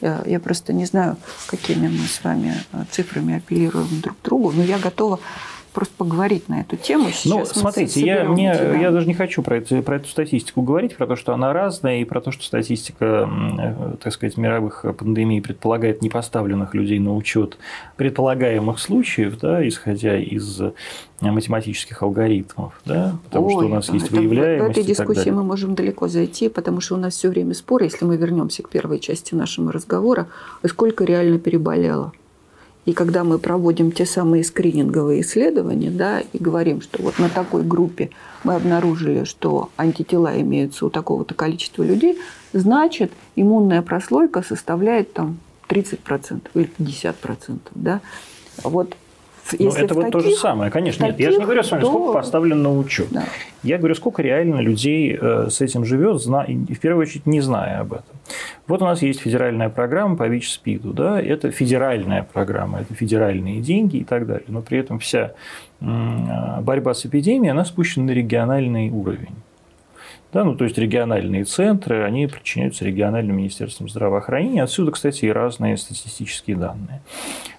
Я, 0.01 0.21
я 0.27 0.41
просто 0.41 0.73
не 0.73 0.85
знаю, 0.85 1.17
какими 1.47 1.87
мы 1.87 2.07
с 2.09 2.25
вами 2.25 2.55
э, 2.73 2.85
цифрами 2.91 3.37
апеллируем 3.37 4.01
друг 4.01 4.19
к 4.19 4.25
другу, 4.25 4.51
но 4.51 4.65
я 4.65 4.81
готова 4.81 5.21
просто 5.73 5.95
поговорить 5.97 6.49
на 6.49 6.61
эту 6.61 6.77
тему. 6.77 7.11
Сейчас 7.11 7.25
ну, 7.25 7.45
смотрите, 7.45 8.01
я, 8.01 8.25
мне, 8.25 8.47
я 8.81 8.91
даже 8.91 9.07
не 9.07 9.15
хочу 9.15 9.43
про, 9.43 9.57
это, 9.59 9.83
про 9.83 9.97
эту 9.97 10.09
статистику 10.09 10.63
говорить, 10.63 10.97
про 10.97 11.07
то, 11.07 11.17
что 11.17 11.33
она 11.33 11.53
разная, 11.53 12.01
и 12.01 12.05
про 12.05 12.21
то, 12.21 12.31
что 12.31 12.45
статистика, 12.45 13.29
э, 13.59 13.97
так 14.03 14.13
сказать, 14.13 14.37
мировых 14.37 14.85
пандемий 14.99 15.41
предполагает 15.41 16.03
непоставленных 16.03 16.75
людей 16.75 16.99
на 16.99 17.15
учет 17.15 17.59
предполагаемых 17.97 18.79
случаев, 18.79 19.39
да, 19.39 19.67
исходя 19.67 20.19
из 20.19 20.61
математических 21.21 22.03
алгоритмов, 22.03 22.81
да, 22.85 23.17
потому 23.25 23.47
Ой, 23.47 23.53
что 23.53 23.67
у 23.67 23.69
нас 23.69 23.89
есть 23.91 24.07
это, 24.07 24.17
выявляемость. 24.17 24.69
В 24.69 24.71
этой 24.71 24.85
дискуссии 24.85 25.31
мы 25.31 25.43
можем 25.43 25.75
далеко 25.75 26.09
зайти, 26.09 26.49
потому 26.49 26.81
что 26.81 26.95
у 26.95 26.99
нас 26.99 27.15
все 27.15 27.29
время 27.29 27.55
спор, 27.55 27.83
если 27.83 28.05
мы 28.05 28.17
вернемся 28.17 28.63
к 28.63 28.71
первой 28.71 28.99
части 28.99 29.35
нашего 29.35 29.71
разговора, 29.71 30.29
сколько 30.65 31.05
реально 31.05 31.39
переболело. 31.39 32.13
И 32.87 32.93
когда 32.93 33.25
мы 33.25 33.39
проводим 33.39 33.93
те 33.93 34.07
самые 34.07 34.43
скрининговые 34.43 35.21
исследования, 35.21 35.91
да, 35.91 36.21
и 36.21 36.39
говорим, 36.39 36.81
что 36.81 37.03
вот 37.03 37.19
на 37.19 37.29
такой 37.29 37.63
группе 37.63 38.11
мы 38.43 38.55
обнаружили, 38.55 39.25
что 39.25 39.69
антитела 39.77 40.41
имеются 40.41 40.87
у 40.87 40.91
такого-то 40.91 41.35
количества 41.35 41.83
людей, 41.83 42.19
значит, 42.53 43.13
иммунная 43.37 43.83
прослойка 43.83 44.43
составляет 44.43 45.13
там 45.13 45.39
30% 45.69 46.41
или 46.55 46.71
50%. 46.79 47.59
Да? 47.75 48.01
Вот 48.65 48.97
ну, 49.59 49.67
Если 49.67 49.85
это 49.85 49.95
вот 49.95 50.07
таких, 50.07 50.23
то 50.23 50.31
же 50.31 50.37
самое, 50.37 50.71
конечно. 50.71 51.07
Таких, 51.07 51.19
нет, 51.19 51.27
я 51.27 51.33
же 51.33 51.39
не 51.39 51.45
говорю 51.45 51.63
с 51.63 51.71
вами, 51.71 51.81
то... 51.83 51.89
сколько 51.89 52.13
поставлено 52.13 52.63
на 52.63 52.79
учет. 52.79 53.09
Да. 53.11 53.25
Я 53.63 53.79
говорю, 53.79 53.95
сколько 53.95 54.23
реально 54.23 54.61
людей 54.61 55.19
э, 55.21 55.49
с 55.51 55.61
этим 55.61 55.85
живет, 55.85 56.23
зна... 56.23 56.45
в 56.47 56.79
первую 56.79 57.03
очередь 57.03 57.27
не 57.27 57.41
зная 57.41 57.81
об 57.81 57.95
этом. 57.95 58.20
Вот 58.67 58.83
у 58.83 58.85
нас 58.85 59.03
есть 59.03 59.21
федеральная 59.21 59.69
программа 59.69 60.17
по 60.17 60.29
ВИЧ-СПИДу. 60.29 60.93
Да? 60.93 61.21
Это 61.21 61.51
федеральная 61.51 62.23
программа, 62.23 62.81
это 62.81 62.95
федеральные 62.95 63.61
деньги 63.61 63.99
и 63.99 64.05
так 64.05 64.27
далее. 64.27 64.47
Но 64.49 64.63
при 64.63 64.79
этом 64.79 64.99
вся 64.99 65.33
борьба 65.81 66.95
с 66.95 67.07
эпидемией, 67.07 67.51
она 67.51 67.65
спущена 67.65 68.07
на 68.07 68.11
региональный 68.11 68.91
уровень. 68.91 69.37
Да, 70.33 70.45
ну, 70.45 70.55
то 70.55 70.65
есть 70.65 70.79
региональные 70.79 71.45
центры, 71.45 72.05
они 72.05 72.29
подчиняются 72.29 72.85
региональным 72.85 73.37
министерствам 73.37 73.89
здравоохранения. 73.89 74.63
Отсюда, 74.63 74.93
кстати, 74.93 75.25
и 75.25 75.33
разные 75.33 75.77
статистические 75.77 76.57
данные. 76.57 77.03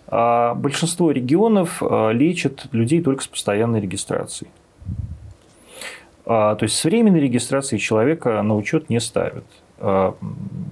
А 0.07 0.55
большинство 0.55 1.11
регионов 1.11 1.81
а, 1.81 2.11
лечат 2.11 2.67
людей 2.71 3.01
только 3.01 3.23
с 3.23 3.27
постоянной 3.27 3.81
регистрацией. 3.81 4.51
А, 6.25 6.55
то 6.55 6.63
есть 6.63 6.77
с 6.77 6.83
временной 6.85 7.19
регистрацией 7.19 7.79
человека 7.79 8.41
на 8.41 8.55
учет 8.55 8.89
не 8.89 9.01
ставят. 9.01 9.45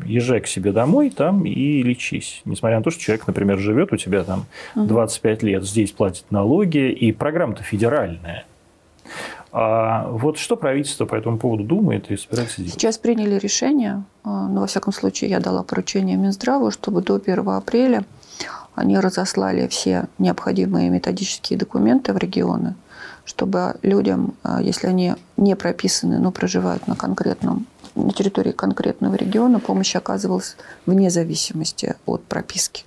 Езжай 0.05 0.41
к 0.41 0.47
себе 0.47 0.71
домой 0.71 1.09
там 1.09 1.45
и 1.45 1.83
лечись. 1.83 2.41
Несмотря 2.45 2.77
на 2.77 2.83
то, 2.83 2.91
что 2.91 3.01
человек, 3.01 3.27
например, 3.27 3.59
живет 3.59 3.91
у 3.93 3.97
тебя 3.97 4.23
там 4.23 4.45
25 4.75 5.43
лет, 5.43 5.63
здесь 5.63 5.91
платит 5.91 6.25
налоги, 6.31 6.91
и 6.91 7.11
программа-то 7.11 7.63
федеральная. 7.63 8.45
А 9.51 10.07
вот 10.09 10.37
что 10.37 10.55
правительство 10.55 11.05
по 11.05 11.15
этому 11.15 11.37
поводу 11.37 11.63
думает 11.63 12.11
и 12.11 12.17
собирается 12.17 12.57
делать? 12.57 12.73
Сейчас 12.73 12.97
приняли 12.97 13.35
решение, 13.39 14.03
а, 14.23 14.47
но, 14.47 14.61
во 14.61 14.67
всяком 14.67 14.93
случае, 14.93 15.31
я 15.31 15.39
дала 15.39 15.63
поручение 15.63 16.17
Минздраву, 16.17 16.69
чтобы 16.69 17.01
до 17.01 17.15
1 17.15 17.49
апреля 17.49 18.05
они 18.75 18.99
разослали 18.99 19.67
все 19.67 20.07
необходимые 20.19 20.89
методические 20.89 21.57
документы 21.57 22.13
в 22.13 22.17
регионы, 22.17 22.75
чтобы 23.25 23.75
людям, 23.81 24.35
а, 24.43 24.61
если 24.61 24.87
они 24.87 25.15
не 25.35 25.55
прописаны, 25.55 26.19
но 26.19 26.31
проживают 26.31 26.87
на 26.87 26.95
конкретном 26.95 27.65
на 28.03 28.11
территории 28.13 28.51
конкретного 28.51 29.15
региона 29.15 29.59
помощь 29.59 29.95
оказывалась 29.95 30.55
вне 30.85 31.09
зависимости 31.09 31.95
от 32.05 32.23
прописки. 32.23 32.85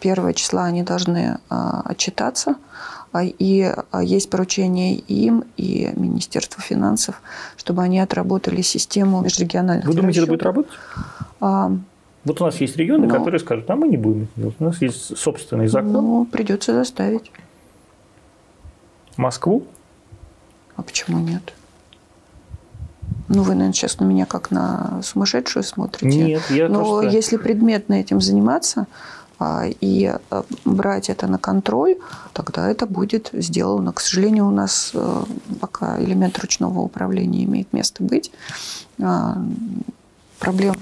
Первого 0.00 0.34
числа 0.34 0.64
они 0.64 0.82
должны 0.82 1.38
отчитаться 1.48 2.56
а, 3.16 3.24
и 3.24 3.72
а, 3.92 4.02
есть 4.02 4.28
поручение 4.28 4.94
им 4.96 5.44
и 5.56 5.90
Министерству 5.96 6.60
финансов, 6.60 7.22
чтобы 7.56 7.82
они 7.82 7.98
отработали 7.98 8.60
систему 8.60 9.22
межрегиональных 9.22 9.86
Вы 9.86 9.94
думаете, 9.94 10.20
расчетов. 10.20 10.22
это 10.22 10.32
будет 10.32 10.42
работать? 10.42 10.72
А, 11.40 11.72
вот 12.24 12.40
у 12.40 12.44
нас 12.44 12.60
есть 12.60 12.76
регионы, 12.76 13.06
но, 13.06 13.14
которые 13.14 13.40
скажут, 13.40 13.70
а 13.70 13.76
мы 13.76 13.88
не 13.88 13.96
будем 13.96 14.28
делать. 14.36 14.56
У 14.58 14.64
нас 14.64 14.82
есть 14.82 15.16
собственный 15.16 15.68
закон. 15.68 15.92
Ну, 15.92 16.26
придется 16.26 16.74
заставить. 16.74 17.30
Москву? 19.16 19.64
А 20.74 20.82
почему 20.82 21.18
нет? 21.18 21.54
Ну, 23.28 23.42
вы, 23.42 23.54
наверное, 23.54 23.72
сейчас 23.72 23.98
на 23.98 24.04
меня 24.04 24.26
как 24.26 24.50
на 24.50 25.00
сумасшедшую 25.02 25.62
смотрите. 25.62 26.24
Нет, 26.24 26.42
я 26.50 26.68
Но 26.68 26.80
просто... 26.80 27.10
если 27.10 27.36
предметно 27.36 27.94
этим 27.94 28.20
заниматься, 28.20 28.86
а, 29.38 29.64
и 29.80 30.12
э, 30.30 30.42
брать 30.64 31.10
это 31.10 31.26
на 31.26 31.38
контроль, 31.38 31.96
тогда 32.32 32.70
это 32.70 32.86
будет 32.86 33.30
сделано. 33.32 33.92
К 33.92 34.00
сожалению, 34.00 34.46
у 34.46 34.50
нас 34.50 34.92
э, 34.94 35.24
пока 35.60 36.00
элемент 36.00 36.38
ручного 36.38 36.80
управления 36.80 37.44
имеет 37.44 37.72
место 37.72 38.02
быть. 38.02 38.30
А, 39.02 39.36
проблем 40.38 40.74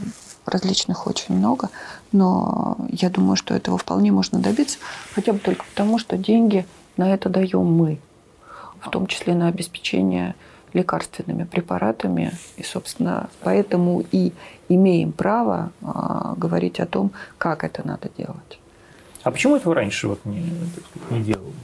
различных 0.47 1.07
очень 1.07 1.35
много, 1.35 1.71
но 2.13 2.77
я 2.91 3.11
думаю, 3.11 3.37
что 3.37 3.55
этого 3.55 3.79
вполне 3.79 4.13
можно 4.13 4.39
добиться, 4.39 4.79
хотя 5.15 5.33
бы 5.33 5.39
только 5.39 5.65
потому, 5.65 5.99
что 5.99 6.17
деньги 6.17 6.67
на 6.97 7.13
это 7.13 7.29
даем 7.29 7.65
мы, 7.65 7.99
в 8.81 8.91
том 8.91 9.07
числе 9.07 9.35
на 9.35 9.49
обеспечение 9.49 10.35
лекарственными 10.75 11.45
препаратами. 11.45 12.33
И, 12.57 12.63
собственно, 12.63 13.29
поэтому 13.43 14.05
и 14.13 14.33
имеем 14.69 15.13
право 15.13 15.71
а, 15.83 16.35
говорить 16.37 16.81
о 16.81 16.87
том, 16.87 17.13
как 17.39 17.65
это 17.65 17.87
надо 17.87 18.11
делать. 18.19 18.61
А 19.23 19.31
почему 19.31 19.57
этого 19.57 19.75
раньше 19.75 20.09
вот 20.09 20.25
не, 20.25 20.45
не 21.11 21.23
делалось? 21.23 21.55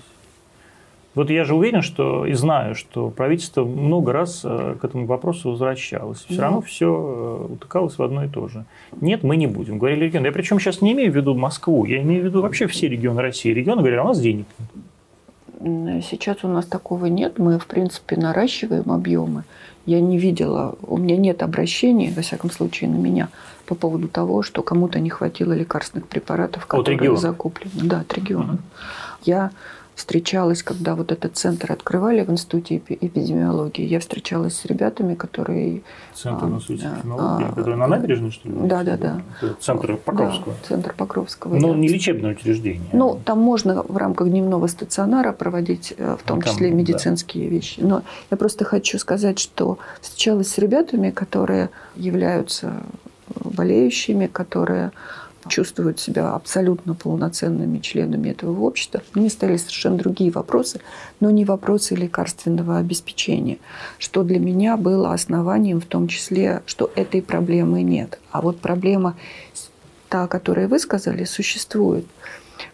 Вот 1.15 1.29
я 1.29 1.45
же 1.45 1.55
уверен, 1.55 1.83
что 1.83 2.25
и 2.25 2.35
знаю, 2.35 2.77
что 2.77 3.11
правительство 3.11 3.65
много 3.65 4.13
раз 4.13 4.43
э, 4.45 4.77
к 4.81 4.85
этому 4.85 5.07
вопросу 5.07 5.51
возвращалось. 5.51 6.21
Все 6.21 6.35
ну. 6.35 6.41
равно 6.41 6.61
все 6.61 6.87
э, 6.87 7.53
утыкалось 7.53 7.99
в 7.99 8.03
одно 8.03 8.25
и 8.25 8.29
то 8.29 8.47
же. 8.47 8.65
Нет, 9.01 9.25
мы 9.25 9.37
не 9.37 9.49
будем. 9.49 9.79
Говорили 9.79 10.05
регионы. 10.05 10.27
Я 10.27 10.33
причем 10.33 10.61
сейчас 10.61 10.83
не 10.83 10.93
имею 10.93 11.13
в 11.13 11.17
виду 11.17 11.35
Москву, 11.35 11.85
я 11.85 12.01
имею 12.01 12.23
в 12.23 12.25
виду 12.27 12.43
вообще 12.43 12.69
все 12.69 12.89
регионы 12.89 13.23
России. 13.23 13.51
Регионы 13.51 13.81
говорят, 13.81 14.01
а 14.01 14.05
у 14.05 14.09
нас 14.09 14.21
денег 14.21 14.47
нет. 14.59 14.69
Сейчас 15.61 16.39
у 16.43 16.49
нас 16.49 16.65
такого 16.65 17.07
нет. 17.07 17.39
Мы, 17.39 17.59
в 17.59 17.67
принципе, 17.67 18.17
наращиваем 18.17 18.91
объемы. 18.91 19.45
Я 19.87 20.01
не 20.01 20.19
видела, 20.19 20.77
у 20.83 20.97
меня 20.97 21.17
нет 21.17 21.43
обращений, 21.43 22.13
во 22.13 22.23
всяком 22.23 22.51
случае, 22.51 22.91
на 22.91 22.97
меня 22.97 23.29
по 23.67 23.75
поводу 23.75 24.09
того, 24.09 24.43
что 24.43 24.63
кому-то 24.63 25.01
не 25.01 25.11
хватило 25.11 25.53
лекарственных 25.53 26.07
препаратов, 26.07 26.67
которые 26.67 27.17
закуплены. 27.17 27.73
Да, 27.75 28.01
от 28.01 28.13
региона. 28.15 28.55
Угу. 28.55 28.63
Я 29.25 29.51
встречалась, 30.01 30.63
когда 30.63 30.95
вот 30.95 31.13
этот 31.13 31.37
центр 31.37 31.71
открывали 31.73 32.23
в 32.23 32.31
Институте 32.31 32.77
эпидемиологии, 32.77 33.85
я 33.85 34.01
встречалась 34.01 34.57
с 34.57 34.65
ребятами, 34.65 35.15
которые... 35.15 35.83
Центр 36.15 36.47
а, 36.47 36.59
эпидемиологии, 36.59 37.47
а, 37.47 37.53
который 37.55 37.77
на 37.77 37.87
набережной, 37.87 38.31
что 38.31 38.49
ли? 38.49 38.55
Да, 38.63 38.83
да, 38.83 38.97
да. 38.97 39.21
Центр 39.61 39.97
Покровского. 39.97 40.55
Да, 40.55 40.69
центр 40.69 40.95
Покровского. 40.97 41.55
Ну, 41.55 41.75
не 41.75 41.89
лечебное 41.89 42.33
учреждение. 42.33 42.89
Ну, 42.93 43.21
там 43.25 43.41
можно 43.41 43.83
в 43.83 43.97
рамках 43.99 44.29
дневного 44.29 44.69
стационара 44.69 45.33
проводить, 45.33 45.93
э, 45.99 46.17
в 46.19 46.27
том 46.27 46.39
ну, 46.39 46.45
там, 46.45 46.53
числе, 46.53 46.71
медицинские 46.71 47.45
да. 47.45 47.55
вещи. 47.55 47.81
Но 47.81 48.03
я 48.31 48.37
просто 48.39 48.65
хочу 48.65 48.99
сказать, 48.99 49.39
что 49.39 49.79
встречалась 50.01 50.49
с 50.49 50.57
ребятами, 50.57 51.11
которые 51.11 51.69
являются 51.95 52.73
болеющими, 53.45 54.27
которые 54.27 54.93
чувствуют 55.51 56.01
себя 56.01 56.33
абсолютно 56.33 56.95
полноценными 56.95 57.79
членами 57.79 58.31
этого 58.31 58.63
общества. 58.63 59.03
Мне 59.15 59.29
стали 59.29 59.59
совершенно 59.59 59.99
другие 59.99 60.31
вопросы, 60.31 60.81
но 61.21 61.31
не 61.31 61.45
вопросы 61.45 61.95
лекарственного 61.95 62.79
обеспечения, 62.79 63.59
что 63.99 64.23
для 64.23 64.39
меня 64.39 64.79
было 64.79 65.13
основанием 65.13 65.81
в 65.81 65.87
том 65.87 66.09
числе, 66.09 66.63
что 66.65 66.91
этой 66.95 67.21
проблемы 67.21 67.83
нет. 67.83 68.19
А 68.31 68.41
вот 68.41 68.61
проблема, 68.61 69.17
та, 70.09 70.25
о 70.25 70.29
которой 70.29 70.67
вы 70.69 70.79
сказали, 70.79 71.25
существует. 71.25 72.07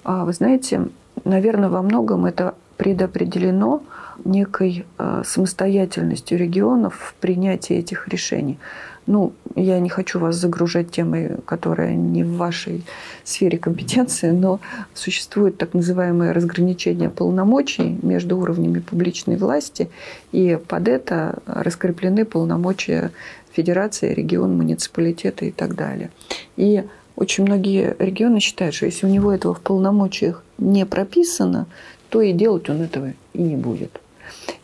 А 0.05 0.25
Вы 0.25 0.33
знаете, 0.33 0.89
наверное, 1.25 1.69
во 1.69 1.83
многом 1.83 2.27
это 2.27 2.55
предопределено 2.77 3.83
некой 4.25 4.87
э, 4.99 5.23
самостоятельностью 5.25 6.39
регионов 6.39 6.95
в 6.95 7.15
принятии 7.21 7.77
этих 7.77 8.09
решений. 8.09 8.59
Ну, 9.07 9.33
я 9.55 9.79
не 9.79 9.89
хочу 9.89 10.19
вас 10.19 10.37
загружать 10.37 10.91
темой, 10.91 11.37
которая 11.45 11.95
не 11.95 12.25
в 12.25 12.37
вашей 12.37 12.85
сфере 13.23 13.57
компетенции, 13.57 14.31
но 14.31 14.59
существует 14.95 15.59
так 15.59 15.75
называемое 15.75 16.33
разграничение 16.33 17.09
полномочий 17.09 17.99
между 18.03 18.37
уровнями 18.37 18.81
публичной 18.81 19.37
власти, 19.37 19.89
и 20.33 20.59
под 20.69 20.89
это 20.89 21.39
раскреплены 21.47 22.25
полномочия 22.25 23.13
федерации, 23.53 24.13
регион, 24.13 24.57
муниципалитета 24.57 25.45
и 25.45 25.53
так 25.53 25.77
далее. 25.77 26.11
И 26.57 26.85
очень 27.15 27.45
многие 27.45 27.97
регионы 27.99 28.41
считают, 28.41 28.75
что 28.75 28.87
если 28.87 29.07
у 29.07 29.09
него 29.09 29.33
этого 29.33 29.55
в 29.55 29.61
полномочиях 29.61 30.43
не 30.59 30.85
прописано, 30.85 31.67
то 32.11 32.21
и 32.21 32.33
делать 32.33 32.69
он 32.69 32.83
этого 32.83 33.13
и 33.33 33.43
не 33.43 33.57
будет. 33.57 34.01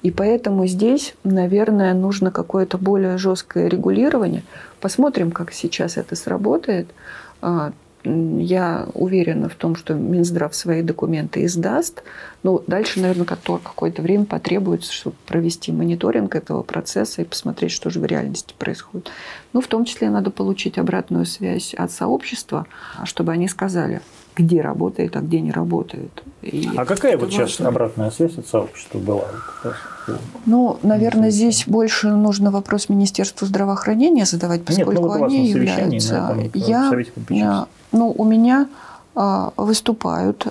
И 0.02 0.10
поэтому 0.10 0.66
здесь, 0.66 1.14
наверное, 1.24 1.94
нужно 1.94 2.30
какое-то 2.30 2.78
более 2.78 3.18
жесткое 3.18 3.68
регулирование. 3.68 4.42
Посмотрим, 4.80 5.30
как 5.30 5.52
сейчас 5.52 5.96
это 5.96 6.16
сработает. 6.16 6.88
А, 7.40 7.72
я 8.04 8.88
уверена 8.94 9.48
в 9.48 9.54
том, 9.54 9.76
что 9.76 9.94
Минздрав 9.94 10.54
свои 10.54 10.82
документы 10.82 11.44
издаст. 11.44 12.02
Но 12.42 12.62
дальше, 12.66 13.00
наверное, 13.00 13.26
какое-то 13.26 14.02
время 14.02 14.24
потребуется, 14.24 14.92
чтобы 14.92 15.16
провести 15.26 15.70
мониторинг 15.70 16.34
этого 16.34 16.62
процесса 16.62 17.22
и 17.22 17.24
посмотреть, 17.24 17.70
что 17.70 17.90
же 17.90 18.00
в 18.00 18.04
реальности 18.04 18.54
происходит. 18.58 19.10
Ну, 19.52 19.60
в 19.60 19.68
том 19.68 19.84
числе 19.84 20.10
надо 20.10 20.30
получить 20.30 20.78
обратную 20.78 21.26
связь 21.26 21.74
от 21.74 21.92
сообщества, 21.92 22.66
чтобы 23.04 23.32
они 23.32 23.46
сказали, 23.46 24.00
где 24.37 24.61
работает, 24.61 25.16
а 25.16 25.20
где 25.20 25.41
не 25.41 25.53
работает. 25.53 26.22
И 26.43 26.68
а 26.76 26.85
какая 26.85 27.16
вот 27.16 27.30
важно. 27.30 27.47
сейчас 27.47 27.66
обратная 27.66 28.11
связь 28.11 28.39
от 28.39 28.47
сообщества 28.47 28.99
была? 28.99 29.26
Ну, 30.47 30.78
наверное, 30.83 31.30
здесь 31.30 31.64
больше 31.66 32.09
нужно 32.09 32.51
вопрос 32.51 32.89
Министерству 32.89 33.47
здравоохранения 33.47 34.24
задавать, 34.24 34.64
поскольку 34.64 34.91
Нет, 34.93 35.01
ну, 35.01 35.09
вот 35.09 35.22
они 35.22 35.49
являются... 35.49 36.37
Я, 37.28 37.66
ну, 37.93 38.12
у 38.16 38.24
меня 38.24 38.68
а, 39.14 39.53
выступают 39.57 40.47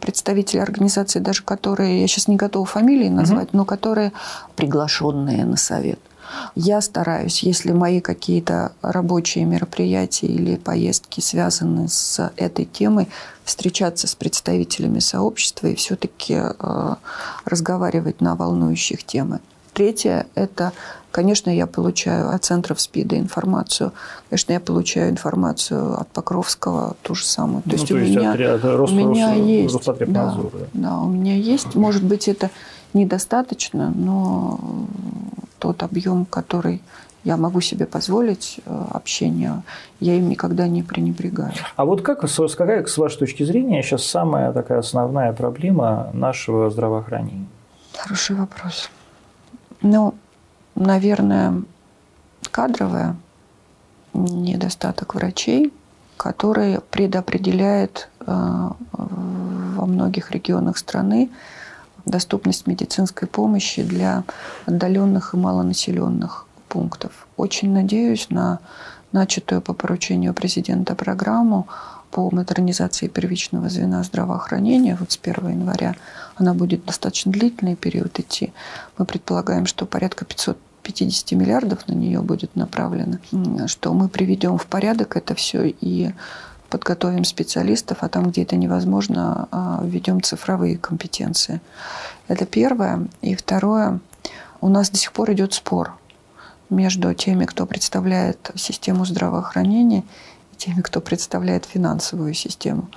представители 0.00 0.58
организаций, 0.58 1.20
даже 1.20 1.42
которые, 1.42 2.02
я 2.02 2.06
сейчас 2.06 2.28
не 2.28 2.36
готова 2.36 2.66
фамилии 2.66 3.08
назвать, 3.08 3.48
угу. 3.48 3.58
но 3.58 3.64
которые 3.64 4.12
приглашенные 4.56 5.44
на 5.44 5.56
совет. 5.56 5.98
Я 6.54 6.80
стараюсь, 6.80 7.42
если 7.42 7.72
мои 7.72 8.00
какие-то 8.00 8.72
рабочие 8.82 9.44
мероприятия 9.44 10.26
или 10.26 10.56
поездки 10.56 11.20
связаны 11.20 11.88
с 11.88 12.32
этой 12.36 12.64
темой, 12.64 13.08
встречаться 13.44 14.06
с 14.06 14.14
представителями 14.14 15.00
сообщества 15.00 15.66
и 15.66 15.74
все-таки 15.74 16.34
э, 16.38 16.94
разговаривать 17.44 18.20
на 18.20 18.36
волнующих 18.36 19.04
темы. 19.04 19.40
Третье– 19.74 20.26
это, 20.36 20.72
конечно, 21.10 21.50
я 21.50 21.66
получаю 21.66 22.32
от 22.32 22.44
центров 22.44 22.80
СПИДа 22.80 23.18
информацию. 23.18 23.92
Конечно, 24.30 24.52
я 24.52 24.60
получаю 24.60 25.10
информацию 25.10 26.00
от 26.00 26.08
Покровского, 26.08 26.96
ту 27.02 27.16
же 27.16 27.24
самую. 27.26 27.62
То 27.62 27.70
ну, 27.70 27.74
есть, 27.74 27.88
то 27.88 27.94
у, 27.94 27.98
есть 27.98 28.16
меня, 28.16 28.32
от, 28.32 28.40
от 28.40 28.64
Рос, 28.64 28.90
у 28.90 28.94
меня 28.94 29.34
Рос, 29.34 29.44
есть, 29.44 29.84
да, 30.06 30.36
да, 30.72 30.98
у 31.00 31.08
меня 31.08 31.34
есть. 31.34 31.74
Может 31.74 32.04
быть, 32.04 32.28
это 32.28 32.50
недостаточно, 32.92 33.90
но 33.90 34.60
тот 35.64 35.82
объем, 35.82 36.26
который 36.26 36.82
я 37.24 37.38
могу 37.38 37.62
себе 37.62 37.86
позволить 37.86 38.60
э, 38.66 38.84
общение, 38.90 39.62
я 39.98 40.14
им 40.14 40.28
никогда 40.28 40.68
не 40.68 40.82
пренебрегаю. 40.82 41.54
А 41.74 41.86
вот 41.86 42.02
как, 42.02 42.20
какая, 42.20 42.84
с 42.84 42.98
вашей 42.98 43.18
точки 43.18 43.44
зрения, 43.44 43.82
сейчас 43.82 44.04
самая 44.04 44.52
такая 44.52 44.80
основная 44.80 45.32
проблема 45.32 46.10
нашего 46.12 46.68
здравоохранения? 46.68 47.46
Хороший 47.96 48.36
вопрос. 48.36 48.90
Ну, 49.80 50.14
наверное, 50.74 51.62
кадровая 52.50 53.16
недостаток 54.12 55.14
врачей, 55.14 55.72
который 56.18 56.80
предопределяет 56.90 58.10
э, 58.20 58.24
во 58.92 59.86
многих 59.86 60.30
регионах 60.30 60.76
страны 60.76 61.30
доступность 62.06 62.66
медицинской 62.66 63.28
помощи 63.28 63.82
для 63.82 64.24
отдаленных 64.66 65.34
и 65.34 65.36
малонаселенных 65.36 66.46
пунктов. 66.68 67.26
Очень 67.36 67.72
надеюсь 67.72 68.30
на 68.30 68.58
начатую 69.12 69.62
по 69.62 69.74
поручению 69.74 70.34
президента 70.34 70.94
программу 70.94 71.68
по 72.10 72.30
модернизации 72.30 73.08
первичного 73.08 73.68
звена 73.68 74.02
здравоохранения. 74.02 74.96
Вот 74.98 75.12
с 75.12 75.18
1 75.20 75.50
января 75.50 75.96
она 76.36 76.54
будет 76.54 76.84
достаточно 76.84 77.32
длительный 77.32 77.76
период 77.76 78.18
идти. 78.20 78.52
Мы 78.98 79.04
предполагаем, 79.04 79.66
что 79.66 79.86
порядка 79.86 80.24
550 80.24 81.32
миллиардов 81.32 81.88
на 81.88 81.92
нее 81.92 82.20
будет 82.20 82.54
направлено, 82.56 83.18
что 83.66 83.92
мы 83.94 84.08
приведем 84.08 84.58
в 84.58 84.66
порядок 84.66 85.16
это 85.16 85.34
все 85.34 85.66
и 85.80 86.12
подготовим 86.74 87.22
специалистов, 87.22 87.98
а 88.00 88.08
там, 88.08 88.30
где 88.30 88.42
это 88.42 88.56
невозможно, 88.56 89.46
а, 89.52 89.80
введем 89.84 90.20
цифровые 90.20 90.76
компетенции. 90.76 91.60
Это 92.26 92.46
первое. 92.46 93.06
И 93.22 93.36
второе, 93.36 94.00
у 94.60 94.68
нас 94.68 94.90
до 94.90 94.96
сих 94.96 95.12
пор 95.12 95.30
идет 95.30 95.54
спор 95.54 95.94
между 96.70 97.14
теми, 97.14 97.44
кто 97.44 97.64
представляет 97.64 98.50
систему 98.56 99.04
здравоохранения, 99.04 100.02
и 100.52 100.56
теми, 100.56 100.80
кто 100.80 101.00
представляет 101.00 101.64
финансовую 101.64 102.34
систему. 102.34 102.88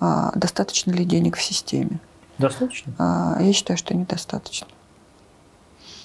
А, 0.00 0.32
достаточно 0.34 0.90
ли 0.90 1.04
денег 1.04 1.36
в 1.36 1.42
системе? 1.42 2.00
Достаточно? 2.38 2.92
А, 2.98 3.38
я 3.40 3.52
считаю, 3.52 3.78
что 3.78 3.96
недостаточно. 3.96 4.66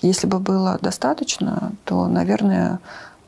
Если 0.03 0.27
бы 0.27 0.37
было 0.37 0.77
достаточно, 0.79 1.71
то, 1.85 2.07
наверное, 2.07 2.79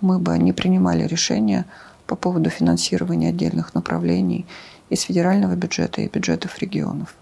мы 0.02 0.20
бы 0.20 0.38
не 0.38 0.54
принимали 0.54 1.08
решение 1.08 1.66
по 2.08 2.16
поводу 2.16 2.50
финансирования 2.50 3.30
отдельных 3.30 3.76
направлений 3.76 4.46
из 4.90 5.02
федерального 5.02 5.56
бюджета 5.56 6.02
и 6.02 6.08
бюджетов 6.08 6.58
регионов. 6.60 7.14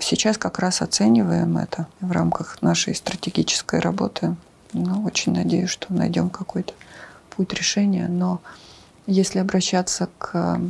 Сейчас 0.00 0.38
как 0.38 0.58
раз 0.58 0.82
оцениваем 0.82 1.58
это 1.58 1.88
в 2.00 2.12
рамках 2.12 2.62
нашей 2.62 2.94
стратегической 2.94 3.80
работы. 3.80 4.36
Ну, 4.72 5.02
очень 5.04 5.32
надеюсь, 5.32 5.70
что 5.70 5.92
найдем 5.92 6.30
какой-то 6.30 6.74
путь 7.30 7.52
решения. 7.52 8.08
Но 8.08 8.40
если 9.06 9.38
обращаться 9.38 10.08
к 10.18 10.60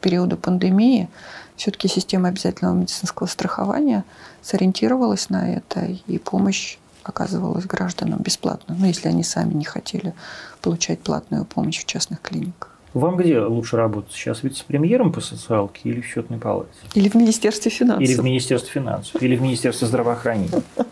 периоду 0.00 0.36
пандемии, 0.36 1.08
все-таки 1.56 1.88
система 1.88 2.28
обязательного 2.28 2.74
медицинского 2.74 3.26
страхования 3.26 4.04
сориентировалась 4.42 5.28
на 5.28 5.50
это, 5.50 5.84
и 6.06 6.18
помощь 6.18 6.78
оказывалась 7.02 7.64
гражданам 7.64 8.20
бесплатно, 8.20 8.76
ну, 8.78 8.86
если 8.86 9.08
они 9.08 9.24
сами 9.24 9.54
не 9.54 9.64
хотели 9.64 10.14
получать 10.60 11.00
платную 11.00 11.44
помощь 11.44 11.82
в 11.82 11.86
частных 11.86 12.20
клиниках. 12.20 12.77
Вам 12.94 13.16
где 13.16 13.40
лучше 13.40 13.76
работать 13.76 14.12
сейчас? 14.12 14.42
Вице-премьером 14.42 15.12
по 15.12 15.20
социалке 15.20 15.80
или 15.84 16.00
в 16.00 16.06
счетной 16.06 16.38
палате? 16.38 16.70
Или 16.94 17.08
в 17.08 17.14
Министерстве 17.14 17.70
финансов? 17.70 18.02
Или 18.02 18.14
в 18.14 18.24
Министерстве 18.24 18.70
финансов? 18.70 19.22
Или 19.22 19.36
в 19.36 19.42
Министерстве 19.42 19.86
здравоохранения? 19.86 20.62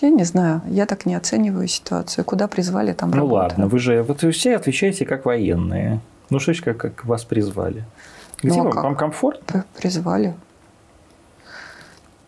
Я 0.00 0.10
не 0.10 0.24
знаю, 0.24 0.60
я 0.68 0.84
так 0.84 1.06
не 1.06 1.14
оцениваю 1.14 1.66
ситуацию. 1.66 2.26
Куда 2.26 2.46
призвали, 2.46 2.92
там 2.92 3.10
Ну 3.10 3.26
ладно, 3.26 3.68
вы 3.68 3.78
же 3.78 4.02
вот 4.02 4.22
вы 4.22 4.32
все 4.32 4.56
отвечаете 4.56 5.06
как 5.06 5.24
военные. 5.24 6.00
Ну 6.28 6.40
что 6.40 6.52
ж, 6.52 6.60
как, 6.60 6.76
как 6.76 7.06
вас 7.06 7.24
призвали? 7.24 7.84
Где 8.42 8.58
ну, 8.58 8.68
а 8.68 8.72
вам, 8.72 8.82
вам 8.82 8.96
комфортно? 8.96 9.64
Призвали. 9.78 10.34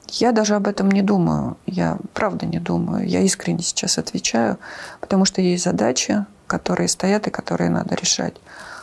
Я 0.08 0.32
даже 0.32 0.54
об 0.54 0.68
этом 0.68 0.90
не 0.90 1.02
думаю. 1.02 1.58
Я 1.66 1.98
правда 2.14 2.46
не 2.46 2.60
думаю. 2.60 3.06
Я 3.06 3.20
искренне 3.20 3.62
сейчас 3.62 3.98
отвечаю, 3.98 4.56
потому 5.00 5.26
что 5.26 5.42
есть 5.42 5.64
задачи, 5.64 6.24
которые 6.46 6.88
стоят 6.88 7.26
и 7.26 7.30
которые 7.30 7.70
надо 7.70 7.94
решать. 7.94 8.34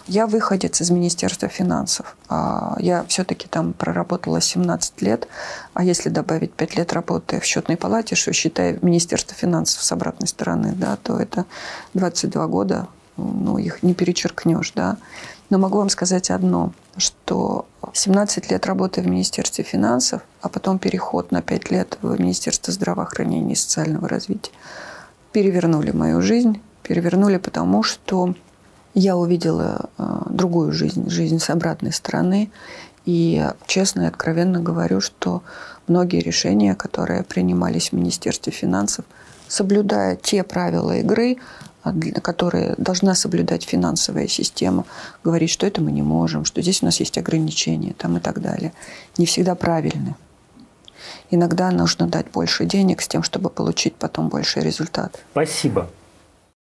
Я 0.05 0.27
выходец 0.27 0.81
из 0.81 0.89
Министерства 0.89 1.47
финансов. 1.47 2.17
А, 2.27 2.75
я 2.79 3.05
все-таки 3.07 3.47
там 3.47 3.71
проработала 3.71 4.41
17 4.41 5.01
лет, 5.01 5.27
а 5.73 5.83
если 5.83 6.09
добавить 6.09 6.51
5 6.53 6.75
лет 6.75 6.91
работы 6.91 7.39
в 7.39 7.45
счетной 7.45 7.77
палате, 7.77 8.15
что 8.15 8.33
считая 8.33 8.77
Министерство 8.81 9.33
финансов 9.33 9.81
с 9.81 9.91
обратной 9.93 10.27
стороны, 10.27 10.73
да, 10.75 10.97
то 10.97 11.17
это 11.17 11.45
22 11.93 12.47
года, 12.47 12.87
ну, 13.15 13.57
их 13.57 13.81
не 13.81 13.93
перечеркнешь, 13.93 14.73
да. 14.75 14.97
Но 15.49 15.57
могу 15.57 15.77
вам 15.77 15.89
сказать 15.89 16.31
одно, 16.31 16.73
что 16.97 17.65
17 17.93 18.51
лет 18.51 18.65
работы 18.65 19.01
в 19.01 19.07
Министерстве 19.07 19.63
финансов, 19.63 20.21
а 20.41 20.49
потом 20.49 20.79
переход 20.79 21.31
на 21.31 21.41
5 21.41 21.71
лет 21.71 21.97
в 22.01 22.19
Министерство 22.19 22.73
здравоохранения 22.73 23.53
и 23.53 23.55
социального 23.55 24.09
развития 24.09 24.51
перевернули 25.31 25.91
мою 25.91 26.21
жизнь, 26.21 26.61
перевернули, 26.83 27.37
потому 27.37 27.83
что 27.83 28.35
я 28.93 29.17
увидела 29.17 29.89
э, 29.97 30.03
другую 30.29 30.71
жизнь, 30.71 31.09
жизнь 31.09 31.39
с 31.39 31.49
обратной 31.49 31.91
стороны. 31.91 32.51
И 33.05 33.45
честно 33.65 34.03
и 34.03 34.05
откровенно 34.05 34.61
говорю, 34.61 35.01
что 35.01 35.41
многие 35.87 36.21
решения, 36.21 36.75
которые 36.75 37.23
принимались 37.23 37.89
в 37.89 37.93
Министерстве 37.93 38.53
финансов, 38.53 39.05
соблюдая 39.47 40.15
те 40.15 40.43
правила 40.43 40.97
игры, 40.97 41.37
а, 41.83 41.93
которые 42.21 42.75
должна 42.77 43.13
соблюдать 43.13 43.63
финансовая 43.63 44.27
система, 44.27 44.85
говорить, 45.23 45.49
что 45.49 45.67
это 45.67 45.81
мы 45.81 45.91
не 45.91 46.01
можем, 46.01 46.45
что 46.45 46.61
здесь 46.61 46.81
у 46.81 46.85
нас 46.85 46.99
есть 46.99 47.17
ограничения 47.17 47.93
там 47.97 48.17
и 48.17 48.19
так 48.21 48.41
далее, 48.41 48.73
не 49.17 49.25
всегда 49.25 49.55
правильны. 49.55 50.15
Иногда 51.29 51.71
нужно 51.71 52.07
дать 52.07 52.31
больше 52.31 52.65
денег 52.65 53.01
с 53.01 53.07
тем, 53.07 53.23
чтобы 53.23 53.49
получить 53.49 53.95
потом 53.95 54.29
больший 54.29 54.61
результат. 54.63 55.19
Спасибо. 55.31 55.89